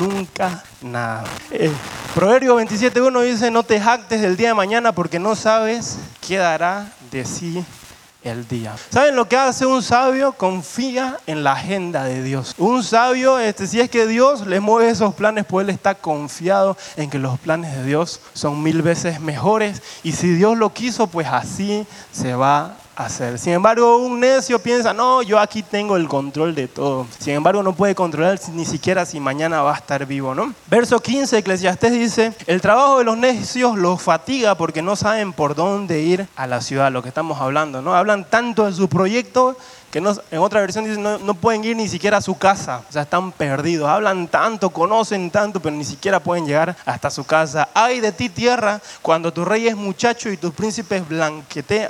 nunca 0.00 0.62
nada. 0.82 1.24
Eh, 1.50 1.70
Proverbio 2.14 2.58
27.1 2.58 3.22
dice, 3.24 3.50
no 3.50 3.62
te 3.62 3.80
jactes 3.80 4.20
del 4.20 4.36
día 4.36 4.48
de 4.48 4.54
mañana 4.54 4.92
porque 4.92 5.18
no 5.18 5.36
sabes 5.36 5.98
qué 6.26 6.38
dará 6.38 6.92
de 7.10 7.24
sí 7.24 7.64
el 8.24 8.46
día. 8.48 8.74
¿Saben 8.90 9.16
lo 9.16 9.28
que 9.28 9.36
hace 9.36 9.66
un 9.66 9.82
sabio? 9.82 10.32
Confía 10.32 11.18
en 11.26 11.44
la 11.44 11.52
agenda 11.52 12.04
de 12.04 12.22
Dios. 12.22 12.54
Un 12.58 12.82
sabio, 12.82 13.38
este, 13.38 13.66
si 13.66 13.80
es 13.80 13.90
que 13.90 14.06
Dios 14.06 14.46
le 14.46 14.60
mueve 14.60 14.90
esos 14.90 15.14
planes, 15.14 15.44
pues 15.46 15.64
él 15.64 15.70
está 15.70 15.94
confiado 15.94 16.76
en 16.96 17.10
que 17.10 17.18
los 17.18 17.38
planes 17.38 17.74
de 17.76 17.84
Dios 17.84 18.20
son 18.34 18.62
mil 18.62 18.82
veces 18.82 19.20
mejores. 19.20 19.82
Y 20.02 20.12
si 20.12 20.34
Dios 20.34 20.58
lo 20.58 20.72
quiso, 20.72 21.06
pues 21.06 21.28
así 21.28 21.86
se 22.12 22.34
va 22.34 22.76
hacer. 22.98 23.38
Sin 23.38 23.52
embargo, 23.52 23.96
un 23.98 24.18
necio 24.20 24.58
piensa, 24.58 24.92
no, 24.92 25.22
yo 25.22 25.38
aquí 25.38 25.62
tengo 25.62 25.96
el 25.96 26.08
control 26.08 26.54
de 26.54 26.66
todo. 26.66 27.06
Sin 27.18 27.34
embargo, 27.34 27.62
no 27.62 27.72
puede 27.72 27.94
controlar 27.94 28.40
ni 28.52 28.64
siquiera 28.64 29.06
si 29.06 29.20
mañana 29.20 29.62
va 29.62 29.74
a 29.74 29.76
estar 29.76 30.04
vivo, 30.04 30.34
¿no? 30.34 30.52
Verso 30.66 31.00
15, 31.00 31.38
Eclesiastés 31.38 31.92
dice, 31.92 32.32
el 32.46 32.60
trabajo 32.60 32.98
de 32.98 33.04
los 33.04 33.16
necios 33.16 33.78
los 33.78 34.02
fatiga 34.02 34.56
porque 34.56 34.82
no 34.82 34.96
saben 34.96 35.32
por 35.32 35.54
dónde 35.54 36.00
ir 36.02 36.26
a 36.34 36.46
la 36.46 36.60
ciudad, 36.60 36.90
lo 36.90 37.02
que 37.02 37.08
estamos 37.08 37.40
hablando, 37.40 37.82
¿no? 37.82 37.94
Hablan 37.94 38.28
tanto 38.28 38.66
de 38.66 38.72
su 38.72 38.88
proyecto 38.88 39.56
que 39.90 40.00
no, 40.00 40.12
en 40.30 40.38
otra 40.38 40.60
versión 40.60 40.84
dice 40.84 40.98
no, 41.00 41.18
no, 41.18 41.34
pueden 41.34 41.64
ir 41.64 41.76
ni 41.76 41.88
siquiera 41.88 42.18
a 42.18 42.20
su 42.20 42.36
casa, 42.36 42.82
o 42.88 42.92
sea, 42.92 43.02
están 43.02 43.32
perdidos, 43.32 43.88
hablan 43.88 44.28
tanto, 44.28 44.70
conocen 44.70 45.30
tanto, 45.30 45.60
pero 45.60 45.74
ni 45.74 45.84
siquiera 45.84 46.20
pueden 46.20 46.46
llegar 46.46 46.76
hasta 46.84 47.10
su 47.10 47.24
casa. 47.24 47.68
Ay 47.74 48.00
de 48.00 48.12
ti 48.12 48.28
tierra, 48.28 48.80
cuando 49.02 49.32
tu 49.32 49.44
rey 49.44 49.68
es 49.68 49.76
muchacho 49.76 50.30
y 50.30 50.36
tus 50.36 50.52
príncipes 50.52 51.02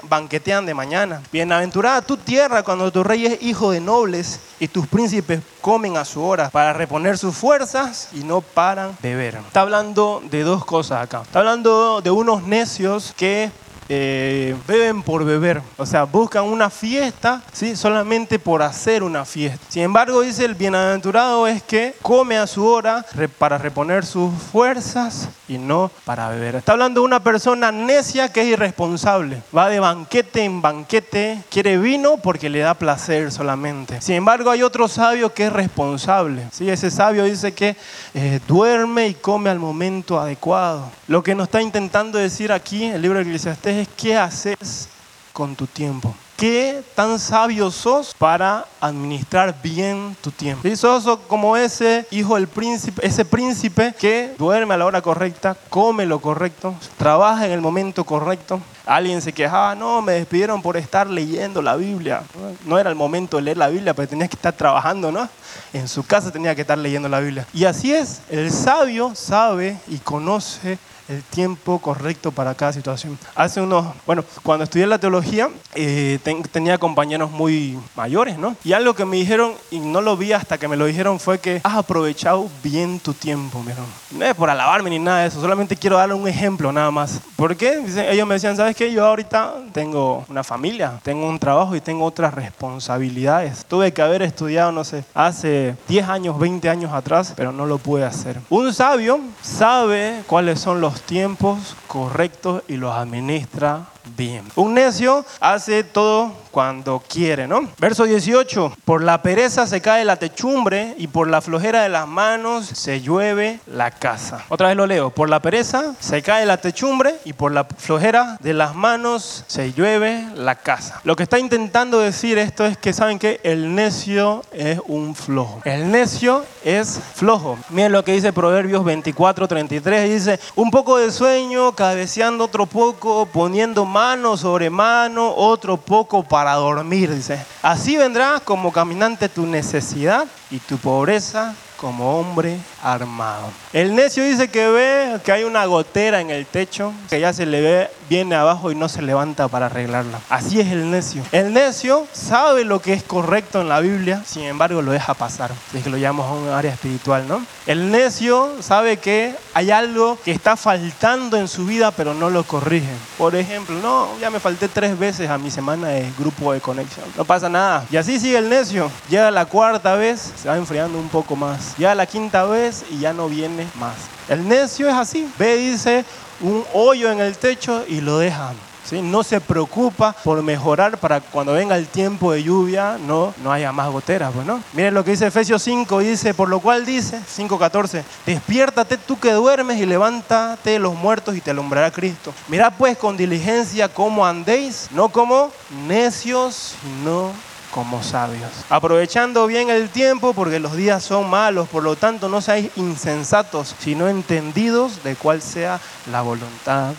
banquetean 0.03 0.67
de 0.67 0.75
mañana. 0.75 1.23
Bienaventurada 1.33 2.03
tu 2.03 2.17
tierra 2.17 2.63
cuando 2.63 2.91
tu 2.93 3.03
rey 3.03 3.27
es 3.27 3.43
hijo 3.43 3.71
de 3.71 3.81
nobles 3.81 4.41
y 4.61 4.69
tus 4.69 4.87
príncipes 4.87 5.41
comen 5.61 5.97
a 5.97 6.05
su 6.05 6.23
hora 6.23 6.51
para 6.51 6.73
reponer 6.73 7.19
sus 7.19 7.37
fuerzas 7.37 8.09
y 8.13 8.25
no 8.25 8.41
paran 8.41 8.97
de 9.03 9.15
beber. 9.15 9.37
Está 9.47 9.63
hablando 9.63 10.23
de 10.31 10.43
dos 10.43 10.65
cosas 10.65 11.03
acá. 11.03 11.23
Está 11.23 11.41
hablando 11.41 12.01
de 12.01 12.11
unos 12.11 12.43
necios 12.45 13.13
que 13.17 13.51
eh, 13.89 14.55
beben 14.67 15.03
por 15.03 15.25
beber, 15.25 15.63
o 15.77 15.87
sea, 15.87 16.05
buscan 16.05 16.45
una 16.45 16.71
fiesta, 16.71 17.43
¿sí? 17.53 17.77
solamente 17.77 18.39
por 18.39 18.63
hacer 18.63 19.03
una 19.03 19.25
fiesta. 19.25 19.65
Sin 19.69 19.83
embargo, 19.83 20.21
dice 20.21 20.45
el 20.45 20.55
bienaventurado 20.55 21.47
es 21.47 21.63
que 21.63 21.95
come 22.03 22.37
a 22.37 22.47
su 22.47 22.67
hora 22.67 23.05
para 23.39 23.59
reponer 23.59 24.05
sus 24.05 24.33
fuerzas 24.53 25.29
y 25.49 25.59
no 25.59 25.91
para 26.05 26.29
beber. 26.29 26.57
Está 26.57 26.73
hablando 26.73 27.01
de 27.01 27.07
una 27.07 27.21
persona 27.21 27.73
necia 27.73 28.31
que 28.31 28.43
es 28.43 28.49
irresponsable, 28.49 29.43
va 29.57 29.69
de 29.69 29.81
banquete 29.81 30.45
en 30.45 30.61
banquete, 30.61 31.43
quiere 31.51 31.79
vino 31.79 32.19
porque 32.19 32.51
le 32.51 32.61
da 32.61 32.75
placer 32.75 33.33
solamente. 33.33 34.01
Sin 34.01 34.17
embargo, 34.17 34.51
hay 34.51 34.63
otro 34.63 34.89
sabio 34.89 35.33
que 35.33 35.47
es 35.47 35.53
responsable. 35.53 36.47
¿sí? 36.53 36.69
Ese 36.69 36.91
sabio 36.91 37.25
dice 37.25 37.53
que 37.53 37.77
eh, 38.15 38.41
duerme 38.47 39.09
y 39.09 39.15
come 39.15 39.51
al 39.51 39.59
momento 39.59 40.21
adecuado. 40.21 40.91
Lo 41.07 41.23
que 41.23 41.35
nos 41.35 41.45
está 41.45 41.63
intentando 41.63 42.19
decir 42.19 42.53
aquí 42.53 42.85
el 42.85 43.01
libro 43.01 43.19
de 43.19 43.25
Eclesiastés 43.25 43.78
es 43.79 43.89
qué 43.97 44.17
haces 44.17 44.89
con 45.33 45.55
tu 45.55 45.67
tiempo. 45.67 46.15
¿Qué 46.39 46.85
tan 46.95 47.19
sabio 47.19 47.69
sos 47.69 48.15
para 48.17 48.65
administrar 48.81 49.61
bien 49.61 50.17
tu 50.21 50.31
tiempo? 50.31 50.69
Y 50.69 50.77
sos 50.77 51.19
como 51.27 51.57
ese 51.57 52.07
hijo 52.13 52.37
del 52.37 52.47
príncipe, 52.47 53.05
ese 53.05 53.25
príncipe 53.25 53.93
que 53.99 54.37
duerme 54.39 54.75
a 54.75 54.77
la 54.77 54.87
hora 54.87 55.03
correcta, 55.03 55.57
come 55.69 56.07
lo 56.07 56.21
correcto, 56.21 56.77
trabaja 56.97 57.45
en 57.47 57.51
el 57.51 57.61
momento 57.61 58.05
correcto. 58.05 58.61
Alguien 58.87 59.21
se 59.21 59.33
quejaba, 59.33 59.75
no, 59.75 60.01
me 60.01 60.13
despidieron 60.13 60.63
por 60.63 60.77
estar 60.77 61.09
leyendo 61.09 61.61
la 61.61 61.75
Biblia. 61.75 62.23
No 62.65 62.79
era 62.79 62.89
el 62.89 62.97
momento 62.97 63.39
de 63.39 63.43
leer 63.43 63.57
la 63.57 63.67
Biblia, 63.67 63.93
pero 63.93 64.07
tenía 64.07 64.29
que 64.29 64.37
estar 64.37 64.53
trabajando, 64.53 65.11
¿no? 65.11 65.29
En 65.73 65.89
su 65.89 66.05
casa 66.05 66.31
tenía 66.31 66.55
que 66.55 66.61
estar 66.61 66.79
leyendo 66.79 67.09
la 67.09 67.19
Biblia. 67.19 67.49
Y 67.53 67.65
así 67.65 67.93
es, 67.93 68.21
el 68.31 68.53
sabio 68.53 69.13
sabe 69.17 69.77
y 69.89 69.99
conoce 69.99 70.79
el 71.09 71.23
tiempo 71.23 71.79
correcto 71.79 72.33
para 72.33 72.55
cada 72.55 72.73
situación. 72.73 73.19
Hace 73.35 73.61
unos, 73.61 73.87
bueno, 74.07 74.25
cuando 74.43 74.65
estudié 74.65 74.87
la 74.87 74.99
teología, 74.99 75.49
eh, 75.75 76.19
ten, 76.23 76.43
tenía 76.43 76.79
compañeros 76.79 77.31
muy 77.31 77.79
mayores, 77.97 78.39
¿no? 78.39 78.57
Y 78.65 78.73
algo 78.73 78.95
que 78.95 79.05
me 79.05 79.17
dijeron, 79.17 79.53
y 79.71 79.79
no 79.79 80.01
lo 80.01 80.17
vi 80.17 80.33
hasta 80.33 80.59
que 80.59 80.69
me 80.69 80.77
lo 80.77 80.87
dijeron, 80.87 81.19
fue 81.19 81.39
que 81.39 81.61
has 81.65 81.75
aprovechado 81.75 82.49
bien 82.63 83.01
tu 83.01 83.15
tiempo, 83.15 83.63
¿no? 83.65 84.19
No 84.19 84.25
es 84.25 84.35
por 84.35 84.51
alabarme 84.51 84.91
ni 84.91 84.99
nada 84.99 85.21
de 85.21 85.29
eso, 85.29 85.41
solamente 85.41 85.77
quiero 85.77 85.97
darle 85.97 86.15
un 86.15 86.29
ejemplo 86.29 86.73
nada 86.73 86.91
más. 86.91 87.21
¿Por 87.37 87.57
qué? 87.57 87.83
Ellos 88.11 88.27
me 88.27 88.35
decían, 88.35 88.57
¿sabes 88.57 88.77
qué? 88.77 88.93
Yo 88.93 89.07
ahorita 89.07 89.55
tengo 89.73 90.25
una 90.29 90.45
familia, 90.45 91.01
tengo 91.03 91.29
un 91.29 91.39
trabajo 91.39 91.77
y 91.77 91.81
tengo 91.81 92.05
otras 92.05 92.35
responsabilidades. 92.35 93.65
Tuve 93.65 93.93
que 93.93 94.03
haber 94.03 94.23
estudiado, 94.23 94.73
no 94.73 94.85
sé, 94.85 95.05
hace 95.15 95.77
10 95.89 96.09
años, 96.09 96.39
20 96.39 96.69
años 96.69 96.93
atrás, 96.93 97.33
pero 97.37 97.53
no 97.53 97.67
lo 97.67 97.79
pude 97.79 98.05
hacer. 98.05 98.39
Un 98.49 98.73
sabio 98.75 99.21
sabe 99.43 100.23
cuáles 100.27 100.61
son 100.61 100.81
los 100.81 100.98
tiempos 101.03 101.77
correctos 101.87 102.63
y 102.69 102.77
los 102.77 102.95
administra 102.95 103.87
bien. 104.17 104.45
Un 104.57 104.75
necio 104.75 105.25
hace 105.41 105.85
todo 105.85 106.33
cuando 106.51 107.03
quiere, 107.09 107.47
¿no? 107.47 107.69
Verso 107.79 108.05
18, 108.05 108.79
por 108.85 109.03
la 109.03 109.23
pereza 109.23 109.67
se 109.67 109.81
cae 109.81 110.05
la 110.05 110.17
techumbre 110.17 110.95
y 110.99 111.07
por 111.07 111.29
la 111.29 111.41
flojera 111.41 111.83
de 111.83 111.89
las 111.89 112.09
manos 112.09 112.67
se 112.67 113.01
llueve 113.01 113.61
la 113.67 113.91
casa. 113.91 114.45
Otra 114.49 114.69
vez 114.69 114.77
lo 114.77 114.87
leo, 114.87 115.11
por 115.11 115.29
la 115.29 115.41
pereza 115.41 115.95
se 116.01 116.23
cae 116.23 116.47
la 116.47 116.57
techumbre 116.57 117.15
y 117.25 117.33
por 117.33 117.53
la 117.53 117.65
flojera 117.65 118.39
de 118.41 118.55
las 118.55 118.75
manos 118.75 119.45
se 119.47 119.73
llueve 119.73 120.27
la 120.35 120.57
casa. 120.57 121.01
Lo 121.05 121.15
que 121.15 121.23
está 121.23 121.39
intentando 121.39 122.01
decir 122.01 122.39
esto 122.39 122.67
es 122.67 122.77
que 122.77 122.93
saben 122.93 123.19
que 123.19 123.41
el 123.45 123.75
necio 123.75 124.43
es 124.53 124.81
un 124.87 125.15
flojo. 125.15 125.61
El 125.65 125.91
necio 125.91 126.45
es 126.65 127.01
flojo. 127.15 127.59
Miren 127.71 127.93
lo 127.93 128.05
que 128.05 128.13
dice 128.13 128.33
Proverbios 128.33 128.85
24, 128.85 129.47
33, 129.47 130.11
dice, 130.11 130.41
un 130.57 130.71
poco 130.71 130.99
de 130.99 131.13
sueño, 131.13 131.73
cabeceando 131.73 132.45
otro 132.45 132.67
poco, 132.67 133.27
poniendo 133.27 133.85
mano 133.99 134.37
sobre 134.37 134.71
mano, 134.71 135.35
otro 135.35 135.77
poco 135.77 136.23
para 136.23 136.55
dormir, 136.55 137.13
dice. 137.13 137.45
Así 137.63 137.97
vendrá 137.97 138.39
como 138.39 138.71
caminante 138.71 139.29
tu 139.29 139.45
necesidad 139.45 140.25
y 140.53 140.61
tu 140.61 140.79
pobreza 140.79 141.57
como 141.77 142.21
hombre 142.21 142.61
armado. 142.83 143.51
El 143.73 143.95
necio 143.95 144.25
dice 144.25 144.49
que 144.49 144.69
ve 144.69 145.21
que 145.25 145.33
hay 145.33 145.45
una 145.45 145.65
gotera 145.67 146.21
en 146.21 146.31
el 146.31 146.47
techo, 146.47 146.93
que 147.09 147.21
ya 147.21 147.33
se 147.33 147.47
le 147.47 147.61
ve, 147.61 147.91
viene 148.09 148.35
abajo 148.35 148.71
y 148.71 148.75
no 148.75 148.89
se 148.89 149.03
levanta 149.03 149.49
para 149.49 149.67
arreglarla. 149.67 150.21
Así 150.29 150.61
es 150.61 150.69
el 150.69 150.91
necio. 150.91 151.23
El 151.33 151.53
necio 151.53 152.07
sabe 152.13 152.65
lo 152.65 152.81
que 152.81 152.93
es 152.93 153.03
correcto 153.03 153.61
en 153.61 153.69
la 153.69 153.81
Biblia, 153.81 154.23
sin 154.27 154.45
embargo 154.45 154.83
lo 154.83 154.93
deja 154.93 155.15
pasar. 155.15 155.51
Es 155.75 155.83
que 155.83 155.91
lo 155.91 155.97
llamamos 155.97 156.41
un 156.41 156.49
área 156.49 156.73
espiritual, 156.73 157.27
¿no? 157.29 157.43
El 157.67 157.91
necio 157.91 158.51
sabe 158.61 158.97
que 158.97 159.35
hay 159.55 159.71
algo 159.71 160.19
que 160.25 160.31
está 160.31 160.57
faltando 160.57 161.37
en 161.37 161.49
su 161.49 161.67
vida, 161.67 161.91
pero 161.91 162.15
no 162.15 162.31
lo 162.31 162.45
corrige. 162.45 162.89
Por 163.19 163.35
ejemplo, 163.37 163.79
no, 163.81 164.09
ya 164.21 164.31
me 164.31 164.41
falté 164.41 164.69
tres 164.69 164.99
veces 164.99 165.29
a 165.29 165.39
mi 165.39 165.51
semana 165.51 165.89
de 165.89 166.11
grupo 166.19 166.53
de 166.53 166.61
conexión. 166.61 167.07
No 167.17 167.25
pasa 167.25 167.49
nada. 167.49 167.85
Y 167.91 167.97
así 167.97 168.19
sigue 168.19 168.39
el 168.39 168.49
necio. 168.49 168.91
Llega 169.11 169.31
la 169.31 169.45
cuarta 169.45 169.95
vez, 169.97 170.33
se 170.41 170.49
va 170.49 170.57
enfriando 170.57 170.99
un 170.99 171.09
poco 171.09 171.37
más. 171.37 171.77
Llega 171.77 171.95
la 171.95 172.07
quinta 172.07 172.45
vez 172.45 172.68
y 172.91 173.01
ya 173.01 173.13
no 173.13 173.29
viene 173.29 173.67
más. 173.79 173.95
El 174.29 174.49
necio 174.49 174.89
es 174.89 174.95
así. 174.95 175.29
Ve, 175.39 175.57
dice, 175.57 176.05
un 176.41 176.65
hoyo 176.73 177.11
en 177.11 177.21
el 177.21 177.37
techo 177.37 177.85
y 177.89 178.01
lo 178.01 178.19
deja. 178.19 178.53
¿sí? 178.85 179.03
No 179.03 179.23
se 179.23 179.41
preocupa 179.41 180.15
por 180.25 180.43
mejorar 180.43 180.99
para 180.99 181.21
cuando 181.21 181.53
venga 181.53 181.77
el 181.77 181.87
tiempo 181.87 182.33
de 182.33 182.43
lluvia 182.43 182.99
no, 182.99 183.35
no 183.43 183.53
haya 183.53 183.73
más 183.73 183.91
goteras. 183.91 184.33
Pues, 184.33 184.47
¿no? 184.47 184.63
Miren 184.73 184.95
lo 184.95 185.05
que 185.05 185.13
dice 185.13 185.27
Efesios 185.27 185.63
5, 185.63 185.99
dice, 186.01 186.35
por 186.35 186.49
lo 186.49 186.61
cual 186.61 186.85
dice, 186.85 187.19
5.14, 187.19 188.03
despiértate 188.27 188.97
tú 188.99 189.19
que 189.19 189.33
duermes 189.33 189.79
y 189.79 189.87
levántate 189.87 190.71
de 190.71 190.79
los 190.79 190.95
muertos 190.95 191.37
y 191.37 191.41
te 191.41 191.51
alumbrará 191.51 191.91
Cristo. 191.91 192.33
Mirad 192.49 192.73
pues 192.79 192.97
con 192.97 193.17
diligencia 193.17 193.89
cómo 193.89 194.27
andéis, 194.27 194.89
no 194.93 195.09
como 195.09 195.51
necios, 195.87 196.75
sino 196.83 197.33
como 197.79 198.03
sabios. 198.03 198.51
Aprovechando 198.71 199.47
bien 199.47 199.71
el 199.71 199.89
tiempo 199.89 200.33
porque 200.33 200.59
los 200.59 200.75
días 200.75 201.01
son 201.05 201.31
malos, 201.31 201.69
por 201.69 201.85
lo 201.85 201.95
tanto 201.95 202.29
no 202.29 202.41
seáis 202.41 202.73
insensatos, 202.75 203.73
sino 203.79 204.09
entendidos 204.09 205.05
de 205.05 205.15
cuál 205.15 205.41
sea 205.41 205.79
la 206.11 206.23
voluntad 206.23 206.95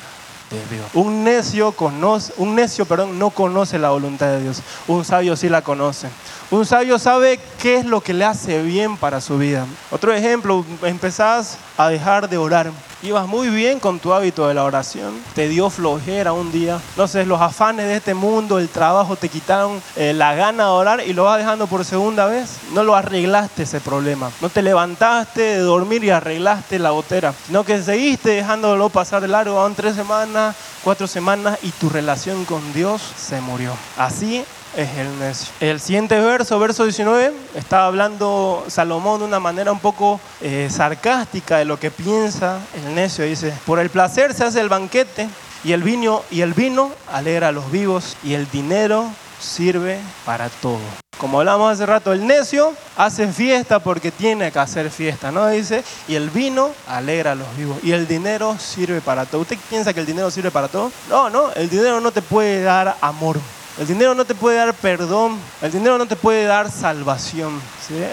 de 0.49 0.73
Dios. 0.73 0.85
Un 0.93 1.25
necio, 1.25 1.73
conoce, 1.73 2.31
un 2.37 2.55
necio 2.55 2.85
perdón, 2.85 3.19
no 3.19 3.29
conoce 3.29 3.77
la 3.77 3.89
voluntad 3.89 4.27
de 4.27 4.41
Dios, 4.41 4.61
un 4.87 5.03
sabio 5.03 5.35
sí 5.35 5.49
la 5.49 5.63
conoce. 5.63 6.07
Un 6.49 6.65
sabio 6.65 6.97
sabe 6.97 7.41
qué 7.61 7.79
es 7.79 7.85
lo 7.85 7.99
que 7.99 8.13
le 8.13 8.23
hace 8.23 8.61
bien 8.61 8.95
para 8.95 9.19
su 9.19 9.37
vida. 9.37 9.65
Otro 9.91 10.13
ejemplo, 10.13 10.65
empezás 10.83 11.57
a 11.75 11.89
dejar 11.89 12.29
de 12.29 12.37
orar. 12.37 12.71
Ibas 13.01 13.27
muy 13.27 13.47
bien 13.47 13.79
con 13.79 13.97
tu 13.99 14.13
hábito 14.13 14.45
de 14.49 14.53
la 14.53 14.65
oración, 14.65 15.13
te 15.33 15.47
dio 15.47 15.69
flojera 15.69 16.33
un 16.33 16.51
día. 16.51 16.81
Sé, 17.07 17.25
los 17.25 17.39
afanes 17.39 17.85
de 17.85 17.95
este 17.95 18.13
mundo, 18.13 18.59
el 18.59 18.67
trabajo 18.67 19.15
te 19.15 19.29
quitaron 19.29 19.81
eh, 19.95 20.11
la 20.13 20.35
gana 20.35 20.65
de 20.65 20.69
orar 20.69 21.03
y 21.07 21.13
lo 21.13 21.23
vas 21.23 21.37
dejando 21.37 21.67
por 21.67 21.85
segunda 21.85 22.25
vez. 22.25 22.57
No 22.73 22.83
lo 22.83 22.95
arreglaste 22.95 23.63
ese 23.63 23.79
problema. 23.79 24.29
No 24.41 24.49
te 24.49 24.61
levantaste 24.61 25.41
de 25.41 25.59
dormir 25.59 26.03
y 26.03 26.09
arreglaste 26.09 26.77
la 26.77 26.89
gotera, 26.89 27.33
sino 27.47 27.63
que 27.63 27.81
seguiste 27.81 28.31
dejándolo 28.31 28.89
pasar 28.89 29.21
de 29.21 29.29
largo. 29.29 29.55
Van 29.55 29.75
tres 29.75 29.95
semanas, 29.95 30.57
cuatro 30.83 31.07
semanas 31.07 31.57
y 31.61 31.71
tu 31.71 31.89
relación 31.89 32.43
con 32.43 32.73
Dios 32.73 33.01
se 33.15 33.39
murió. 33.39 33.71
Así 33.97 34.43
es 34.79 34.89
el. 34.97 35.69
El 35.69 35.79
siguiente 35.79 36.19
verso, 36.19 36.57
verso 36.59 36.85
19, 36.85 37.33
está 37.55 37.85
hablando 37.85 38.63
Salomón 38.67 39.19
de 39.19 39.25
una 39.25 39.39
manera 39.39 39.71
un 39.71 39.79
poco 39.79 40.19
eh, 40.41 40.69
sarcástica 40.71 41.57
de 41.57 41.65
lo 41.65 41.79
que 41.79 41.91
piensa 41.91 42.59
el 42.73 42.95
necio. 42.95 43.25
Dice, 43.25 43.53
por 43.65 43.79
el 43.79 43.89
placer 43.89 44.33
se 44.33 44.45
hace 44.45 44.61
el 44.61 44.69
banquete 44.69 45.27
y 45.63 45.73
el 45.73 45.83
vino, 45.83 46.23
y 46.31 46.41
el 46.41 46.53
vino 46.53 46.91
alegra 47.11 47.49
a 47.49 47.51
los 47.51 47.69
vivos 47.71 48.15
y 48.23 48.33
el 48.33 48.49
dinero 48.49 49.09
sirve 49.41 49.99
para 50.25 50.49
todo. 50.49 50.79
Como 51.17 51.39
hablamos 51.39 51.73
hace 51.73 51.85
rato, 51.85 52.13
el 52.13 52.25
necio 52.25 52.73
hace 52.95 53.27
fiesta 53.27 53.79
porque 53.79 54.09
tiene 54.09 54.53
que 54.53 54.59
hacer 54.59 54.89
fiesta, 54.89 55.31
¿no? 55.33 55.47
Dice, 55.49 55.83
y 56.07 56.15
el 56.15 56.29
vino 56.29 56.71
alegra 56.87 57.33
a 57.33 57.35
los 57.35 57.57
vivos 57.57 57.77
y 57.83 57.91
el 57.91 58.07
dinero 58.07 58.55
sirve 58.57 59.01
para 59.01 59.25
todo. 59.25 59.41
¿Usted 59.41 59.57
piensa 59.69 59.93
que 59.93 59.99
el 59.99 60.05
dinero 60.05 60.31
sirve 60.31 60.49
para 60.49 60.69
todo? 60.69 60.89
No, 61.09 61.29
no, 61.29 61.51
el 61.51 61.69
dinero 61.69 61.99
no 61.99 62.11
te 62.11 62.21
puede 62.21 62.63
dar 62.63 62.95
amor. 63.01 63.37
El 63.79 63.87
dinero 63.87 64.13
no 64.13 64.25
te 64.25 64.35
puede 64.35 64.57
dar 64.57 64.73
perdón, 64.73 65.39
el 65.61 65.71
dinero 65.71 65.97
no 65.97 66.05
te 66.05 66.17
puede 66.17 66.43
dar 66.43 66.69
salvación, 66.69 67.61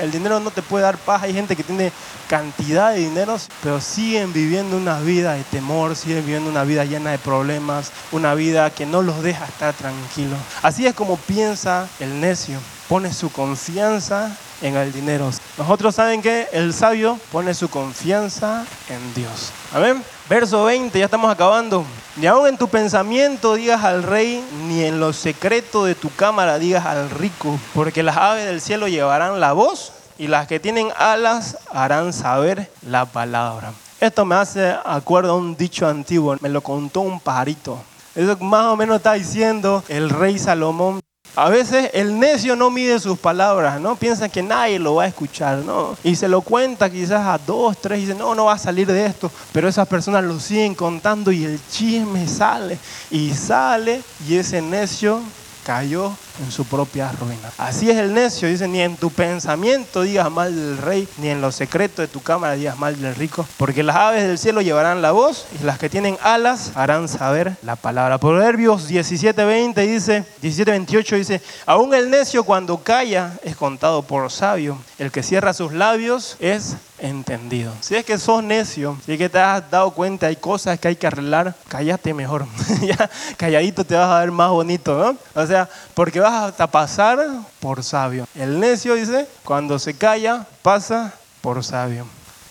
el 0.00 0.12
dinero 0.12 0.38
no 0.38 0.52
te 0.52 0.62
puede 0.62 0.84
dar 0.84 0.96
paz. 0.96 1.24
Hay 1.24 1.32
gente 1.32 1.56
que 1.56 1.64
tiene 1.64 1.90
cantidad 2.28 2.92
de 2.92 3.00
dinero, 3.00 3.36
pero 3.64 3.80
siguen 3.80 4.32
viviendo 4.32 4.76
una 4.76 5.00
vida 5.00 5.32
de 5.32 5.42
temor, 5.42 5.96
siguen 5.96 6.24
viviendo 6.24 6.48
una 6.48 6.62
vida 6.62 6.84
llena 6.84 7.10
de 7.10 7.18
problemas, 7.18 7.90
una 8.12 8.34
vida 8.34 8.70
que 8.70 8.86
no 8.86 9.02
los 9.02 9.24
deja 9.24 9.44
estar 9.44 9.74
tranquilos. 9.74 10.38
Así 10.62 10.86
es 10.86 10.94
como 10.94 11.16
piensa 11.16 11.88
el 11.98 12.20
necio, 12.20 12.60
pone 12.88 13.12
su 13.12 13.32
confianza 13.32 14.36
en 14.62 14.76
el 14.76 14.92
dinero. 14.92 15.32
Nosotros 15.58 15.96
saben 15.96 16.22
que 16.22 16.46
el 16.52 16.72
sabio 16.72 17.18
pone 17.32 17.54
su 17.54 17.68
confianza 17.68 18.64
en 18.88 19.14
Dios. 19.14 19.50
Amén. 19.74 20.00
Verso 20.28 20.64
20, 20.64 20.98
ya 20.98 21.04
estamos 21.04 21.30
acabando. 21.30 21.84
Ni 22.16 22.26
aun 22.26 22.48
en 22.48 22.56
tu 22.56 22.66
pensamiento 22.66 23.54
digas 23.54 23.84
al 23.84 24.02
rey, 24.02 24.44
ni 24.66 24.82
en 24.82 24.98
lo 24.98 25.12
secreto 25.12 25.84
de 25.84 25.94
tu 25.94 26.12
cámara 26.12 26.58
digas 26.58 26.84
al 26.84 27.10
rico, 27.10 27.56
porque 27.72 28.02
las 28.02 28.16
aves 28.16 28.44
del 28.44 28.60
cielo 28.60 28.88
llevarán 28.88 29.38
la 29.38 29.52
voz 29.52 29.92
y 30.18 30.26
las 30.26 30.48
que 30.48 30.58
tienen 30.58 30.88
alas 30.96 31.58
harán 31.70 32.12
saber 32.12 32.68
la 32.82 33.04
palabra. 33.04 33.72
Esto 34.00 34.24
me 34.24 34.34
hace 34.34 34.74
acuerdo 34.84 35.32
a 35.32 35.36
un 35.36 35.56
dicho 35.56 35.86
antiguo, 35.86 36.36
me 36.40 36.48
lo 36.48 36.60
contó 36.60 37.02
un 37.02 37.20
pajarito. 37.20 37.78
Eso 38.16 38.36
más 38.38 38.64
o 38.66 38.76
menos 38.76 38.96
está 38.96 39.12
diciendo 39.12 39.84
el 39.86 40.10
rey 40.10 40.40
Salomón 40.40 41.00
a 41.36 41.50
veces 41.50 41.90
el 41.92 42.18
necio 42.18 42.56
no 42.56 42.70
mide 42.70 42.98
sus 42.98 43.18
palabras, 43.18 43.78
¿no? 43.78 43.94
Piensa 43.94 44.30
que 44.30 44.42
nadie 44.42 44.78
lo 44.78 44.94
va 44.96 45.04
a 45.04 45.06
escuchar, 45.08 45.58
¿no? 45.58 45.94
Y 46.02 46.16
se 46.16 46.28
lo 46.28 46.40
cuenta 46.40 46.88
quizás 46.88 47.26
a 47.26 47.38
dos, 47.38 47.76
tres 47.78 47.98
y 47.98 48.06
dice, 48.06 48.14
no, 48.14 48.34
no 48.34 48.46
va 48.46 48.54
a 48.54 48.58
salir 48.58 48.86
de 48.86 49.04
esto. 49.04 49.30
Pero 49.52 49.68
esas 49.68 49.86
personas 49.86 50.24
lo 50.24 50.40
siguen 50.40 50.74
contando 50.74 51.30
y 51.30 51.44
el 51.44 51.60
chisme 51.70 52.26
sale 52.26 52.78
y 53.10 53.34
sale 53.34 54.00
y 54.26 54.36
ese 54.36 54.62
necio 54.62 55.20
cayó 55.66 56.12
en 56.44 56.52
su 56.52 56.64
propia 56.64 57.10
ruina. 57.10 57.50
Así 57.58 57.90
es 57.90 57.96
el 57.96 58.14
necio, 58.14 58.48
dice, 58.48 58.68
ni 58.68 58.80
en 58.80 58.96
tu 58.96 59.10
pensamiento 59.10 60.02
digas 60.02 60.30
mal 60.30 60.54
del 60.54 60.78
rey, 60.78 61.08
ni 61.18 61.28
en 61.28 61.40
lo 61.40 61.50
secreto 61.50 62.02
de 62.02 62.08
tu 62.08 62.22
cámara 62.22 62.54
digas 62.54 62.78
mal 62.78 63.00
del 63.00 63.16
rico, 63.16 63.44
porque 63.56 63.82
las 63.82 63.96
aves 63.96 64.22
del 64.22 64.38
cielo 64.38 64.60
llevarán 64.62 65.02
la 65.02 65.10
voz 65.10 65.46
y 65.60 65.64
las 65.64 65.78
que 65.80 65.90
tienen 65.90 66.18
alas 66.22 66.70
harán 66.76 67.08
saber 67.08 67.56
la 67.62 67.74
palabra. 67.74 68.18
Proverbios 68.18 68.88
17:20 68.88 69.74
dice, 69.86 70.24
17:28 70.40 71.16
dice, 71.16 71.42
aún 71.66 71.94
el 71.94 72.10
necio 72.10 72.44
cuando 72.44 72.78
calla 72.78 73.32
es 73.42 73.56
contado 73.56 74.02
por 74.02 74.30
sabio, 74.30 74.78
el 74.98 75.10
que 75.10 75.24
cierra 75.24 75.52
sus 75.52 75.72
labios 75.72 76.36
es 76.38 76.76
entendido. 76.98 77.72
Si 77.80 77.94
es 77.94 78.04
que 78.04 78.18
sos 78.18 78.42
necio, 78.42 78.96
si 79.04 79.12
es 79.12 79.18
que 79.18 79.28
te 79.28 79.38
has 79.38 79.70
dado 79.70 79.90
cuenta, 79.90 80.26
hay 80.26 80.36
cosas 80.36 80.78
que 80.78 80.88
hay 80.88 80.96
que 80.96 81.06
arreglar, 81.06 81.54
cállate 81.68 82.14
mejor. 82.14 82.46
calladito 83.36 83.84
te 83.84 83.94
vas 83.94 84.08
a 84.08 84.20
ver 84.20 84.30
más 84.30 84.50
bonito, 84.50 84.96
¿no? 84.96 85.42
O 85.42 85.46
sea, 85.46 85.68
porque 85.94 86.20
vas 86.20 86.58
a 86.58 86.66
pasar 86.66 87.18
por 87.60 87.82
sabio. 87.82 88.26
El 88.34 88.60
necio 88.60 88.94
dice, 88.94 89.26
cuando 89.44 89.78
se 89.78 89.94
calla, 89.94 90.46
pasa 90.62 91.12
por 91.40 91.62
sabio. 91.62 92.06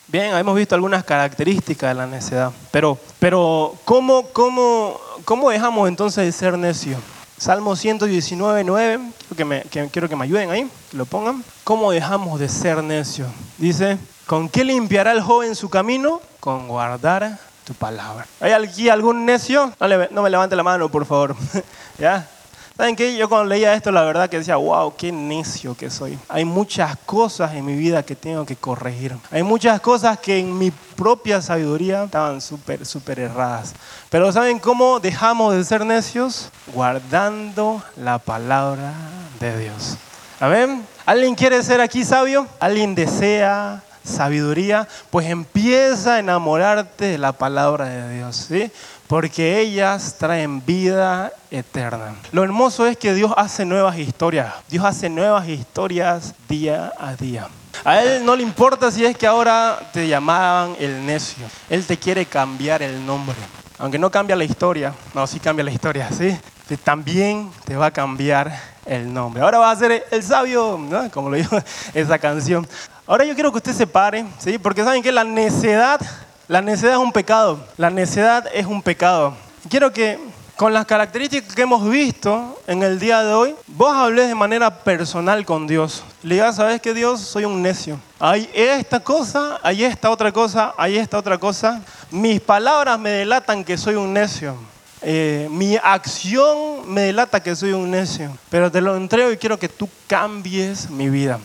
Bien, 0.08 0.36
hemos 0.36 0.56
visto 0.56 0.76
algunas 0.76 1.04
características 1.04 1.90
de 1.90 1.96
la 1.96 2.06
necedad, 2.06 2.52
pero, 2.72 2.98
pero 3.20 3.74
¿cómo, 3.86 4.28
cómo, 4.34 5.00
cómo 5.26 5.50
dejamos 5.50 5.88
entonces 5.88 6.26
de 6.26 6.32
ser 6.32 6.58
necio? 6.58 6.98
Salmo 7.38 7.76
119, 7.76 8.64
9, 8.64 9.00
quiero 9.18 9.36
que, 9.36 9.46
me, 9.46 9.62
quiero 9.90 10.08
que 10.08 10.16
me 10.16 10.24
ayuden 10.24 10.52
ahí, 10.52 10.70
que 10.90 10.98
lo 10.98 11.06
pongan. 11.06 11.44
¿Cómo 11.66 11.92
dejamos 11.92 12.40
de 12.40 12.48
ser 12.48 12.82
necio? 12.82 13.26
Dice, 13.58 13.98
¿con 14.26 14.50
qué 14.50 14.64
limpiará 14.64 15.12
el 15.12 15.22
joven 15.22 15.56
su 15.56 15.70
camino? 15.70 16.22
Con 16.40 16.68
guardar 16.68 17.38
tu 17.66 17.74
palabra. 17.74 18.28
¿Hay 18.40 18.52
aquí 18.52 18.90
algún 18.90 19.26
necio? 19.26 19.74
No, 19.80 19.88
no 20.12 20.22
me 20.22 20.30
levante 20.30 20.56
la 20.56 20.64
mano, 20.64 20.90
por 20.90 21.06
favor. 21.06 21.36
¿Ya? 22.00 22.28
¿Saben 22.78 22.98
qué? 22.98 23.16
Yo 23.16 23.30
cuando 23.30 23.46
leía 23.46 23.74
esto, 23.74 23.90
la 23.90 24.04
verdad 24.04 24.30
que 24.30 24.40
decía, 24.40 24.58
wow, 24.58 24.94
qué 24.98 25.10
necio 25.10 25.76
que 25.78 25.90
soy. 25.90 26.20
Hay 26.28 26.44
muchas 26.44 26.98
cosas 27.06 27.54
en 27.54 27.64
mi 27.64 27.74
vida 27.74 28.04
que 28.04 28.18
tengo 28.18 28.46
que 28.46 28.58
corregir. 28.58 29.16
Hay 29.32 29.44
muchas 29.44 29.80
cosas 29.80 30.20
que 30.20 30.40
en 30.40 30.58
mi 30.58 30.72
propia 30.72 31.42
sabiduría 31.42 32.04
estaban 32.04 32.42
súper, 32.42 32.86
súper 32.86 33.20
erradas. 33.20 33.74
Pero 34.10 34.30
¿saben 34.34 34.60
cómo 34.60 35.00
dejamos 35.00 35.56
de 35.56 35.64
ser 35.64 35.86
necios? 35.86 36.50
Guardando 36.74 37.82
la 37.96 38.18
palabra 38.20 38.92
de 39.40 39.58
Dios. 39.58 39.96
Amén. 40.42 40.86
¿Alguien 41.06 41.34
quiere 41.34 41.64
ser 41.64 41.80
aquí 41.80 42.04
sabio? 42.04 42.46
¿Alguien 42.60 42.94
desea 42.94 43.85
sabiduría? 44.06 44.88
Pues 45.10 45.28
empieza 45.28 46.16
a 46.16 46.20
enamorarte 46.20 47.06
de 47.06 47.18
la 47.18 47.34
palabra 47.34 47.86
de 47.86 48.18
Dios. 48.18 48.36
¿sí? 48.36 48.72
porque 49.08 49.60
ellas 49.60 50.16
traen 50.18 50.66
vida 50.66 51.32
eterna. 51.52 52.16
Lo 52.32 52.44
hermoso 52.44 52.88
es 52.88 52.98
que 52.98 53.14
Dios 53.14 53.32
hace 53.38 53.66
nuevas 53.66 53.98
historias. 53.98 54.54
Dios 54.70 54.84
hace 54.84 55.10
nuevas 55.10 55.48
historias 55.48 56.34
día 56.50 56.92
a 56.98 57.16
día. 57.16 57.48
A 57.84 58.02
Él 58.02 58.26
no 58.26 58.36
le 58.36 58.44
importa 58.44 58.92
si 58.92 59.06
es 59.06 59.18
que 59.18 59.28
ahora 59.28 59.80
te 59.94 60.08
llamaban 60.08 60.76
el 60.80 61.06
necio. 61.06 61.46
Él 61.70 61.86
te 61.86 61.98
quiere 61.98 62.26
cambiar 62.26 62.82
el 62.82 63.06
nombre. 63.06 63.36
Aunque 63.78 64.00
no 64.00 64.10
cambia 64.10 64.36
la 64.36 64.46
historia, 64.46 64.94
no, 65.14 65.28
sí 65.28 65.40
cambia 65.40 65.66
la 65.66 65.72
historia, 65.72 66.10
¿sí? 66.12 66.38
También 66.84 67.52
te 67.66 67.76
va 67.76 67.88
a 67.88 67.92
cambiar 67.92 68.58
el 68.86 69.14
nombre. 69.14 69.42
Ahora 69.42 69.60
va 69.60 69.72
a 69.72 69.76
ser 69.76 70.06
el 70.10 70.24
sabio, 70.24 70.80
¿no? 70.80 71.10
como 71.12 71.30
lo 71.30 71.38
dijo 71.38 71.58
esa 71.94 72.18
canción. 72.20 72.68
Ahora 73.08 73.26
yo 73.26 73.34
quiero 73.36 73.52
que 73.52 73.58
usted 73.58 73.74
se 73.74 73.88
pare, 73.88 74.26
¿sí? 74.40 74.58
Porque 74.58 74.84
saben 74.84 75.04
que 75.04 75.12
la 75.12 75.24
necedad 75.24 76.00
la 76.48 76.62
necedad 76.62 76.94
es 76.94 77.00
un 77.00 77.12
pecado. 77.12 77.60
La 77.76 77.90
necedad 77.90 78.46
es 78.54 78.68
un 78.68 78.84
pecado. 78.84 79.34
Quiero 79.68 79.92
que 79.92 80.20
con 80.56 80.74
las 80.74 80.86
características 80.86 81.56
que 81.56 81.64
hemos 81.64 81.90
visto 81.90 82.62
en 82.68 82.84
el 82.84 83.00
día 83.00 83.24
de 83.24 83.34
hoy, 83.34 83.56
vos 83.66 83.96
hables 83.96 84.28
de 84.28 84.36
manera 84.36 84.84
personal 84.84 85.44
con 85.44 85.66
Dios. 85.66 86.04
Le 86.22 86.36
digas, 86.36 86.58
¿sabes 86.58 86.80
qué 86.82 86.94
Dios? 86.94 87.20
Soy 87.20 87.46
un 87.46 87.64
necio. 87.64 88.00
Hay 88.20 88.48
esta 88.54 89.00
cosa, 89.00 89.60
hay 89.64 89.84
esta 89.84 90.12
otra 90.12 90.32
cosa, 90.32 90.76
hay 90.78 90.98
esta 90.98 91.18
otra 91.18 91.40
cosa. 91.40 91.82
Mis 92.12 92.40
palabras 92.40 93.00
me 93.00 93.10
delatan 93.10 93.64
que 93.64 93.76
soy 93.76 93.96
un 93.96 94.14
necio. 94.14 94.56
Eh, 95.08 95.48
mi 95.52 95.78
acción 95.78 96.92
me 96.92 97.02
delata 97.02 97.40
que 97.40 97.56
soy 97.56 97.74
un 97.74 97.92
necio. 97.92 98.36
Pero 98.50 98.72
te 98.72 98.82
lo 98.82 98.98
entrego 98.98 99.32
y 99.32 99.38
quiero 99.38 99.60
que 99.60 99.70
tú 99.70 99.88
cambies 100.08 100.90
mi 100.90 101.10
vida. 101.10 101.40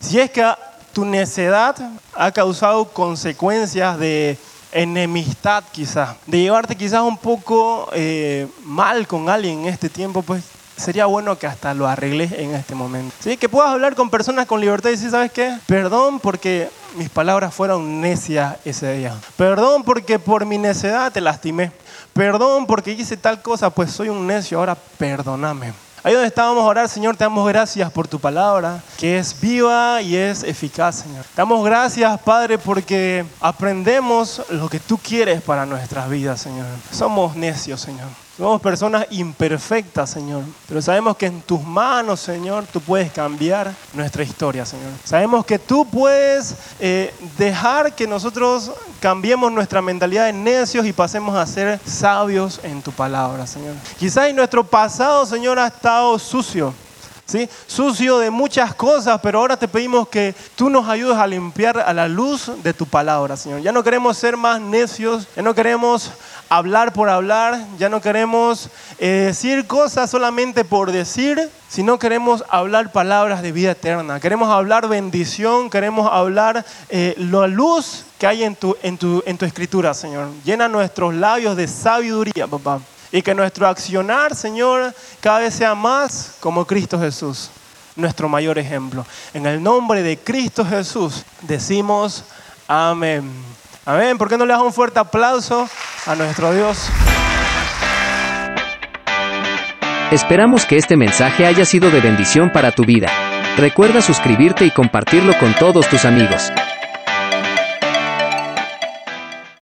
Si 0.00 0.20
es 0.20 0.30
que 0.30 0.46
tu 0.92 1.06
necedad 1.06 1.76
ha 2.14 2.30
causado 2.30 2.84
consecuencias 2.92 3.98
de 3.98 4.36
enemistad 4.70 5.64
quizás, 5.72 6.16
de 6.26 6.40
llevarte 6.40 6.76
quizás 6.76 7.00
un 7.00 7.16
poco 7.16 7.88
eh, 7.94 8.48
mal 8.64 9.06
con 9.06 9.30
alguien 9.30 9.60
en 9.60 9.66
este 9.68 9.88
tiempo, 9.88 10.20
pues 10.20 10.44
sería 10.76 11.06
bueno 11.06 11.38
que 11.38 11.46
hasta 11.46 11.72
lo 11.72 11.88
arregles 11.88 12.32
en 12.32 12.54
este 12.54 12.74
momento. 12.74 13.14
¿Sí? 13.20 13.38
Que 13.38 13.48
puedas 13.48 13.70
hablar 13.70 13.94
con 13.94 14.10
personas 14.10 14.44
con 14.44 14.60
libertad 14.60 14.90
y 14.90 14.92
decir, 14.92 15.10
¿sabes 15.10 15.32
qué? 15.32 15.56
Perdón 15.66 16.20
porque 16.20 16.68
mis 16.96 17.08
palabras 17.08 17.54
fueron 17.54 18.02
necias 18.02 18.56
ese 18.66 18.92
día. 18.98 19.14
Perdón 19.36 19.84
porque 19.84 20.18
por 20.18 20.44
mi 20.44 20.58
necedad 20.58 21.10
te 21.12 21.22
lastimé. 21.22 21.72
Perdón 22.16 22.66
porque 22.66 22.92
hice 22.92 23.18
tal 23.18 23.42
cosa, 23.42 23.68
pues 23.68 23.90
soy 23.90 24.08
un 24.08 24.26
necio, 24.26 24.58
ahora 24.58 24.74
perdóname. 24.74 25.74
Ahí 26.02 26.14
donde 26.14 26.28
estábamos 26.28 26.62
a 26.62 26.66
orar, 26.66 26.88
Señor, 26.88 27.14
te 27.14 27.24
damos 27.24 27.46
gracias 27.46 27.90
por 27.92 28.08
tu 28.08 28.18
palabra, 28.18 28.80
que 28.96 29.18
es 29.18 29.38
viva 29.38 30.00
y 30.00 30.16
es 30.16 30.42
eficaz, 30.42 31.00
Señor. 31.00 31.24
Te 31.24 31.36
damos 31.36 31.62
gracias, 31.62 32.18
Padre, 32.20 32.56
porque 32.56 33.26
aprendemos 33.38 34.40
lo 34.48 34.70
que 34.70 34.80
tú 34.80 34.96
quieres 34.96 35.42
para 35.42 35.66
nuestras 35.66 36.08
vidas, 36.08 36.40
Señor. 36.40 36.66
Somos 36.90 37.36
necios, 37.36 37.82
Señor. 37.82 38.08
Somos 38.36 38.60
personas 38.60 39.06
imperfectas, 39.10 40.10
Señor. 40.10 40.42
Pero 40.68 40.82
sabemos 40.82 41.16
que 41.16 41.24
en 41.24 41.40
tus 41.40 41.62
manos, 41.62 42.20
Señor, 42.20 42.66
tú 42.70 42.82
puedes 42.82 43.10
cambiar 43.10 43.72
nuestra 43.94 44.22
historia, 44.24 44.66
Señor. 44.66 44.90
Sabemos 45.04 45.46
que 45.46 45.58
tú 45.58 45.86
puedes 45.86 46.54
eh, 46.78 47.14
dejar 47.38 47.94
que 47.94 48.06
nosotros 48.06 48.72
cambiemos 49.00 49.50
nuestra 49.50 49.80
mentalidad 49.80 50.26
de 50.26 50.34
necios 50.34 50.84
y 50.84 50.92
pasemos 50.92 51.34
a 51.34 51.46
ser 51.46 51.80
sabios 51.86 52.60
en 52.62 52.82
tu 52.82 52.92
palabra, 52.92 53.46
Señor. 53.46 53.74
Quizás 53.98 54.28
en 54.28 54.36
nuestro 54.36 54.64
pasado, 54.64 55.24
Señor, 55.24 55.58
ha 55.58 55.68
estado 55.68 56.18
sucio. 56.18 56.74
¿Sí? 57.24 57.48
Sucio 57.66 58.20
de 58.20 58.30
muchas 58.30 58.72
cosas, 58.72 59.18
pero 59.20 59.40
ahora 59.40 59.56
te 59.56 59.66
pedimos 59.66 60.06
que 60.06 60.32
tú 60.54 60.70
nos 60.70 60.88
ayudes 60.88 61.16
a 61.16 61.26
limpiar 61.26 61.76
a 61.80 61.92
la 61.92 62.06
luz 62.06 62.52
de 62.62 62.72
tu 62.72 62.86
palabra, 62.86 63.36
Señor. 63.36 63.62
Ya 63.62 63.72
no 63.72 63.82
queremos 63.82 64.16
ser 64.16 64.36
más 64.36 64.60
necios, 64.60 65.26
ya 65.34 65.42
no 65.42 65.52
queremos 65.52 66.12
hablar 66.48 66.92
por 66.92 67.08
hablar, 67.08 67.58
ya 67.78 67.88
no 67.88 68.00
queremos 68.00 68.70
eh, 68.98 69.24
decir 69.26 69.66
cosas 69.66 70.10
solamente 70.10 70.64
por 70.64 70.92
decir, 70.92 71.50
sino 71.68 71.98
queremos 71.98 72.44
hablar 72.48 72.92
palabras 72.92 73.42
de 73.42 73.52
vida 73.52 73.72
eterna, 73.72 74.20
queremos 74.20 74.48
hablar 74.48 74.88
bendición, 74.88 75.70
queremos 75.70 76.10
hablar 76.10 76.64
eh, 76.88 77.14
la 77.18 77.46
luz 77.46 78.04
que 78.18 78.26
hay 78.26 78.44
en 78.44 78.54
tu, 78.54 78.76
en, 78.82 78.96
tu, 78.96 79.22
en 79.26 79.36
tu 79.36 79.44
escritura, 79.44 79.92
Señor. 79.94 80.28
Llena 80.44 80.68
nuestros 80.68 81.14
labios 81.14 81.56
de 81.56 81.68
sabiduría, 81.68 82.46
papá. 82.46 82.80
Y 83.12 83.22
que 83.22 83.34
nuestro 83.34 83.68
accionar, 83.68 84.34
Señor, 84.34 84.94
cada 85.20 85.38
vez 85.40 85.54
sea 85.54 85.74
más 85.74 86.36
como 86.40 86.66
Cristo 86.66 86.98
Jesús, 86.98 87.50
nuestro 87.94 88.28
mayor 88.28 88.58
ejemplo. 88.58 89.06
En 89.32 89.46
el 89.46 89.62
nombre 89.62 90.02
de 90.02 90.18
Cristo 90.18 90.64
Jesús 90.64 91.24
decimos 91.42 92.24
amén. 92.68 93.55
Amén. 93.86 94.18
¿Por 94.18 94.28
qué 94.28 94.36
no 94.36 94.44
le 94.44 94.52
das 94.52 94.62
un 94.62 94.72
fuerte 94.72 94.98
aplauso 94.98 95.68
a 96.06 96.14
nuestro 96.16 96.52
Dios? 96.52 96.90
Esperamos 100.10 100.66
que 100.66 100.76
este 100.76 100.96
mensaje 100.96 101.46
haya 101.46 101.64
sido 101.64 101.90
de 101.90 102.00
bendición 102.00 102.50
para 102.50 102.72
tu 102.72 102.84
vida. 102.84 103.08
Recuerda 103.56 104.02
suscribirte 104.02 104.64
y 104.64 104.72
compartirlo 104.72 105.38
con 105.38 105.54
todos 105.54 105.88
tus 105.88 106.04
amigos. 106.04 106.52